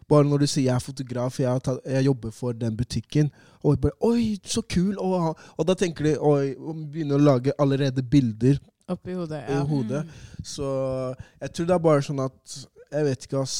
bare 0.08 0.24
når 0.28 0.38
du 0.38 0.46
sier 0.46 0.64
'jeg 0.64 0.74
er 0.74 0.84
fotograf, 0.84 1.40
jeg, 1.40 1.48
har 1.48 1.58
tatt, 1.60 1.80
jeg 1.86 2.04
jobber 2.04 2.30
for 2.30 2.52
den 2.52 2.76
butikken', 2.76 3.30
og 3.64 3.80
bare 3.80 3.92
'oi, 4.02 4.38
så 4.44 4.60
kul', 4.60 4.98
og, 4.98 5.38
og 5.56 5.66
da 5.66 5.74
tenker 5.74 6.04
de 6.04 6.18
oi, 6.20 6.54
og 6.58 6.76
begynner 6.92 7.16
å 7.16 7.24
lage 7.24 7.52
allerede 7.58 8.02
bilder 8.02 8.58
Oppi 8.88 9.14
hodet. 9.14 9.42
i 9.48 9.52
Ja. 9.52 9.64
hodet. 9.64 10.04
Så 10.44 11.14
jeg 11.40 11.52
tror 11.52 11.66
det 11.66 11.74
er 11.74 11.78
bare 11.78 12.02
sånn 12.02 12.20
at 12.20 12.66
Jeg 12.94 13.04
vet 13.10 13.26
ikke, 13.26 13.40
ass. 13.42 13.56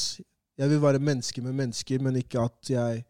Jeg 0.57 0.69
vil 0.71 0.79
være 0.81 0.99
menneske 1.03 1.41
med 1.43 1.53
mennesker, 1.53 1.99
men 1.99 2.15
ikke 2.21 2.39
at 2.47 2.69
jeg 2.71 3.03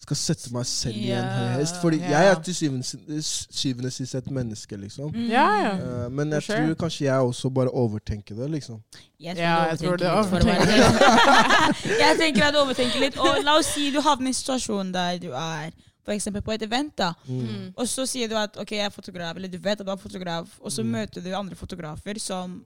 skal 0.00 0.16
sette 0.16 0.48
meg 0.54 0.64
selv 0.66 0.96
i 0.96 1.10
en 1.12 1.26
høy 1.28 1.48
hest. 1.60 1.76
Fordi 1.82 1.98
jeg 2.00 2.30
er 2.30 2.38
til 2.42 2.54
syvende 2.56 3.22
syvende 3.22 3.90
sist 3.94 4.14
et 4.18 4.30
menneske, 4.32 4.76
liksom. 4.80 5.10
Mm. 5.14 5.26
Ja, 5.30 5.44
ja. 5.60 5.74
Eh, 5.76 6.06
men 6.10 6.32
jeg 6.32 6.42
tror 6.48 6.74
kanskje 6.80 7.04
jeg 7.04 7.20
også 7.28 7.50
bare 7.54 7.68
overtenker 7.70 8.34
det, 8.34 8.48
liksom. 8.56 8.80
Jeg 9.20 9.36
Ja, 9.36 9.58
jeg 9.70 9.78
tror 9.78 9.96
det 10.00 10.08
du 10.08 10.10
overtenker 10.10 10.72
litt, 10.72 12.00
Jeg 12.04 12.18
tenker 12.18 12.48
at 12.48 12.56
du 12.56 12.62
overtenker 12.64 13.04
litt. 13.04 13.20
Og 13.20 13.44
la 13.44 13.58
oss 13.60 13.70
si 13.76 13.90
du 13.92 14.00
havner 14.00 14.32
i 14.32 14.34
en 14.34 14.40
situasjon 14.40 14.92
der 14.96 15.18
du 15.22 15.30
er 15.36 15.70
eksempel 16.10 16.42
på 16.42 16.50
et 16.56 16.62
event, 16.66 16.90
da. 16.98 17.12
Mm. 17.28 17.68
Og 17.76 17.86
så 17.86 18.02
sier 18.08 18.26
du 18.26 18.34
at 18.34 18.56
ok, 18.58 18.72
jeg 18.72 18.88
er 18.88 18.90
fotograf, 18.90 19.36
eller 19.36 19.52
du 19.52 19.58
vet 19.62 19.78
at 19.78 19.86
du 19.86 19.92
er 19.92 20.00
fotograf, 20.00 20.56
og 20.58 20.72
så 20.72 20.82
Mm. 20.82 20.90
møter 20.96 21.22
du 21.22 21.30
andre 21.36 21.54
fotografer 21.54 22.18
som 22.18 22.64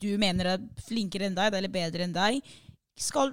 du 0.00 0.16
mener 0.18 0.54
er 0.56 0.58
flinkere 0.86 1.26
enn 1.28 1.34
deg, 1.38 1.54
eller 1.54 1.68
bedre 1.72 2.04
enn 2.06 2.12
deg. 2.14 2.40
Skal, 2.98 3.32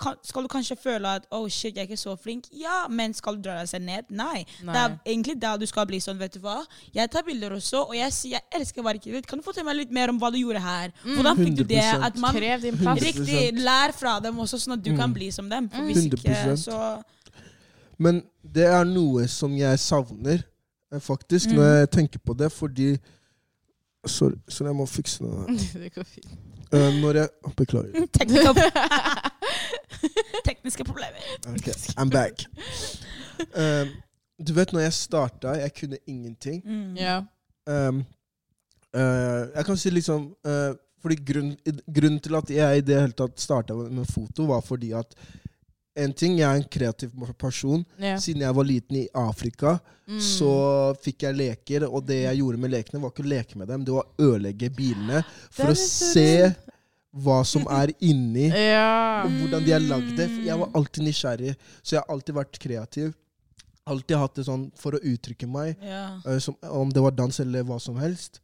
kan, 0.00 0.16
skal 0.24 0.42
du 0.44 0.48
kanskje 0.48 0.76
føle 0.80 1.08
at 1.20 1.26
oh 1.30 1.46
shit, 1.48 1.74
jeg 1.76 1.84
er 1.84 1.88
ikke 1.88 1.96
så 2.00 2.14
flink? 2.20 2.46
Ja, 2.56 2.86
men 2.88 3.12
skal 3.16 3.36
du 3.36 3.42
dra 3.44 3.58
deg 3.60 3.68
selv 3.68 3.84
ned? 3.84 4.08
Nei. 4.10 4.44
Nei. 4.64 4.72
Det 4.72 4.80
er 4.82 4.96
egentlig 5.12 5.36
da 5.40 5.56
du 5.60 5.66
skal 5.68 5.86
bli 5.86 6.00
sånn, 6.00 6.18
vet 6.20 6.34
du 6.36 6.40
hva. 6.44 6.58
Jeg 6.96 7.10
tar 7.12 7.24
bilder 7.26 7.52
også, 7.56 7.82
og 7.88 7.94
jeg 7.96 8.12
sier 8.16 8.38
jeg 8.38 8.60
elsker 8.60 8.82
Varkivet. 8.86 9.26
Kan 9.28 9.40
du 9.40 9.44
fortelle 9.44 9.68
meg 9.68 9.76
litt 9.82 9.92
mer 9.92 10.12
om 10.12 10.18
hva 10.20 10.32
du 10.32 10.38
gjorde 10.40 10.62
her? 10.64 10.92
Mm. 11.04 11.14
Hvordan 11.18 11.40
fikk 11.44 11.56
du 11.60 11.64
det? 11.64 11.84
At 12.08 12.16
man 12.16 12.34
din 12.34 12.78
plass. 12.80 13.02
Riktig. 13.04 13.40
Lær 13.60 13.92
fra 13.96 14.18
dem 14.20 14.38
også, 14.40 14.60
sånn 14.64 14.78
at 14.78 14.82
du 14.84 14.92
kan 14.96 15.10
Mm. 15.10 15.14
bli 15.14 15.30
som 15.30 15.48
dem. 15.48 15.68
For 15.68 15.82
hvis 15.82 16.04
ikke, 16.06 16.22
100%. 16.28 16.64
så 16.64 17.02
Men 17.98 18.22
det 18.42 18.64
er 18.64 18.84
noe 18.84 19.26
som 19.28 19.52
jeg 19.56 19.76
savner, 19.78 20.42
eh, 20.92 20.98
faktisk, 20.98 21.50
Mm. 21.50 21.56
når 21.56 21.78
jeg 21.80 21.90
tenker 21.90 22.18
på 22.18 22.36
det, 22.36 22.50
fordi 22.52 22.98
Sorry, 24.06 24.36
sorry 24.48 24.70
jeg 24.70 24.76
må 24.76 24.86
fikse 24.88 25.24
noe. 25.24 25.46
det 25.82 25.92
går 25.94 26.06
fint. 26.08 26.30
Uh, 26.70 26.88
når 27.00 27.18
jeg 27.18 27.28
Beklager. 27.56 28.06
Tekniske, 28.18 28.70
tekniske 30.48 30.84
problemer. 30.84 31.26
Ok, 31.50 31.68
I'm 31.98 32.10
back. 32.10 32.46
Eh, 33.56 33.86
du 34.46 34.52
vet, 34.54 34.72
når 34.72 34.80
jeg 34.80 34.92
starta, 34.92 35.48
jeg 35.48 35.74
kunne 35.80 35.98
ingenting. 36.06 36.62
Mm. 36.64 36.94
Ja. 36.96 37.18
Um, 37.66 38.04
uh, 38.94 39.50
jeg 39.54 39.64
kan 39.66 39.76
si 39.76 39.90
liksom 39.90 40.30
uh, 40.46 40.72
fordi 41.02 41.16
grunn, 41.32 41.56
Grunnen 41.94 42.20
til 42.20 42.34
at 42.34 42.50
jeg 42.50 42.78
i 42.78 42.84
det 42.84 43.00
hele 43.00 43.16
tatt 43.16 43.40
starta 43.40 43.74
med 43.74 44.04
foto, 44.04 44.46
var 44.46 44.60
fordi 44.60 44.92
at 44.92 45.14
en 46.04 46.12
ting, 46.16 46.38
jeg 46.38 46.48
er 46.48 46.60
en 46.60 46.68
kreativ 46.70 47.10
person. 47.38 47.84
Yeah. 48.00 48.18
Siden 48.22 48.42
jeg 48.42 48.54
var 48.56 48.64
liten 48.68 48.96
i 49.04 49.08
Afrika, 49.14 49.78
Mm. 50.10 50.18
så 50.18 50.48
fikk 51.04 51.22
jeg 51.22 51.36
leker. 51.38 51.84
Og 51.86 52.02
det 52.08 52.16
jeg 52.24 52.40
gjorde 52.40 52.58
med 52.58 52.72
lekene, 52.72 52.98
var 53.00 53.12
ikke 53.12 53.22
å 53.22 53.28
leke 53.30 53.56
med 53.60 53.68
dem, 53.70 53.84
det 53.86 53.92
var 53.94 54.08
å 54.08 54.24
ødelegge 54.32 54.70
bilene. 54.74 55.20
For 55.54 55.70
å 55.70 55.76
er 55.76 55.78
se 55.78 56.54
hva 57.14 57.44
som 57.46 57.62
er 57.70 57.92
inni, 58.00 58.48
Ja. 58.72 59.22
og 59.24 59.30
hvordan 59.38 59.64
de 59.64 59.70
har 59.76 59.80
lagd. 59.86 60.18
Jeg 60.18 60.58
var 60.58 60.70
alltid 60.74 61.04
nysgjerrig, 61.06 61.54
så 61.82 61.94
jeg 61.94 62.02
har 62.02 62.10
alltid 62.16 62.34
vært 62.40 62.58
kreativ. 62.58 63.14
Alltid 63.86 64.16
hatt 64.18 64.34
det 64.34 64.44
sånn 64.46 64.66
for 64.78 64.92
å 64.98 65.00
uttrykke 65.02 65.46
meg. 65.50 65.76
Ja. 65.82 66.20
Eh, 66.26 66.38
som, 66.42 66.56
om 66.68 66.90
det 66.90 67.02
var 67.02 67.14
dans 67.14 67.40
eller 67.42 67.62
hva 67.66 67.78
som 67.80 67.96
helst. 68.02 68.40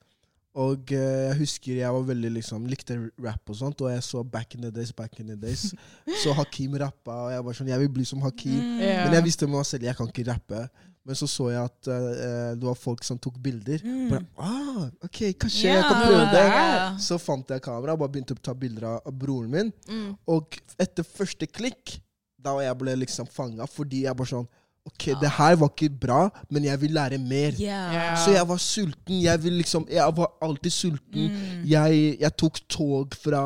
Og 0.56 0.92
eh, 0.96 1.28
jeg 1.28 1.36
husker 1.42 1.78
jeg 1.82 1.92
var 1.92 2.04
veldig 2.08 2.30
liksom, 2.38 2.64
likte 2.70 2.96
rap 3.20 3.52
og 3.52 3.58
sånt, 3.58 3.82
og 3.84 3.92
jeg 3.92 4.04
så 4.06 4.22
Back 4.24 4.56
in 4.56 4.64
the 4.64 4.72
Days, 4.72 4.92
Back 4.96 5.20
in 5.20 5.28
the 5.28 5.36
Days. 5.36 5.68
Så 6.22 6.32
Hakim 6.36 6.78
rappa, 6.80 7.26
og 7.26 7.32
jeg 7.34 7.44
var 7.44 7.58
sånn 7.58 7.70
Jeg 7.74 7.82
vil 7.82 7.90
bli 7.98 8.06
som 8.08 8.22
Hakim. 8.24 8.56
Mm. 8.56 8.80
yeah. 8.80 9.02
Men 9.04 9.18
jeg 9.18 9.26
visste 9.28 9.48
med 9.48 9.58
meg 9.58 9.68
selv 9.68 9.88
jeg 9.88 9.98
kan 9.98 10.08
ikke 10.12 10.28
rappe. 10.30 10.62
Men 11.06 11.14
så 11.14 11.28
så 11.30 11.50
jeg 11.52 11.62
at 11.62 11.88
uh, 11.92 12.54
det 12.58 12.66
var 12.66 12.78
folk 12.80 13.04
som 13.06 13.18
tok 13.22 13.36
bilder. 13.38 13.84
Mm. 13.84 14.08
Bare, 14.10 14.24
ah, 14.42 14.88
ok, 15.06 15.20
kanskje 15.38 15.68
jeg 15.68 15.84
kan 15.84 16.00
prøve 16.02 16.24
det. 16.32 16.42
Yeah. 16.48 16.96
Så 17.04 17.20
fant 17.22 17.52
jeg 17.54 17.62
kamera 17.62 17.94
og 17.94 18.00
bare 18.00 18.14
begynte 18.16 18.34
å 18.34 18.42
ta 18.48 18.56
bilder 18.58 18.88
av 18.96 19.12
broren 19.14 19.52
min. 19.52 19.70
Mm. 19.86 20.08
Og 20.34 20.58
etter 20.82 21.06
første 21.06 21.46
klikk, 21.46 21.98
da 22.42 22.56
ble 22.56 22.66
jeg 22.66 22.78
ble 22.80 22.96
liksom 23.04 23.28
fanga, 23.30 23.68
fordi 23.70 24.06
jeg 24.06 24.18
bare 24.18 24.32
sånn 24.32 24.48
Ok, 24.87 25.09
det 25.20 25.31
her 25.38 25.57
var 25.59 25.72
ikke 25.72 25.90
bra, 26.01 26.20
men 26.51 26.64
jeg 26.64 26.81
vil 26.81 26.94
lære 26.94 27.18
mer. 27.18 27.57
Yeah. 27.61 27.94
Ja. 27.94 28.05
Så 28.22 28.31
jeg 28.37 28.49
var 28.49 28.61
sulten. 28.62 29.22
Jeg, 29.22 29.42
vil 29.42 29.59
liksom, 29.59 29.87
jeg 29.90 30.12
var 30.16 30.31
alltid 30.42 30.70
sulten. 30.70 31.33
Mm. 31.33 31.64
Jeg, 31.66 32.16
jeg 32.20 32.37
tok 32.38 32.61
tog 32.70 33.18
fra 33.18 33.42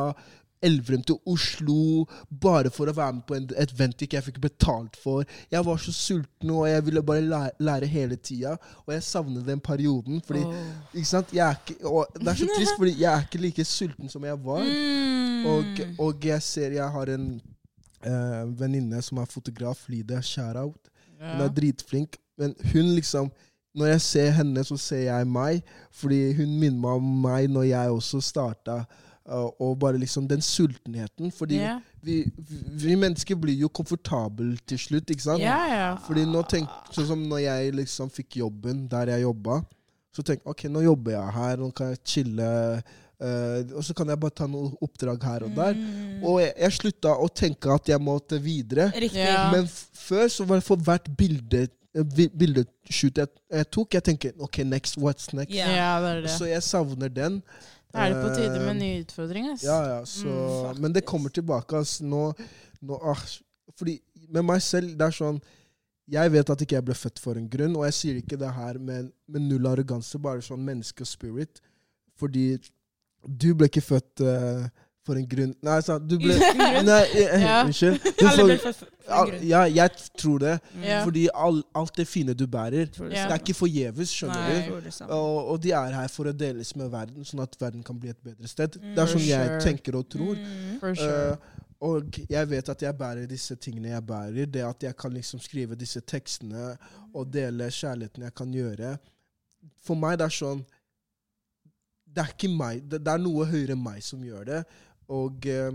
Elverum 0.63 1.03
til 1.09 1.17
Oslo 1.29 2.05
bare 2.43 2.71
for 2.73 2.91
å 2.91 2.95
være 2.97 3.17
med 3.17 3.25
på 3.29 3.37
en, 3.39 3.47
et 3.57 3.71
ventik 3.77 4.15
jeg 4.17 4.27
fikk 4.27 4.41
betalt 4.45 4.99
for. 5.01 5.25
Jeg 5.53 5.65
var 5.65 5.81
så 5.81 5.95
sulten, 5.97 6.53
og 6.53 6.67
jeg 6.69 6.85
ville 6.87 7.03
bare 7.07 7.25
lære, 7.25 7.55
lære 7.65 7.89
hele 7.89 8.19
tida. 8.21 8.57
Og 8.85 8.93
jeg 8.95 9.07
savner 9.07 9.47
den 9.47 9.63
perioden. 9.65 10.21
Fordi, 10.27 10.45
oh. 10.45 10.75
ikke 10.93 11.09
sant? 11.09 11.33
Jeg 11.37 11.47
er 11.47 11.57
ikke, 11.57 11.79
og 11.89 12.21
det 12.21 12.29
er 12.29 12.43
så 12.43 12.51
trist, 12.53 12.77
fordi 12.77 12.95
jeg 13.01 13.11
er 13.13 13.25
ikke 13.25 13.43
like 13.47 13.65
sulten 13.65 14.13
som 14.13 14.29
jeg 14.29 14.37
var. 14.45 14.69
Mm. 14.69 15.49
Og, 15.55 15.83
og 16.07 16.29
jeg 16.29 16.45
ser 16.45 16.77
jeg 16.77 16.93
har 16.99 17.15
en 17.17 17.27
eh, 18.05 18.45
venninne 18.61 19.01
som 19.05 19.23
er 19.23 19.33
fotograf, 19.33 19.87
Lydia 19.89 20.21
Shoutout. 20.21 20.93
Hun 21.21 21.45
er 21.45 21.55
dritflink, 21.55 22.17
men 22.41 22.55
hun 22.73 22.95
liksom 22.97 23.31
Når 23.75 23.87
jeg 23.87 24.01
ser 24.03 24.31
henne, 24.35 24.65
så 24.67 24.75
ser 24.77 25.05
jeg 25.05 25.27
meg. 25.31 25.61
Fordi 25.95 26.33
hun 26.35 26.57
minner 26.59 26.81
meg 26.81 26.97
om 26.99 27.11
meg 27.23 27.51
når 27.55 27.69
jeg 27.69 27.93
også 27.95 28.19
starta 28.21 28.81
uh, 29.31 29.47
og 29.63 29.79
bare 29.79 29.99
liksom 29.99 30.27
den 30.29 30.43
sultenheten. 30.43 31.31
Fordi 31.31 31.61
yeah. 31.61 31.79
vi, 32.03 32.25
vi 32.83 32.97
mennesker 32.99 33.39
blir 33.39 33.55
jo 33.55 33.69
komfortable 33.69 34.57
til 34.67 34.79
slutt, 34.79 35.11
ikke 35.11 35.23
sant? 35.23 35.45
Yeah, 35.45 35.71
yeah. 35.71 36.01
Fordi 36.07 36.25
nå 36.27 36.43
tenk, 36.51 36.73
sånn 36.91 37.07
som 37.13 37.23
når 37.31 37.45
jeg 37.45 37.77
liksom 37.79 38.11
fikk 38.11 38.41
jobben 38.43 38.89
der 38.91 39.15
jeg 39.15 39.23
jobba, 39.29 39.61
så 40.11 40.27
jeg 40.27 40.43
ok, 40.43 40.67
nå 40.67 40.83
jobber 40.83 41.15
jeg 41.15 41.37
her, 41.37 41.63
nå 41.63 41.71
kan 41.71 41.93
jeg 41.93 42.03
chille, 42.03 42.51
eh, 43.21 43.75
og 43.77 43.85
så 43.85 43.95
kan 43.97 44.09
jeg 44.09 44.21
bare 44.21 44.37
ta 44.41 44.47
noen 44.51 44.73
oppdrag 44.83 45.27
her 45.29 45.45
og 45.47 45.57
der. 45.57 45.75
Mm. 45.77 46.23
Og 46.25 46.41
jeg, 46.43 46.55
jeg 46.65 46.77
slutta 46.79 47.17
å 47.17 47.29
tenke 47.29 47.75
at 47.75 47.91
jeg 47.93 48.01
måtte 48.03 48.41
videre. 48.43 48.91
Ja. 49.15 49.51
Men 49.53 49.69
før 49.71 50.29
så 50.33 50.47
var 50.49 50.61
det 50.61 50.67
for 50.67 50.77
hvert 50.89 51.11
bilde 51.19 51.67
eh, 51.67 52.29
bildeshoot 52.33 53.21
jeg, 53.23 53.29
jeg 53.51 53.69
tok, 53.77 53.99
jeg 53.99 54.07
tenker 54.11 54.33
ok, 54.39 54.63
next, 54.65 54.99
what's 54.99 55.33
next? 55.37 55.55
Yeah. 55.55 55.77
ja, 55.77 55.93
det 56.05 56.25
det. 56.25 56.35
Så 56.37 56.49
jeg 56.51 56.63
savner 56.67 57.13
den. 57.13 57.43
Da 57.91 58.05
er 58.07 58.15
det 58.15 58.21
på 58.23 58.35
tide 58.37 58.55
med 58.55 58.67
Eh, 58.67 58.71
en 58.71 58.79
ny 58.79 58.91
utfordring. 59.03 59.49
Ass. 59.51 59.65
Ja, 59.67 59.79
ja, 59.97 60.05
så, 60.07 60.29
Mm, 60.75 60.81
men 60.81 60.93
det 60.93 61.05
kommer 61.05 61.31
tilbake. 61.31 61.77
ass. 61.77 62.01
Nå, 62.01 62.33
nå, 62.81 62.99
ah, 63.03 63.19
fordi 63.77 64.01
med 64.29 64.45
meg 64.45 64.63
selv, 64.63 64.97
det 64.99 65.07
er 65.07 65.11
sånn 65.17 65.41
Jeg 66.11 66.33
vet 66.33 66.51
at 66.51 66.63
ikke 66.63 66.75
jeg 66.75 66.85
ble 66.85 66.95
født 66.95 67.21
for 67.23 67.39
en 67.39 67.49
grunn, 67.49 67.77
og 67.77 67.85
jeg 67.87 67.95
sier 67.95 68.17
ikke 68.19 68.37
det 68.37 68.49
her 68.51 68.79
med, 68.83 69.13
med 69.29 69.43
null 69.47 69.67
arroganse, 69.71 70.19
bare 70.19 70.43
sånn 70.43 70.65
menneske 70.67 71.05
og 71.05 71.07
spirit. 71.07 71.61
Fordi 72.19 72.59
du 73.27 73.55
ble 73.55 73.67
ikke 73.69 73.83
født 73.85 74.21
uh, 74.25 74.69
for 75.07 75.17
en 75.17 75.27
grunn 75.29 75.55
Nei, 75.65 75.81
sant, 75.83 76.05
du 76.09 76.17
ble 76.21 76.37
Nei, 76.87 77.01
eh, 77.17 77.43
Ja. 77.43 77.65
unnskyld. 77.67 78.01
Du 78.19 78.25
får- 78.27 78.57
for 78.63 78.73
for 79.11 79.33
ja, 79.43 79.65
jeg 79.67 79.91
tror 80.21 80.39
det. 80.39 80.53
Ja. 80.85 81.01
Fordi 81.05 81.25
all, 81.35 81.63
alt 81.75 81.97
det 81.97 82.07
fine 82.07 82.35
du 82.35 82.45
bærer, 82.47 82.85
det 82.87 82.99
det 83.11 83.19
er 83.19 83.33
ikke 83.41 83.57
forgjeves, 83.59 84.13
skjønner 84.15 84.45
Nei. 84.45 84.69
Du. 84.69 85.05
Og, 85.17 85.49
og 85.51 85.63
de 85.65 85.73
er 85.75 85.97
her 85.97 86.07
for 86.13 86.31
å 86.31 86.33
deles 86.37 86.71
med 86.79 86.93
verden, 86.93 87.25
sånn 87.27 87.43
at 87.43 87.57
verden 87.61 87.83
kan 87.83 87.99
bli 87.99 88.13
et 88.13 88.21
bedre 88.23 88.47
sted. 88.49 88.77
Det 88.79 88.93
er 88.99 89.07
Mm. 89.09 89.11
sånn 89.17 89.27
jeg 89.27 89.49
sure. 89.49 89.61
tenker 89.65 89.97
og 89.99 90.07
tror. 90.15 90.37
Mm. 90.37 90.79
For 90.81 90.95
sure. 90.95 91.33
uh, 91.33 91.59
og 91.91 92.21
jeg 92.31 92.49
vet 92.51 92.69
at 92.69 92.83
jeg 92.83 92.95
bærer 93.01 93.27
disse 93.27 93.57
tingene 93.57 93.89
jeg 93.97 94.03
bærer. 94.07 94.47
Det 94.47 94.63
at 94.69 94.83
jeg 94.83 94.97
kan 94.97 95.13
liksom 95.17 95.41
skrive 95.41 95.75
disse 95.81 96.01
tekstene 96.01 96.77
og 97.15 97.33
dele 97.33 97.67
kjærligheten 97.73 98.23
jeg 98.29 98.35
kan 98.37 98.53
gjøre. 98.53 98.99
For 99.83 99.97
meg 99.97 100.19
det 100.21 100.27
er 100.29 100.37
sånn 100.39 100.63
Det 102.11 102.23
er 102.25 102.31
ikke 102.35 102.51
meg. 102.53 102.83
Det, 102.91 103.01
det 103.07 103.13
er 103.13 103.23
noe 103.23 103.47
høyere 103.47 103.77
enn 103.77 103.83
meg 103.85 104.03
som 104.03 104.23
gjør 104.27 104.45
det. 104.49 104.61
Og 105.11 105.47
eh, 105.51 105.73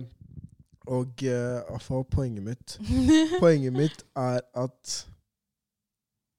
Og 0.86 1.22
hva 1.24 2.02
poenget 2.12 2.44
mitt? 2.46 2.76
Poenget 3.44 3.74
mitt 3.74 4.04
er 4.16 4.42
at 4.54 4.92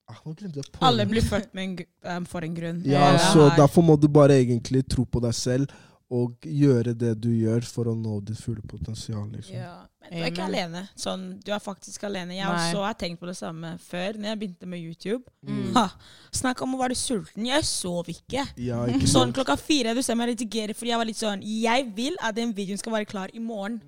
ah, 0.09 0.21
Nå 0.25 0.35
glemte 0.39 0.61
jeg 0.61 0.69
poenget. 0.71 0.87
Alle 0.87 1.07
blir 1.11 1.25
født 1.27 1.51
med 1.55 1.65
en, 1.65 1.79
um, 2.17 2.27
for 2.31 2.47
en 2.47 2.55
grunn. 2.55 2.83
Ja, 2.87 3.09
Ja. 3.13 3.19
så 3.33 3.49
derfor 3.57 3.83
må 3.83 3.97
du 3.97 4.07
bare 4.09 4.37
egentlig 4.39 4.85
tro 4.89 5.05
på 5.05 5.21
deg 5.25 5.35
selv 5.35 5.67
og 6.15 6.47
gjøre 6.47 6.93
det 6.95 7.17
du 7.19 7.33
gjør 7.35 7.65
for 7.67 7.91
å 7.91 7.95
nå 7.99 8.21
ditt 8.27 8.39
fulle 8.39 8.63
potensial. 8.63 9.25
Liksom. 9.33 9.57
Ja. 9.59 9.75
Men 10.07 10.13
du 10.13 10.23
er 10.23 10.31
ikke 10.31 10.45
alene. 10.45 10.83
Sånn, 10.95 11.25
du 11.43 11.51
er 11.51 11.63
faktisk 11.63 12.05
alene. 12.07 12.37
Jeg 12.37 12.47
Nei. 12.47 12.69
også 12.69 12.85
har 12.85 12.95
tenkt 13.01 13.19
på 13.19 13.27
det 13.27 13.35
samme 13.35 13.73
før, 13.83 14.21
når 14.21 14.31
jeg 14.31 14.41
begynte 14.43 14.71
med 14.71 14.85
YouTube. 14.85 15.25
Mm. 15.43 15.73
Ha, 15.75 15.89
Snakk 16.31 16.63
om 16.63 16.77
å 16.77 16.81
være 16.85 16.95
sulten. 16.99 17.49
Jeg 17.51 17.67
sov 17.67 18.07
ikke. 18.13 18.45
Ja, 18.63 18.85
ikke 18.93 19.11
Sånn 19.11 19.35
klokka 19.35 19.59
fire 19.59 19.97
du 19.97 20.03
ser 20.07 20.19
meg 20.19 20.31
redigere, 20.31 20.77
fordi 20.79 20.95
jeg 20.95 21.03
var 21.03 21.11
litt 21.11 21.19
sånn 21.19 21.43
Jeg 21.43 21.89
vil 21.97 22.15
at 22.23 22.39
den 22.39 22.55
videoen 22.55 22.79
skal 22.79 22.95
være 23.01 23.11
klar 23.11 23.35
i 23.35 23.43
morgen. 23.43 23.81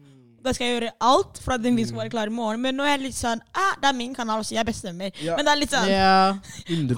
Da 0.42 0.54
skal 0.54 0.68
jeg 0.68 0.76
gjøre 0.76 0.90
alt 1.06 1.38
for 1.42 1.54
at 1.54 1.62
den 1.62 1.78
videoen 1.78 1.92
skal 1.92 2.02
være 2.02 2.14
klar 2.16 2.30
i 2.30 2.34
morgen. 2.34 2.62
Men 2.66 2.78
nå 2.78 2.86
er 2.86 2.96
jeg 2.96 3.04
litt 3.06 3.18
sånn 3.20 3.42
ah, 3.54 3.78
Det 3.78 3.92
er 3.92 3.98
min 4.00 4.18
kanal, 4.18 4.42
så 4.42 4.58
jeg 4.58 4.66
bestemmer. 4.66 5.14
Ja. 5.22 5.38
Men 5.38 5.46
det 5.46 5.54
er 5.54 5.62
litt 5.62 5.74
sånn 5.74 5.90
yeah. 5.92 6.42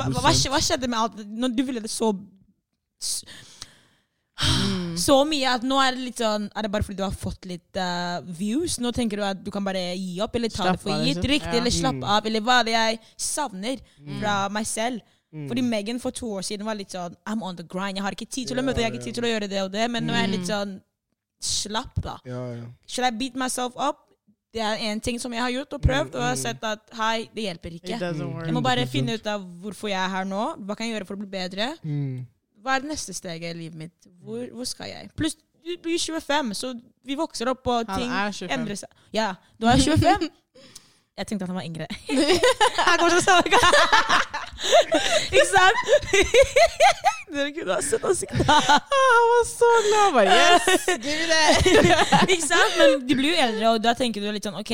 hva, 0.01 0.09
hva, 0.17 0.65
skjedde 0.65 0.89
med 0.89 1.01
alt 1.01 1.23
Når 1.29 1.57
du 1.57 1.65
ville 1.67 1.85
det 1.85 1.93
så 1.93 2.15
Mm. 4.41 4.97
så 4.97 5.17
mye 5.29 5.47
at 5.55 5.63
nå 5.63 5.77
er 5.85 5.93
det 5.95 6.01
litt 6.01 6.17
sånn 6.23 6.47
Er 6.57 6.63
det 6.63 6.71
bare 6.73 6.83
fordi 6.83 6.97
du 6.97 7.03
har 7.05 7.13
fått 7.13 7.45
litt 7.47 7.77
uh, 7.77 8.21
views? 8.25 8.79
Nå 8.81 8.91
tenker 8.97 9.17
du 9.21 9.23
at 9.23 9.43
du 9.45 9.51
kan 9.51 9.65
bare 9.65 9.95
gi 9.97 10.21
opp, 10.25 10.35
eller 10.37 10.49
ta 10.49 10.63
Slapp 10.65 10.79
det 10.79 10.83
for 10.83 11.05
gitt? 11.05 11.17
liksom. 11.17 11.31
Riktig, 11.31 11.53
Ja. 11.55 11.61
eller 11.61 11.71
slappe 11.71 12.01
Mm. 12.01 12.11
av, 12.17 12.27
eller 12.27 12.41
hva 12.41 12.61
er 12.61 12.65
det 12.65 12.73
jeg 12.73 13.01
savner 13.17 13.81
fra 14.21 14.49
meg 14.49 14.67
selv? 14.67 15.01
Mm. 15.33 15.47
Fordi 15.49 15.63
Megan 15.63 15.99
for 16.01 16.11
to 16.11 16.27
år 16.27 16.43
siden 16.43 16.65
var 16.65 16.75
litt 16.75 16.91
sånn 16.91 17.15
I'm 17.27 17.43
on 17.43 17.55
the 17.57 17.63
grind. 17.63 17.97
Jeg 17.97 18.03
har 18.03 18.13
ikke 18.13 18.29
tid 18.31 18.49
til 18.49 18.57
å 18.59 18.65
møte, 18.65 18.77
jeg 18.81 18.91
har 18.91 18.97
ikke 18.99 19.05
tid 19.05 19.15
til 19.15 19.25
å 19.25 19.33
gjøre 19.39 19.49
det 19.49 19.61
og 19.63 19.71
det. 19.73 19.91
Men 19.91 20.07
nå 20.07 20.13
er 20.13 20.27
jeg 20.27 20.31
litt 20.31 20.49
Mm. 20.49 20.53
sånn 20.55 20.81
Slapp, 21.43 21.95
da. 22.03 22.19
Ja, 22.27 22.53
ja. 22.53 22.65
Should 22.87 23.07
I 23.07 23.11
beat 23.17 23.35
myself 23.35 23.73
up? 23.79 24.07
Det 24.53 24.61
er 24.61 24.77
en 24.91 25.01
ting 25.01 25.19
som 25.19 25.33
jeg 25.33 25.41
har 25.41 25.51
gjort 25.51 25.73
og 25.73 25.81
prøvd, 25.81 26.11
Mm, 26.11 26.15
og 26.15 26.21
jeg 26.21 26.29
har 26.29 26.35
mm. 26.35 26.43
sett 26.43 26.65
at 26.65 26.81
hei, 26.93 27.29
det 27.35 27.45
hjelper 27.47 27.71
ikke. 27.81 27.99
Mm. 28.01 28.45
Jeg 28.47 28.53
må 28.55 28.63
bare 28.63 28.85
finne 28.87 29.15
ut 29.15 29.27
av 29.27 29.41
hvorfor 29.63 29.89
jeg 29.89 30.01
er 30.05 30.09
her 30.11 30.25
nå. 30.25 30.57
Hva 30.67 30.77
kan 30.77 30.87
jeg 30.89 30.97
gjøre 31.01 31.07
for 31.07 31.15
å 31.17 31.19
bli 31.21 31.29
bedre? 31.29 31.79
Mm. 31.85 32.27
Hva 32.61 32.77
er 32.77 32.85
det 32.85 32.91
neste 32.93 33.15
steget 33.17 33.55
i 33.55 33.59
livet 33.59 33.79
mitt? 33.79 34.11
Hvor, 34.25 34.43
hvor 34.53 34.69
skal 34.69 34.91
jeg? 34.91 35.11
Pluss, 35.17 35.37
du 35.65 35.73
blir 35.83 35.99
25, 35.99 36.55
så 36.57 36.75
vi 37.07 37.17
vokser 37.17 37.49
opp, 37.53 37.67
og 37.67 37.89
ting 37.89 38.11
er 38.11 38.33
25. 38.33 38.53
endrer 38.57 38.81
seg. 38.83 38.91
Ja, 39.17 39.33
du 39.61 39.67
er 39.71 39.81
25. 39.81 40.29
Jeg 41.21 41.27
tenkte 41.29 41.45
at 41.45 41.51
han 41.51 41.57
var 41.59 41.67
yngre. 41.69 41.87
Han 42.89 43.01
går 43.03 43.11
så 43.13 43.19
samme 43.21 43.43
Ikke 45.35 45.43
sant? 45.51 45.81
Dere 47.35 47.51
kunne 47.53 47.75
ha 47.75 47.83
sett 47.85 48.07
ansiktet. 48.09 48.47
Han 48.49 49.27
var 49.33 49.45
så 49.51 49.69
glad. 49.89 50.15
Bare, 50.15 50.39
yes, 50.39 50.87
give 51.03 51.19
me 51.21 51.27
that. 51.29 52.25
Ikke 52.25 52.47
sant? 52.47 52.79
Men 52.79 52.97
du 53.05 53.15
blir 53.19 53.35
jo 53.35 53.43
eldre, 53.45 53.75
og 53.75 53.85
da 53.85 53.93
tenker 53.99 54.25
du 54.25 54.31
litt 54.33 54.49
sånn 54.49 54.57
OK, 54.63 54.73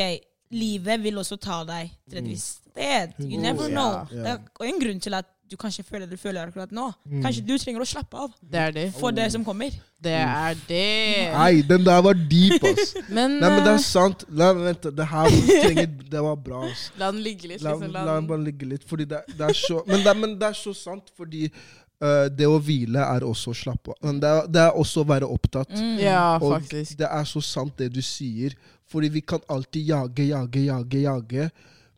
livet 0.54 1.02
vil 1.02 1.18
også 1.18 1.40
ta 1.42 1.64
deg 1.66 1.90
til 2.06 2.22
et 2.22 2.30
visst 2.30 2.62
sted. 2.62 3.16
You 3.26 3.40
never 3.42 3.66
know. 3.72 4.04
Det 4.12 4.36
er 4.36 4.70
en 4.70 4.80
grunn 4.82 5.02
til 5.02 5.18
at 5.18 5.32
du 5.50 5.56
kanskje 5.56 5.84
føler 5.86 6.06
det 6.06 6.16
du 6.18 6.20
føler 6.20 6.46
akkurat 6.48 6.72
nå. 6.74 6.88
Mm. 7.06 7.20
Kanskje 7.22 7.42
du 7.46 7.52
trenger 7.58 7.82
å 7.84 7.86
slappe 7.86 8.18
av 8.18 8.32
Det 8.42 8.58
er 8.58 8.72
det. 8.74 8.86
for 8.98 9.14
det 9.14 9.28
som 9.32 9.44
kommer. 9.46 9.70
Det 10.02 10.12
er 10.12 10.58
det. 10.68 11.32
Nei, 11.32 11.62
den 11.66 11.84
der 11.86 12.02
var 12.02 12.14
deep, 12.18 12.62
ass. 12.66 12.94
Men, 13.08 13.38
Nei, 13.40 13.48
men 13.48 13.62
det 13.64 13.70
eh, 13.72 13.78
er 13.78 13.84
sant. 13.84 14.24
La, 14.28 14.50
vent, 14.52 14.88
det 14.98 15.06
her 15.12 15.30
trenger, 15.46 15.86
det 16.12 16.22
var 16.26 16.36
bra. 16.36 16.64
ass. 16.68 16.88
la 16.98 17.10
den 17.14 17.22
ligge 17.24 17.48
litt. 17.52 17.62
La, 17.64 17.72
Liksom, 17.76 17.92
la 17.94 18.02
la 18.04 18.14
den 18.16 18.22
den. 18.24 18.28
bare 18.32 18.44
ligge 18.48 18.68
litt. 18.74 18.84
Fordi 18.90 19.06
det, 19.08 19.22
det 19.38 19.48
er 19.48 19.56
så, 19.56 19.80
men, 19.88 20.02
det, 20.04 20.16
men 20.20 20.34
det 20.40 20.50
er 20.50 20.58
så 20.58 20.74
sant, 20.76 21.08
fordi 21.16 21.46
uh, 21.48 22.26
det 22.28 22.46
å 22.50 22.58
hvile 22.60 23.06
er 23.06 23.24
også 23.26 23.54
å 23.54 23.58
slappe 23.62 23.94
av. 23.94 24.00
Men 24.04 24.20
det, 24.20 24.28
er- 24.40 24.50
det 24.56 24.64
er 24.66 24.76
også 24.82 25.04
å 25.06 25.08
være 25.14 25.30
opptatt. 25.38 25.72
Mm. 25.72 25.96
Ja, 26.02 26.24
Og 26.42 26.58
faktisk. 26.58 26.98
det 27.00 27.08
er 27.08 27.24
så 27.32 27.40
sant 27.44 27.78
det 27.80 27.92
du 27.94 28.02
sier. 28.04 28.58
Fordi 28.90 29.08
vi 29.16 29.22
kan 29.26 29.40
alltid 29.50 29.88
jage, 29.94 30.28
jage, 30.28 30.66
jage, 30.68 31.00
jage. 31.06 31.48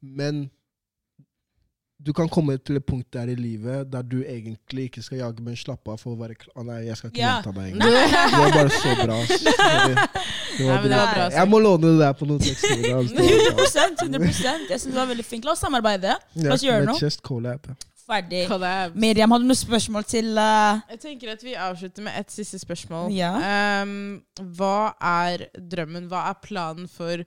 Men 0.01 0.47
du 1.99 2.13
kan 2.15 2.29
komme 2.31 2.55
til 2.63 2.79
et 2.79 2.85
punkt 2.87 3.09
der 3.13 3.27
i 3.33 3.35
livet 3.35 3.89
der 3.91 4.03
du 4.07 4.21
egentlig 4.23 4.85
ikke 4.89 5.03
skal 5.03 5.19
jage, 5.19 5.43
men 5.43 5.57
slappe 5.59 5.91
av 5.91 5.99
for 5.99 6.15
å 6.15 6.19
være 6.21 6.37
klar. 6.39 6.63
Nei, 6.69 6.77
jeg 6.87 6.97
skal 7.01 7.11
ikke 7.11 7.19
Ja. 7.21 7.33
gjenta 7.43 7.53
deg 7.57 7.73
engang. 7.73 7.91
Det 7.91 8.39
var 8.39 8.53
bare 8.55 8.71
så 8.71 8.95
bra. 9.03 9.19
Det, 10.59 10.65
det 10.65 10.67
var 10.67 10.83
det 10.83 10.91
var 10.91 11.11
bra 11.15 11.27
Jeg 11.31 11.49
må 11.49 11.59
låne 11.63 11.91
det 11.93 11.99
der 12.01 12.15
på 12.19 12.27
noen 12.27 12.41
tekster. 12.43 12.71
ass. 12.71 13.13
Det 13.13 13.27
var 13.27 13.59
bra. 13.59 13.67
100 14.03 14.19
100 14.19 14.71
Jeg 14.71 14.81
synes 14.81 14.95
du 14.95 14.99
var 14.99 15.07
veldig 15.11 15.27
flink. 15.27 15.45
La 15.45 15.53
oss 15.53 15.63
samarbeide. 15.63 16.17
La 16.43 16.55
oss 16.57 16.65
gjøre 16.67 16.89
noe. 16.89 17.77
Ferdig. 18.09 18.47
Collab. 18.49 18.95
Miriam, 18.97 19.31
hadde 19.35 19.45
du 19.45 19.51
noen 19.51 19.59
spørsmål 19.59 20.07
til 20.09 20.31
uh, 20.41 20.81
Jeg 20.95 21.01
tenker 21.03 21.35
at 21.35 21.43
vi 21.45 21.53
avslutter 21.61 22.07
med 22.07 22.17
et 22.17 22.33
siste 22.33 22.59
spørsmål. 22.63 23.13
Ja. 23.13 23.35
Um, 23.85 24.23
hva 24.57 24.95
er 24.97 25.49
drømmen? 25.61 26.09
Hva 26.09 26.25
er 26.31 26.39
planen 26.43 26.89
for 26.89 27.21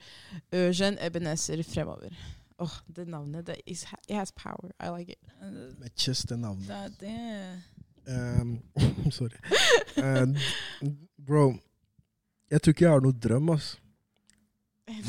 Eugen 0.51 0.97
Ebenezer 0.99 1.61
fremover? 1.67 2.15
Åh, 2.61 2.73
det 2.93 3.07
navnet 3.09 3.45
det 3.47 3.55
is, 3.65 3.83
it 4.07 4.15
has 4.15 4.31
power. 4.37 4.69
I 4.79 4.89
like 4.93 5.15
it. 5.15 5.19
Med 5.79 5.89
kyss 5.97 6.25
navnet. 6.29 6.67
det, 6.67 7.07
det. 8.05 8.11
Um, 8.11 8.59
sorry. 9.11 9.37
Uh, 9.97 10.33
bro, 11.17 11.55
jeg 12.51 12.61
tror 12.61 12.73
ikke 12.75 12.85
jeg 12.85 12.91
har 12.95 13.01
noe 13.05 13.17
drøm, 13.23 13.49
ass. 13.55 13.75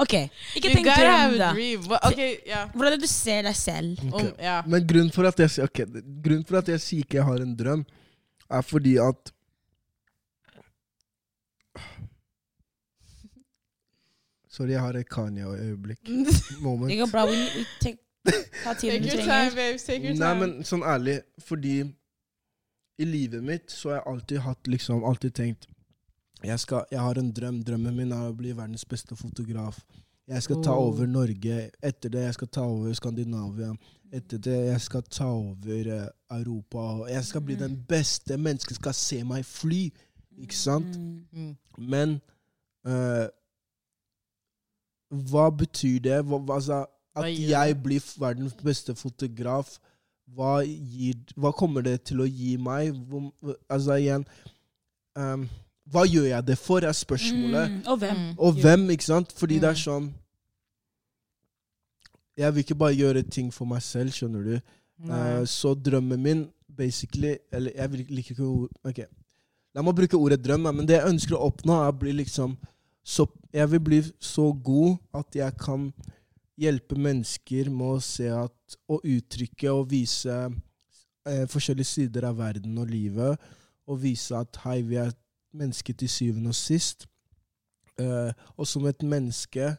OK, 0.00 0.14
ikke 0.56 0.70
You 0.70 0.76
tenk 0.78 0.86
drøm, 0.88 1.34
a 1.34 1.38
da. 1.40 1.48
dream. 1.52 1.82
Hva- 1.90 2.00
Ok, 2.08 2.20
ja. 2.48 2.62
Hvordan 2.72 2.92
er 2.92 2.96
det 2.96 3.02
du 3.04 3.10
ser 3.10 3.42
deg 3.44 3.56
selv? 3.58 3.98
Okay. 4.08 4.30
Um, 4.30 4.40
yeah. 4.40 4.62
Men 4.70 4.86
grunnen 4.88 5.12
for 5.12 5.28
at 5.28 5.40
jeg, 5.44 5.50
sier- 5.52 5.68
ok, 5.68 5.82
grunnen 6.24 6.46
for 6.48 6.60
at 6.62 6.70
jeg 6.72 6.80
sier 6.80 7.04
ikke 7.04 7.18
jeg 7.20 7.26
har 7.28 7.44
en 7.44 7.52
drøm, 7.58 7.82
er 8.48 8.62
fordi 8.64 8.94
at 9.04 9.32
Sorry, 14.54 14.70
jeg 14.76 14.80
har 14.84 14.94
et 15.00 15.08
Kanya-øyeblikk. 15.10 16.08
Moment. 16.64 16.88
Det 16.92 16.98
går 17.00 17.10
bra. 17.10 17.24
We, 17.26 17.38
we 17.56 17.64
take, 17.82 17.98
ta 18.62 18.74
tiden 18.78 19.02
du 19.02 19.10
trenger. 19.18 20.14
Nei, 20.20 20.32
men 20.40 20.56
sånn 20.66 20.84
ærlig, 20.86 21.18
fordi 21.42 21.80
i 23.02 23.06
livet 23.08 23.42
mitt 23.42 23.72
så 23.74 23.90
har 23.90 23.96
jeg 23.98 24.06
alltid 24.12 24.44
hatt 24.44 24.70
liksom, 24.70 25.02
alltid 25.04 25.34
tenkt 25.34 25.66
jeg, 26.44 26.60
skal, 26.60 26.84
jeg 26.92 27.00
har 27.00 27.18
en 27.18 27.30
drøm. 27.32 27.62
Drømmen 27.64 27.94
min 27.96 28.10
er 28.12 28.28
å 28.28 28.34
bli 28.36 28.50
verdens 28.52 28.84
beste 28.84 29.16
fotograf. 29.16 29.78
Jeg 30.28 30.42
skal 30.44 30.58
ta 30.64 30.74
Oh. 30.76 30.90
over 30.90 31.06
Norge. 31.08 31.70
Etter 31.82 32.12
det 32.12 32.22
jeg 32.26 32.34
skal 32.36 32.48
ta 32.52 32.64
over 32.68 32.92
Skandinavia. 32.96 33.70
Etter 34.12 34.38
det 34.44 34.58
jeg 34.66 34.80
skal 34.84 35.02
ta 35.08 35.26
over 35.32 35.88
eh, 35.94 36.08
Europa. 36.36 36.84
Jeg 37.08 37.24
skal 37.24 37.40
bli 37.48 37.56
den 37.60 37.78
beste. 37.88 38.36
Mennesket 38.36 38.76
skal 38.76 38.94
se 38.94 39.22
meg 39.24 39.44
fly. 39.48 39.86
Ikke 40.44 40.56
sant? 40.56 40.96
Mm. 41.32 41.54
Men 41.78 42.14
eh, 42.86 43.26
hva 45.10 45.50
betyr 45.50 45.98
det? 46.00 46.20
Hva, 46.26 46.40
altså, 46.54 46.84
at 47.16 47.28
jeg 47.38 47.76
blir 47.82 48.02
verdens 48.18 48.54
beste 48.64 48.94
fotograf, 48.98 49.76
hva, 50.34 50.62
gir, 50.64 51.14
hva 51.36 51.52
kommer 51.54 51.84
det 51.84 52.00
til 52.08 52.22
å 52.24 52.26
gi 52.26 52.56
meg? 52.56 52.94
Hvor, 53.08 53.28
altså 53.70 53.98
igjen 54.00 54.24
um, 55.14 55.44
Hva 55.92 56.06
gjør 56.08 56.24
jeg 56.30 56.46
det 56.48 56.56
for, 56.58 56.80
er 56.82 56.96
spørsmålet. 56.96 57.70
Mm, 57.70 57.80
og 57.92 57.98
hvem? 58.00 58.16
Mm. 58.16 58.30
Og 58.38 58.60
hvem, 58.64 58.86
ikke 58.96 59.04
sant? 59.04 59.34
Fordi 59.36 59.58
det 59.60 59.68
er 59.68 59.76
Mm. 59.76 59.82
sånn 59.84 60.12
Jeg 62.36 62.54
vil 62.54 62.64
ikke 62.64 62.74
bare 62.74 62.96
gjøre 62.96 63.22
ting 63.22 63.52
for 63.54 63.68
meg 63.68 63.82
selv, 63.82 64.10
skjønner 64.10 64.42
du. 64.42 64.54
Eh, 65.04 65.44
så 65.46 65.74
drømmen 65.74 66.22
min, 66.22 66.40
basically 66.76 67.36
Eller 67.52 67.70
jeg 67.74 67.90
liker 68.08 68.32
ikke 68.34 68.46
ord 68.46 68.70
Ok, 68.86 69.00
la 69.74 69.82
meg 69.82 69.94
bruke 69.98 70.16
ordet 70.18 70.40
drøm, 70.42 70.66
men 70.74 70.86
det 70.86 70.96
jeg 71.00 71.08
ønsker 71.10 71.34
å 71.36 71.48
oppnå, 71.50 71.76
er 71.82 71.92
å 71.92 71.98
bli 71.98 72.12
liksom 72.12 72.56
så, 73.04 73.26
Jeg 73.52 73.70
vil 73.70 73.80
bli 73.80 74.02
så 74.20 74.52
god 74.64 74.96
at 75.14 75.36
jeg 75.36 75.56
kan 75.60 75.90
hjelpe 76.58 76.96
mennesker 76.98 77.70
med 77.70 77.98
å 77.98 78.02
se 78.02 78.30
at 78.32 78.78
Å 78.88 78.98
uttrykke 78.98 79.70
og 79.72 79.90
vise 79.90 80.34
eh, 81.28 81.44
forskjellige 81.50 81.90
sider 81.90 82.26
av 82.30 82.38
verden 82.40 82.78
og 82.80 82.88
livet. 82.90 83.40
Og 83.86 84.00
vise 84.02 84.34
at 84.36 84.56
hei, 84.64 84.80
vi 84.82 84.96
er 84.98 85.12
mennesker 85.54 85.94
til 85.94 86.10
syvende 86.10 86.50
og 86.50 86.58
sist. 86.58 87.06
Eh, 88.00 88.32
og 88.56 88.66
som 88.66 88.86
et 88.88 89.04
menneske 89.06 89.74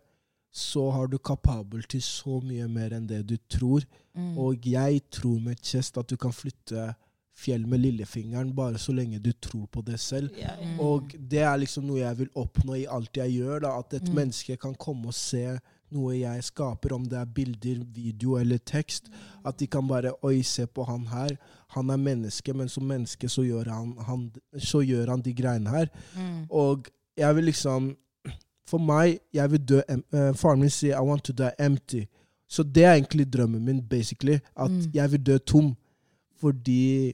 så 0.55 0.86
har 0.95 1.09
du 1.11 1.17
kapabel 1.19 1.84
til 1.84 2.03
så 2.05 2.39
mye 2.39 2.67
mer 2.71 2.95
enn 2.95 3.07
det 3.09 3.26
du 3.28 3.36
tror. 3.51 3.84
Mm. 4.15 4.38
Og 4.39 4.63
jeg 4.69 5.01
tror 5.11 5.41
med 5.43 5.59
chest 5.59 5.97
at 5.99 6.07
du 6.07 6.15
kan 6.15 6.32
flytte 6.32 6.93
fjell 7.36 7.65
med 7.67 7.79
lillefingeren 7.83 8.53
bare 8.55 8.77
så 8.79 8.93
lenge 8.95 9.19
du 9.19 9.31
tror 9.41 9.65
på 9.67 9.81
det 9.86 9.99
selv. 9.99 10.29
Ja. 10.39 10.53
Mm. 10.63 10.79
Og 10.79 11.15
det 11.29 11.39
er 11.43 11.57
liksom 11.57 11.83
noe 11.88 11.99
jeg 11.99 12.17
vil 12.17 12.29
oppnå 12.36 12.75
i 12.79 12.86
alt 12.89 13.17
jeg 13.17 13.33
gjør. 13.41 13.59
da, 13.61 13.77
At 13.79 13.93
et 13.93 14.07
Mm. 14.09 14.15
menneske 14.15 14.57
kan 14.57 14.75
komme 14.75 15.07
og 15.07 15.13
se 15.13 15.59
noe 15.91 16.13
jeg 16.19 16.43
skaper, 16.43 16.93
om 16.95 17.03
det 17.05 17.19
er 17.19 17.25
bilder, 17.25 17.83
video 17.93 18.38
eller 18.38 18.57
tekst. 18.57 19.09
At 19.45 19.57
de 19.59 19.67
kan 19.67 19.88
bare 19.88 20.13
Oi, 20.23 20.41
se 20.41 20.65
på 20.65 20.83
han 20.86 21.05
her. 21.07 21.38
Han 21.69 21.89
er 21.89 21.97
menneske, 21.97 22.53
men 22.53 22.69
som 22.69 22.83
menneske 22.83 23.27
så 23.29 23.41
gjør 23.43 23.69
han, 23.69 23.95
han, 24.05 24.31
så 24.57 24.79
gjør 24.81 25.09
han 25.09 25.21
de 25.21 25.33
greiene 25.33 25.69
her. 25.69 25.88
Mm. 26.15 26.45
Og 26.49 26.88
jeg 27.17 27.36
vil 27.36 27.43
liksom 27.45 27.95
For 28.67 28.79
meg, 28.79 29.19
jeg 29.33 29.51
vil 29.51 29.59
dø 29.59 29.81
em- 29.89 30.03
eh, 30.13 30.33
Faren 30.33 30.59
min 30.59 30.69
sier 30.69 30.95
'I 30.97 31.05
want 31.05 31.23
to 31.23 31.33
die 31.33 31.51
empty'. 31.59 32.07
Så 32.49 32.63
det 32.63 32.83
er 32.83 32.93
egentlig 32.93 33.31
drømmen 33.33 33.63
min, 33.65 33.81
basically. 33.81 34.39
At 34.57 34.71
Mm. 34.71 34.91
jeg 34.93 35.11
vil 35.11 35.19
dø 35.25 35.38
tom. 35.38 35.75
Fordi 36.41 37.13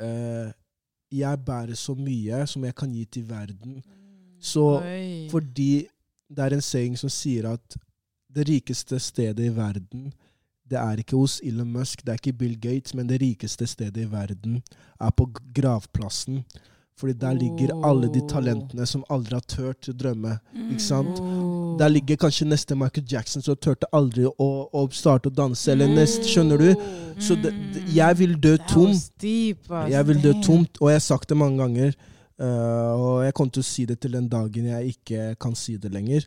eh, 0.00 0.52
jeg 1.12 1.44
bærer 1.44 1.74
så 1.74 1.94
mye 1.94 2.46
som 2.46 2.64
jeg 2.64 2.74
kan 2.74 2.92
gi 2.92 3.04
til 3.04 3.28
verden. 3.28 3.82
Så 4.40 4.80
Oi. 4.82 5.28
fordi 5.30 5.86
det 6.28 6.44
er 6.44 6.54
en 6.54 6.62
saying 6.62 6.98
som 6.98 7.10
sier 7.10 7.48
at 7.52 7.78
det 8.28 8.48
rikeste 8.48 8.98
stedet 9.00 9.46
i 9.46 9.54
verden 9.56 10.12
det 10.70 10.78
er 10.78 11.00
ikke 11.00 11.16
hos 11.16 11.40
Elon 11.44 11.70
Musk, 11.72 12.02
det 12.04 12.12
er 12.12 12.20
ikke 12.20 12.38
Bill 12.38 12.56
Gates, 12.60 12.94
men 12.94 13.08
det 13.08 13.20
rikeste 13.22 13.66
stedet 13.66 14.02
i 14.02 14.10
verden 14.12 14.62
er 15.00 15.10
på 15.10 15.30
gravplassen. 15.56 16.42
Fordi 16.98 17.12
der 17.14 17.32
ligger 17.38 17.70
alle 17.86 18.08
de 18.10 18.20
talentene 18.26 18.86
som 18.90 19.04
aldri 19.14 19.36
har 19.38 19.44
turt 19.46 19.86
å 19.88 19.92
drømme. 19.94 20.32
Mm. 20.50 20.70
Ikke 20.74 20.82
sant? 20.82 21.20
Oh. 21.22 21.76
Der 21.78 21.92
ligger 21.94 22.18
kanskje 22.18 22.48
neste 22.50 22.74
Michael 22.74 23.06
Jackson 23.12 23.42
som 23.44 23.54
turte 23.56 23.86
aldri 23.94 24.24
å, 24.26 24.48
å 24.74 24.82
starte 24.90 25.30
å 25.30 25.34
danse, 25.36 25.70
eller 25.70 25.86
nest, 25.94 26.26
skjønner 26.26 26.58
du? 26.58 26.72
Så 27.22 27.36
det, 27.38 27.52
det, 27.74 27.84
jeg 27.94 28.18
vil 28.18 28.34
dø 28.42 28.56
tom. 28.66 28.90
Jeg 29.22 30.06
vil 30.10 30.22
dø 30.24 30.32
tomt, 30.42 30.80
og 30.82 30.90
jeg 30.90 30.98
har 30.98 31.06
sagt 31.06 31.30
det 31.30 31.38
mange 31.38 31.62
ganger. 31.62 31.94
eh, 32.40 32.92
og 32.98 33.24
jeg 33.24 33.34
kommer 33.34 33.54
til 33.54 33.62
å 33.62 33.70
si 33.70 33.86
det 33.86 34.00
til 34.02 34.12
den 34.18 34.28
dagen 34.28 34.66
jeg 34.72 34.94
ikke 34.96 35.34
kan 35.40 35.54
si 35.54 35.76
det 35.78 35.92
lenger. 35.94 36.26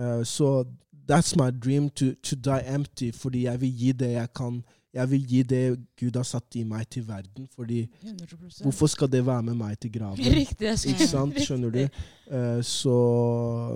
Eh, 0.00 0.22
Så 0.24 0.64
that's 1.08 1.36
my 1.36 1.50
dream, 1.50 1.90
to, 1.90 2.14
to 2.22 2.36
die 2.36 2.64
empty, 2.66 3.12
fordi 3.12 3.44
jeg 3.44 3.60
vil 3.60 3.72
gi 3.84 3.92
det 3.92 4.12
jeg 4.16 4.32
kan. 4.36 4.62
Jeg 4.94 5.10
vil 5.10 5.26
gi 5.28 5.42
det 5.42 5.62
Gud 6.00 6.16
har 6.16 6.24
satt 6.24 6.56
i 6.56 6.62
meg 6.64 6.86
til 6.88 7.04
verden, 7.08 7.48
fordi 7.54 7.82
100%. 8.02 8.62
hvorfor 8.62 8.86
skal 8.86 9.10
det 9.12 9.26
være 9.26 9.42
med 9.42 9.54
meg 9.54 9.78
til 9.78 9.92
graven? 9.92 10.18
Riktig. 10.18 10.70
Ikke 10.88 11.06
sant? 11.06 11.36
Skjønner 11.44 11.70
du? 11.70 11.78
Eh, 11.82 12.62
så 12.64 12.94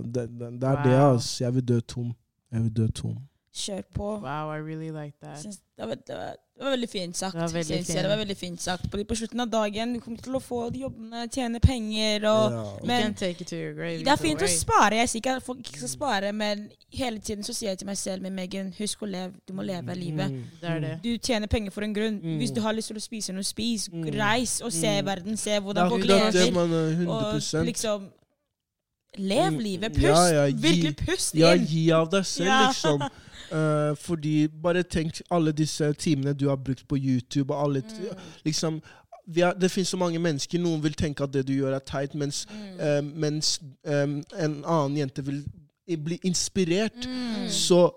det, 0.04 0.28
det, 0.30 0.52
det 0.60 0.68
er 0.68 0.82
det, 0.84 0.96
altså. 1.12 1.44
Jeg 1.44 1.54
vil 1.54 1.68
dø 1.68 1.80
tom. 1.80 2.12
Jeg 2.52 2.62
vil 2.62 2.76
dø 2.76 2.86
tom. 2.88 3.18
Kjør 3.54 3.82
på. 3.94 4.06
Wow, 4.22 4.48
I 4.50 4.58
really 4.64 4.90
like 4.90 5.12
that. 5.22 5.38
Synes, 5.42 5.58
Det 5.76 5.88
var, 5.88 5.94
det, 5.94 6.14
var, 6.16 6.36
det 6.56 6.64
var 6.64 6.70
veldig 6.70 6.88
fint 6.88 7.16
sagt. 7.16 7.34
Det 7.34 7.40
var 7.40 7.48
veldig 7.48 7.76
fint. 7.84 7.86
det 7.98 8.08
var 8.08 8.16
veldig 8.16 8.36
fint 8.36 8.62
sagt. 8.62 8.90
På, 8.90 8.98
på 9.08 9.14
slutten 9.14 9.40
av 9.40 9.50
dagen 9.52 9.92
du 9.94 10.00
kommer 10.00 10.18
til 10.24 10.36
å 10.36 10.40
få 10.40 10.60
jobbene, 10.72 11.26
tjene 11.34 11.60
penger 11.60 12.24
og 12.30 12.52
yeah. 12.52 12.86
Men- 12.86 13.02
can 13.02 13.14
take 13.14 13.40
it 13.42 13.46
to 13.48 13.56
your 13.56 13.74
grave. 13.74 13.98
Det 13.98 14.08
er 14.08 14.16
fint 14.16 14.40
å 14.40 14.48
spare. 14.48 14.96
Jeg 15.02 15.08
sier 15.12 15.20
ikke 15.20 15.34
at 15.36 15.42
folk 15.42 15.58
ikke 15.58 15.76
skal 15.82 15.88
spare, 15.92 16.32
men 16.32 16.70
hele 16.92 17.18
tiden 17.18 17.44
så 17.44 17.52
sier 17.52 17.70
jeg 17.74 17.78
til 17.82 17.86
meg 17.90 17.98
selv 18.00 18.22
med 18.22 18.32
Megan, 18.32 18.72
husk 18.78 19.02
å 19.02 19.10
leve. 19.10 19.34
Du 19.48 19.52
må 19.52 19.62
leve 19.68 19.94
livet. 20.00 20.30
Mm. 20.32 20.44
Det 20.62 20.70
er 20.70 20.80
det. 20.86 20.94
Du 21.04 21.10
tjener 21.18 21.46
penger 21.46 21.70
for 21.76 21.82
en 21.84 21.94
grunn. 21.94 22.20
Mm. 22.22 22.38
Hvis 22.40 22.54
du 22.56 22.60
har 22.64 22.72
lyst 22.72 22.88
til 22.88 22.96
å 22.96 23.04
spise 23.04 23.32
noe, 23.36 23.44
spis. 23.44 23.88
Mm. 23.92 24.08
Reis 24.16 24.60
og 24.64 24.72
se 24.72 24.96
Mm. 25.00 25.06
verden. 25.06 25.36
Se 25.36 25.58
hvordan 25.60 25.90
folk 25.90 26.04
lever. 26.04 26.40
eh, 26.40 27.08
Og 27.08 27.66
liksom 27.68 28.08
Lev 29.18 29.52
Mm, 29.52 29.58
livet. 29.60 29.92
Pust. 29.92 30.02
ja, 30.06 30.26
ja, 30.26 30.46
gi- 30.48 30.56
Virkelig 30.62 30.96
pust 30.96 31.34
Ja, 31.34 31.50
gi 31.54 31.90
av 31.92 32.08
deg 32.10 32.24
selv, 32.24 32.46
Ja. 32.48 32.68
liksom. 32.68 33.02
Eh, 33.52 33.94
fordi 34.00 34.48
Bare 34.62 34.82
tenk 34.82 35.20
alle 35.30 35.52
disse 35.52 35.92
timene 36.00 36.32
du 36.32 36.48
har 36.48 36.56
brukt 36.56 36.86
på 36.88 36.96
YouTube 36.96 37.52
og 37.54 37.64
alle 37.64 37.82
Mm. 37.82 38.16
liksom 38.44 38.82
har, 39.36 39.52
Det 39.54 39.70
finnes 39.70 39.88
så 39.88 39.96
mange 39.96 40.18
mennesker. 40.18 40.58
Noen 40.58 40.82
vil 40.82 40.94
tenke 40.94 41.22
at 41.22 41.32
det 41.32 41.46
du 41.46 41.52
gjør, 41.52 41.74
er 41.74 41.78
teit, 41.86 42.14
mens, 42.14 42.46
Mm. 42.50 42.80
uh, 42.80 43.02
mens 43.20 43.60
um, 43.84 44.22
en 44.38 44.64
annen 44.64 44.96
jente 44.96 45.24
vil 45.24 45.44
bli 46.04 46.18
inspirert. 46.24 47.06
Mm. 47.06 47.48
Så 47.48 47.90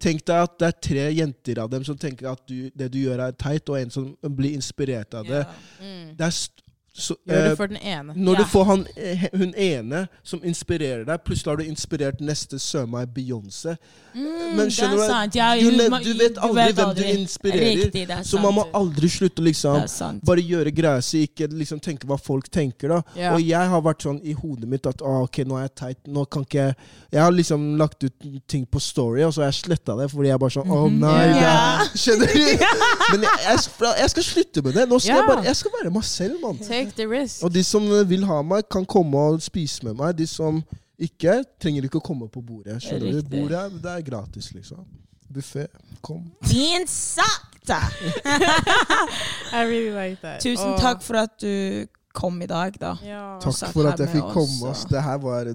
tenk 0.00 0.24
deg 0.26 0.42
at 0.42 0.58
det 0.58 0.66
er 0.66 0.80
tre 0.82 1.14
jenter 1.14 1.58
av 1.62 1.70
dem 1.70 1.84
som 1.84 1.96
tenker 1.96 2.30
at 2.32 2.40
du, 2.48 2.70
det 2.76 2.90
du 2.92 2.98
gjør, 2.98 3.20
er 3.28 3.30
teit, 3.32 3.68
og 3.68 3.80
en 3.80 3.90
som 3.90 4.16
blir 4.36 4.52
inspirert 4.52 5.14
av 5.14 5.24
det. 5.26 5.44
Ja. 5.46 5.86
Mm. 5.86 6.16
det 6.16 6.26
er 6.26 6.71
så, 6.94 7.14
Gjør 7.26 7.42
du 7.44 7.48
det 7.48 7.56
for 7.56 7.66
den 7.72 7.76
ene. 7.80 8.12
når 8.14 8.34
Ja. 8.34 8.38
du 8.42 8.44
får 8.52 8.64
han, 8.68 8.86
eh, 8.96 9.22
hun 9.32 9.54
ene 9.56 10.08
som 10.22 10.40
inspirerer 10.44 11.04
deg, 11.06 11.22
plutselig 11.24 11.46
har 11.52 11.56
du 11.56 11.64
inspirert 11.64 12.20
neste 12.20 12.58
søren 12.60 12.90
meg 12.90 13.08
Beyoncé. 13.14 13.76
Mm, 14.14 14.56
Men 14.56 14.68
skjønner 14.68 14.92
er 14.92 15.06
du, 15.06 15.06
sant. 15.08 15.34
Ja, 15.34 15.54
du, 15.56 15.70
du, 15.70 16.12
du 16.12 16.18
vet 16.18 16.36
aldri 16.36 16.66
hvem 16.76 16.94
du 16.94 17.02
inspirerer. 17.02 17.84
Riktig, 17.86 18.08
Så 18.26 18.36
sant. 18.36 18.42
man 18.42 18.54
må 18.58 18.66
aldri 18.76 19.08
slutte 19.08 19.40
liksom 19.42 19.86
bare 20.22 20.44
gjøre 20.44 20.70
greia 20.74 21.00
si, 21.00 21.22
ikke 21.26 21.48
liksom 21.48 21.80
tenke 21.80 22.06
hva 22.06 22.18
folk 22.20 22.50
tenker. 22.52 22.88
da. 22.88 23.02
Ja. 23.16 23.32
Og 23.34 23.40
jeg 23.40 23.68
har 23.72 23.80
vært 23.80 24.02
sånn 24.04 24.20
i 24.22 24.32
hodet 24.36 24.68
mitt 24.68 24.86
at 24.86 25.00
ah, 25.00 25.22
ok, 25.24 25.38
nå 25.48 25.56
er 25.56 25.62
jeg 25.70 25.74
teit. 25.74 25.98
nå 26.08 26.26
kan 26.28 26.42
ikke 26.44 26.52
Jeg 26.62 26.76
Jeg 27.12 27.20
har 27.22 27.32
liksom 27.32 27.78
lagt 27.78 28.04
ut 28.04 28.12
ting 28.46 28.66
på 28.66 28.78
Story, 28.80 29.22
og 29.24 29.32
så 29.32 29.42
har 29.42 29.50
jeg 29.50 29.64
sletta 29.64 29.96
det 29.96 30.10
fordi 30.10 30.28
jeg 30.28 30.38
bare 30.38 30.50
sånn 30.50 30.68
Å 30.70 30.76
oh, 30.84 30.88
nei, 30.90 31.28
er 31.40 31.88
Skjønner 31.96 32.26
du? 32.36 32.66
Men 33.10 33.24
jeg, 33.26 33.40
jeg, 33.46 33.58
jeg 33.98 34.10
skal 34.10 34.24
slutte 34.26 34.62
med 34.62 34.72
det. 34.78 34.84
Nå 34.88 34.98
skal 35.02 35.10
Ja. 35.14 35.16
jeg 35.20 35.28
bare 35.28 35.44
Jeg 35.44 35.56
skal 35.56 35.70
være 35.80 35.90
meg 35.94 36.04
selv, 36.04 36.40
mann. 36.42 36.58
Take 36.58 36.92
the 36.96 37.06
risk. 37.10 37.42
Og 37.44 37.54
de 37.54 37.64
som 37.64 37.88
vil 38.08 38.24
ha 38.28 38.42
meg, 38.42 38.68
kan 38.70 38.86
komme 38.86 39.18
og 39.18 39.42
spise 39.42 39.84
med 39.84 39.94
meg. 39.98 40.16
De 40.18 40.26
som 40.26 40.62
ikke, 41.02 41.40
trenger 41.60 41.88
ikke 41.88 41.98
å 41.98 42.04
komme 42.04 42.28
på 42.30 42.42
bordet. 42.44 42.78
Skjønner 42.84 43.18
du? 43.18 43.22
Bordet 43.36 43.82
det 43.82 43.90
er 43.96 44.04
gratis, 44.06 44.52
liksom. 44.54 44.84
Buffé. 45.32 45.66
Kom. 46.04 46.26
Fint 46.44 46.90
sagt! 46.90 47.48
I 49.52 49.62
really 49.64 49.90
like 49.94 50.20
that. 50.22 50.40
Tusen 50.42 50.76
takk 50.80 51.02
for 51.02 51.16
at 51.22 51.36
du 51.40 51.86
kom 52.12 52.40
i 52.42 52.46
dag, 52.46 52.74
da. 52.80 52.96
Ja. 53.06 53.38
Takk 53.42 53.72
for 53.72 53.88
at 53.88 54.00
jeg 54.02 54.10
fikk 54.12 54.32
komme. 54.34 54.74
Det 54.90 55.02
her 55.02 55.18
var 55.22 55.48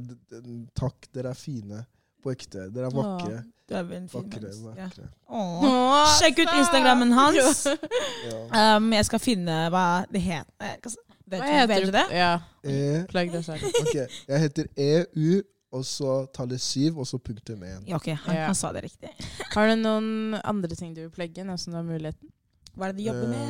Takk, 0.78 1.08
dere 1.14 1.34
er 1.36 1.38
fine. 1.38 1.84
På 2.24 2.32
ekte. 2.34 2.68
Dere 2.74 2.86
er 2.90 2.96
vakre. 2.96 3.44
Du 3.68 3.76
er 3.76 3.84
en 3.98 4.08
fin 4.08 4.22
Vakre, 4.24 4.42
menneske. 4.42 4.78
Ja. 4.78 5.10
Åh. 5.30 5.66
Åh, 5.68 6.14
Sjekk 6.22 6.40
ut. 6.40 6.54
Instagrammen 6.60 7.12
hans. 7.12 7.68
Ja. 8.28 8.78
Um, 8.78 8.92
jeg 8.96 9.06
skal 9.06 9.20
finne 9.20 9.58
hva 9.74 9.84
det 10.12 10.22
heter. 10.24 10.50
Eh, 10.64 10.78
hva 10.84 10.92
s- 10.92 10.98
Vet, 11.28 11.42
du- 11.42 11.48
heter 11.52 11.68
vet 11.68 11.86
du 11.86 11.92
det? 11.92 12.06
Ja. 12.16 12.30
E, 12.64 13.04
Plugg 13.12 13.32
deg 13.34 13.44
selv. 13.44 13.64
ok, 13.82 13.96
Jeg 14.30 14.40
heter 14.46 14.68
EU, 14.78 15.42
og 15.76 15.84
så 15.86 16.14
tallet 16.34 16.62
syv, 16.64 17.00
og 17.04 17.08
så 17.10 17.18
punktum 17.20 17.64
én. 17.68 17.82
Ja, 17.88 17.96
ok, 18.00 18.08
han, 18.24 18.36
Ja. 18.36 18.46
han 18.48 18.56
sa 18.56 18.72
det 18.72 18.86
riktig. 18.86 19.10
Har 19.54 19.68
du 19.68 19.76
noen 19.82 20.38
andre 20.44 20.76
ting 20.80 20.94
du 20.96 21.02
vil 21.02 21.10
plugge 21.12 21.44
nå 21.44 21.58
som 21.60 21.74
du 21.74 21.78
har 21.82 21.84
muligheten? 21.84 22.30
Hva 22.78 22.88
er 22.88 22.94
det 22.94 23.02
du 23.04 23.08
jobber 23.10 23.28
med? 23.28 23.50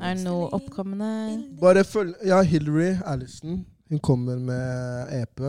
Eh, 0.00 0.06
Er 0.10 0.14
det 0.14 0.22
noe 0.24 0.46
oppkommende? 0.54 1.10
Bare 1.60 1.82
følg 1.84 2.14
Ja, 2.24 2.42
Hillary 2.42 2.94
Allison. 3.04 3.64
Hun 3.90 3.98
kommer 3.98 4.38
med 4.38 5.12
EP. 5.22 5.42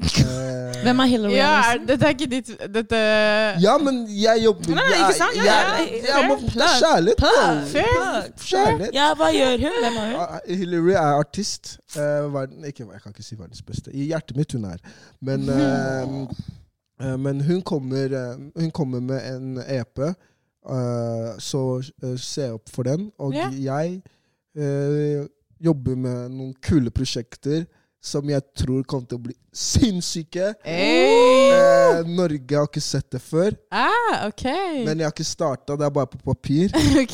Eh, 0.00 0.82
Hvem 0.82 0.98
er 1.00 1.04
Hillary 1.04 1.32
Ja, 1.36 1.48
Anderson? 1.56 1.88
Dette 1.88 2.04
er 2.06 2.08
ikke 2.16 2.26
ditt 2.32 2.48
Dette 2.74 3.00
Ja, 3.60 3.74
men 3.78 3.98
jeg 4.08 4.40
jobber 4.44 4.70
Nei, 4.72 4.84
nei, 4.88 5.00
ikke 5.02 5.18
sant? 5.18 5.36
Ja, 5.36 5.42
jeg, 5.44 5.66
ja, 5.68 5.82
jeg, 5.82 6.00
ja, 6.06 6.14
jeg 6.16 6.28
må. 6.30 6.36
Det 6.46 6.64
er 6.64 6.78
kjærlighet, 6.80 8.40
Kjærlighet. 8.40 8.94
Ja, 8.96 9.10
hva 9.20 9.28
gjør 9.36 9.60
hun? 9.66 9.76
Hvem 9.84 9.98
er 10.00 10.06
hun? 10.06 10.16
Ah, 10.22 10.38
Hillary 10.48 10.94
er 10.96 11.18
artist. 11.18 11.74
Uh, 11.96 12.32
verden, 12.34 12.64
ikke, 12.64 12.86
jeg 12.92 13.02
kan 13.04 13.12
ikke 13.12 13.26
si 13.26 13.36
verdens 13.38 13.62
beste. 13.68 13.92
I 13.92 14.08
hjertet 14.14 14.36
mitt 14.40 14.56
hun 14.56 14.64
er. 14.70 14.80
Men, 15.20 15.44
uh, 15.52 16.24
uh, 17.04 17.16
men 17.20 17.44
hun, 17.44 17.60
kommer, 17.62 18.16
hun 18.56 18.70
kommer 18.72 19.04
med 19.04 19.20
en 19.34 19.60
EP, 19.66 19.98
eh, 20.06 21.28
så 21.42 21.62
se 22.16 22.48
opp 22.54 22.72
for 22.72 22.88
den. 22.88 23.10
Og 23.18 23.34
Ja. 23.36 23.50
jeg 23.52 24.00
eh, 24.56 25.26
jobber 25.64 25.96
med 25.96 26.28
noen 26.32 26.54
kule 26.64 26.90
prosjekter. 26.90 27.64
Som 28.02 28.26
jeg 28.26 28.42
tror 28.58 28.82
kommer 28.90 29.06
til 29.06 29.18
å 29.20 29.22
bli 29.28 29.34
sinnssyke. 29.54 30.48
Hey. 30.64 31.50
Eh, 31.52 32.00
Norge 32.08 32.56
har 32.56 32.66
ikke 32.66 32.80
sett 32.82 33.06
det 33.14 33.20
før, 33.22 33.54
Ah, 33.70 34.24
okay. 34.26 34.80
men 34.84 34.98
jeg 34.98 35.06
har 35.06 35.12
ikke 35.14 35.26
starta. 35.28 35.76
Det 35.78 35.86
er 35.86 35.92
bare 35.94 36.10
på 36.10 36.18
papir. 36.24 36.72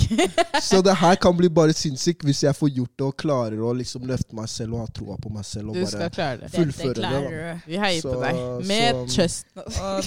Så 0.68 0.80
det 0.86 0.94
her 0.96 1.18
kan 1.20 1.36
bli 1.36 1.50
bare 1.52 1.74
sinnssykt 1.76 2.24
hvis 2.24 2.40
jeg 2.46 2.56
får 2.56 2.70
gjort 2.78 2.94
det 2.96 3.06
og 3.10 3.16
klarer 3.20 3.60
å 3.60 3.74
liksom 3.76 4.06
løfte 4.08 4.38
meg 4.38 4.48
selv 4.48 4.78
og 4.78 4.86
ha 4.86 4.88
troa 5.00 5.18
på 5.20 5.32
meg 5.34 5.44
selv. 5.44 5.74
Og 5.74 5.76
Du 5.76 5.84
skal 5.84 6.06
bare 6.06 6.14
klare 6.16 6.40
det. 6.46 6.50
fullføre 6.56 6.96
det, 6.96 7.12
da. 7.12 7.52
Vi 7.66 7.82
heier 7.84 8.08
på 8.08 8.16
deg. 8.24 8.40
Med 8.72 9.04
chest. 9.12 9.46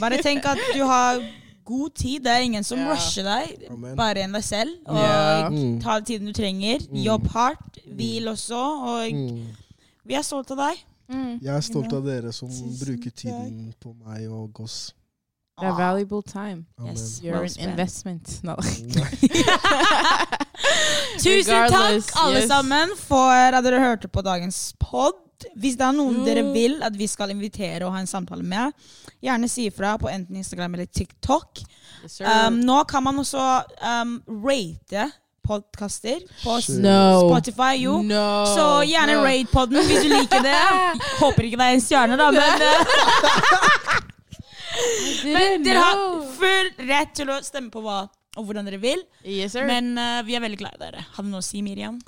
Bare 0.01 0.21
tenk 0.25 0.49
at 0.49 0.65
du 0.73 0.81
har 0.87 1.21
god 1.71 1.93
tid. 1.95 2.23
Det 2.25 2.31
er 2.33 2.41
ingen 2.47 2.65
som 2.65 2.79
yeah. 2.81 2.89
rusher 2.95 3.27
deg. 3.27 3.67
Amen. 3.69 3.93
Bare 3.99 4.23
enn 4.25 4.33
deg 4.33 4.43
selv. 4.43 4.79
Og 4.89 4.97
yeah. 4.97 5.49
ta 5.83 5.99
den 5.99 6.07
tiden 6.09 6.31
du 6.31 6.33
trenger. 6.35 6.81
Mm. 6.89 7.03
Jobb 7.05 7.27
hardt. 7.35 7.83
Hvil 7.85 8.31
også. 8.33 8.63
Og 8.95 9.11
Mm. 9.11 9.43
Vi 10.11 10.17
er 10.19 10.25
stolte 10.27 10.55
av 10.57 10.59
deg. 10.65 10.81
Mm. 11.11 11.37
Jeg 11.43 11.51
er 11.55 11.63
stolt 11.65 11.93
av 11.95 12.03
dere 12.07 12.31
som 12.35 12.49
Tusen 12.51 12.73
bruker 12.79 13.11
takk. 13.11 13.21
tiden 13.23 13.71
på 13.83 13.93
meg 14.03 14.27
og 14.31 14.59
oss. 14.63 14.79
Det 15.61 15.67
er 15.69 15.75
valuable 15.77 16.23
time. 16.25 16.65
Amen. 16.79 16.95
Yes. 16.95 17.19
You're 17.21 17.37
Well 17.37 17.51
an 17.59 17.69
investment. 17.69 18.39
No. 18.47 18.55
Tusen 21.21 21.67
takk, 21.69 22.07
alle 22.17 22.39
yes. 22.41 22.47
sammen, 22.49 22.95
for 22.97 23.33
at 23.53 23.63
dere 23.65 23.81
hørte 23.83 24.09
på 24.09 24.23
dagens 24.25 24.71
pod. 24.81 25.19
Hvis 25.57 25.75
det 25.77 25.85
er 25.87 25.95
noen 25.97 26.19
Mm. 26.21 26.25
dere 26.25 26.43
vil 26.53 26.75
at 26.85 26.93
vi 26.97 27.07
skal 27.09 27.31
invitere 27.33 27.85
og 27.85 27.93
ha 27.95 27.99
en 28.01 28.07
samtale 28.09 28.43
med, 28.45 28.73
gjerne 29.21 29.49
si 29.49 29.65
ifra 29.69 29.95
på 29.97 30.09
enten 30.09 30.35
Instagram 30.37 30.73
eller 30.77 30.85
TikTok. 30.85 31.61
Yes. 32.03 32.19
Um, 32.21 32.59
nå 32.65 32.83
kan 32.89 33.03
man 33.03 33.17
også 33.21 33.41
um, 33.81 34.21
rate 34.45 35.07
podkaster 35.51 36.23
på 36.41 36.55
no. 36.83 37.01
Spotify. 37.25 37.73
Jo. 37.81 37.99
No. 38.07 38.23
Så 38.55 38.67
gjerne 38.89 39.19
no. 39.19 39.25
rate 39.27 39.51
poden 39.51 39.83
hvis 39.89 40.07
du 40.07 40.09
liker 40.13 40.45
det. 40.45 40.55
Håper 41.21 41.49
ikke 41.49 41.59
det 41.59 41.67
er 41.67 41.77
en 41.77 41.83
stjerne, 41.83 42.17
da, 42.19 42.31
men, 42.35 42.65
eh, 42.69 42.79
men 45.35 45.67
dere 45.67 45.83
har 45.83 46.01
full 46.39 46.73
rett 46.87 47.15
til 47.19 47.31
å 47.33 47.41
stemme 47.45 47.71
på 47.73 47.83
hva 47.83 48.05
og 48.39 48.47
hvordan 48.47 48.67
dere 48.67 48.79
vil. 48.79 49.01
Yes. 49.27 49.57
Men 49.67 49.91
uh, 49.99 50.21
vi 50.27 50.37
er 50.37 50.43
veldig 50.43 50.59
glad 50.61 50.77
i 50.77 50.83
dere. 50.85 51.03
Har 51.15 51.25
du 51.25 51.31
noe 51.31 51.41
å 51.43 51.45
si, 51.45 51.59
Miriam? 51.65 51.99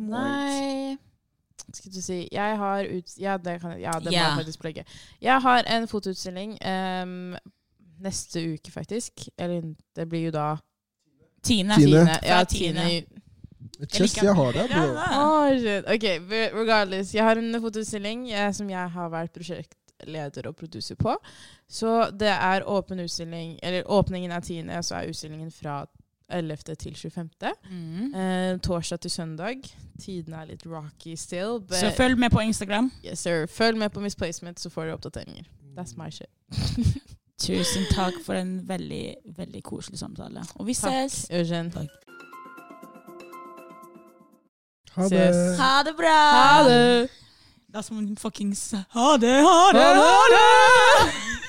Nei 0.00 0.96
Skal 1.68 1.92
du 1.92 1.98
si 2.00 2.22
Jeg 2.32 2.54
har 2.56 2.86
ut... 2.88 3.10
Ja, 3.20 3.34
det, 3.36 3.58
kan, 3.60 3.74
ja, 3.80 3.92
det 4.00 4.08
må 4.08 4.16
jeg 4.16 4.38
faktisk 4.40 4.62
plugge. 4.64 4.84
Jeg 5.20 5.44
har 5.44 5.68
en 5.68 5.88
fotoutstilling 5.88 6.54
um, 6.60 7.32
neste 8.04 8.44
uke, 8.52 8.72
faktisk. 8.74 9.26
Eller 9.40 9.72
det 9.96 10.08
blir 10.10 10.28
jo 10.28 10.34
da 10.36 10.46
Tine. 11.42 11.76
Tine. 11.76 12.18
Ja, 12.22 12.44
Tine. 12.44 13.02
Chess, 13.90 14.14
jeg 14.22 14.34
har 14.34 14.52
det, 14.52 14.68
bro. 14.70 14.82
Oh, 15.18 15.48
shit. 15.58 15.88
Ok, 15.90 16.04
regardless. 16.54 17.14
Jeg 17.14 17.24
har 17.26 17.36
en 17.40 17.60
fotoutstilling 17.62 18.28
eh, 18.30 18.50
som 18.54 18.68
jeg 18.70 18.90
har 18.94 19.08
vært 19.10 19.32
prosjektleder 19.34 20.46
og 20.46 20.56
producer 20.56 20.94
på. 21.00 21.16
Så 21.68 22.10
det 22.14 22.30
er 22.30 22.62
åpen 22.68 23.02
utstilling, 23.02 23.56
eller 23.62 23.88
åpningen 23.90 24.30
er 24.30 24.40
10., 24.40 24.70
så 24.86 25.00
er 25.00 25.10
utstillingen 25.10 25.50
fra 25.50 25.80
11. 26.32 26.56
til 26.78 26.94
25. 26.96 27.30
Mm. 27.70 28.14
Eh, 28.14 28.58
torsdag 28.62 29.00
til 29.00 29.10
søndag. 29.10 29.66
Tiden 30.00 30.34
er 30.34 30.46
litt 30.46 30.62
rocky 30.66 31.16
still. 31.16 31.58
But 31.60 31.76
Så 31.82 31.90
følg 31.96 32.18
med 32.18 32.30
på 32.30 32.40
Instagram. 32.40 32.92
yes, 33.04 33.18
sir. 33.18 33.46
Følg 33.46 33.78
med 33.78 33.90
på 33.90 34.00
Misplacement, 34.00 34.60
så 34.60 34.70
får 34.70 34.84
du 34.84 34.92
oppdateringer. 34.92 35.44
That's 35.76 35.96
my 35.96 36.10
shit. 36.10 36.30
Tusen 37.42 37.86
takk 37.90 38.14
for 38.24 38.38
en 38.38 38.60
veldig, 38.68 39.14
veldig 39.36 39.62
koselig 39.66 39.98
samtale. 39.98 40.44
Og 40.60 40.66
vi 40.68 40.74
Takk, 40.78 41.10
ses. 41.10 41.26
Eugen. 41.30 41.72
Ha 44.94 45.08
det. 45.08 45.26
Ses. 45.26 45.58
Ha 45.58 45.72
det 45.82 45.96
bra! 45.98 46.18
Ha 46.36 46.68
det! 46.68 47.10
Det 47.72 47.80
er 47.80 47.82
som 47.86 47.98
en 47.98 48.16
fuckings 48.20 48.74
Ha 48.92 49.16
det, 49.16 49.32
ha 49.40 49.60
det, 49.72 49.86
ha 49.96 50.18
det! 50.34 51.41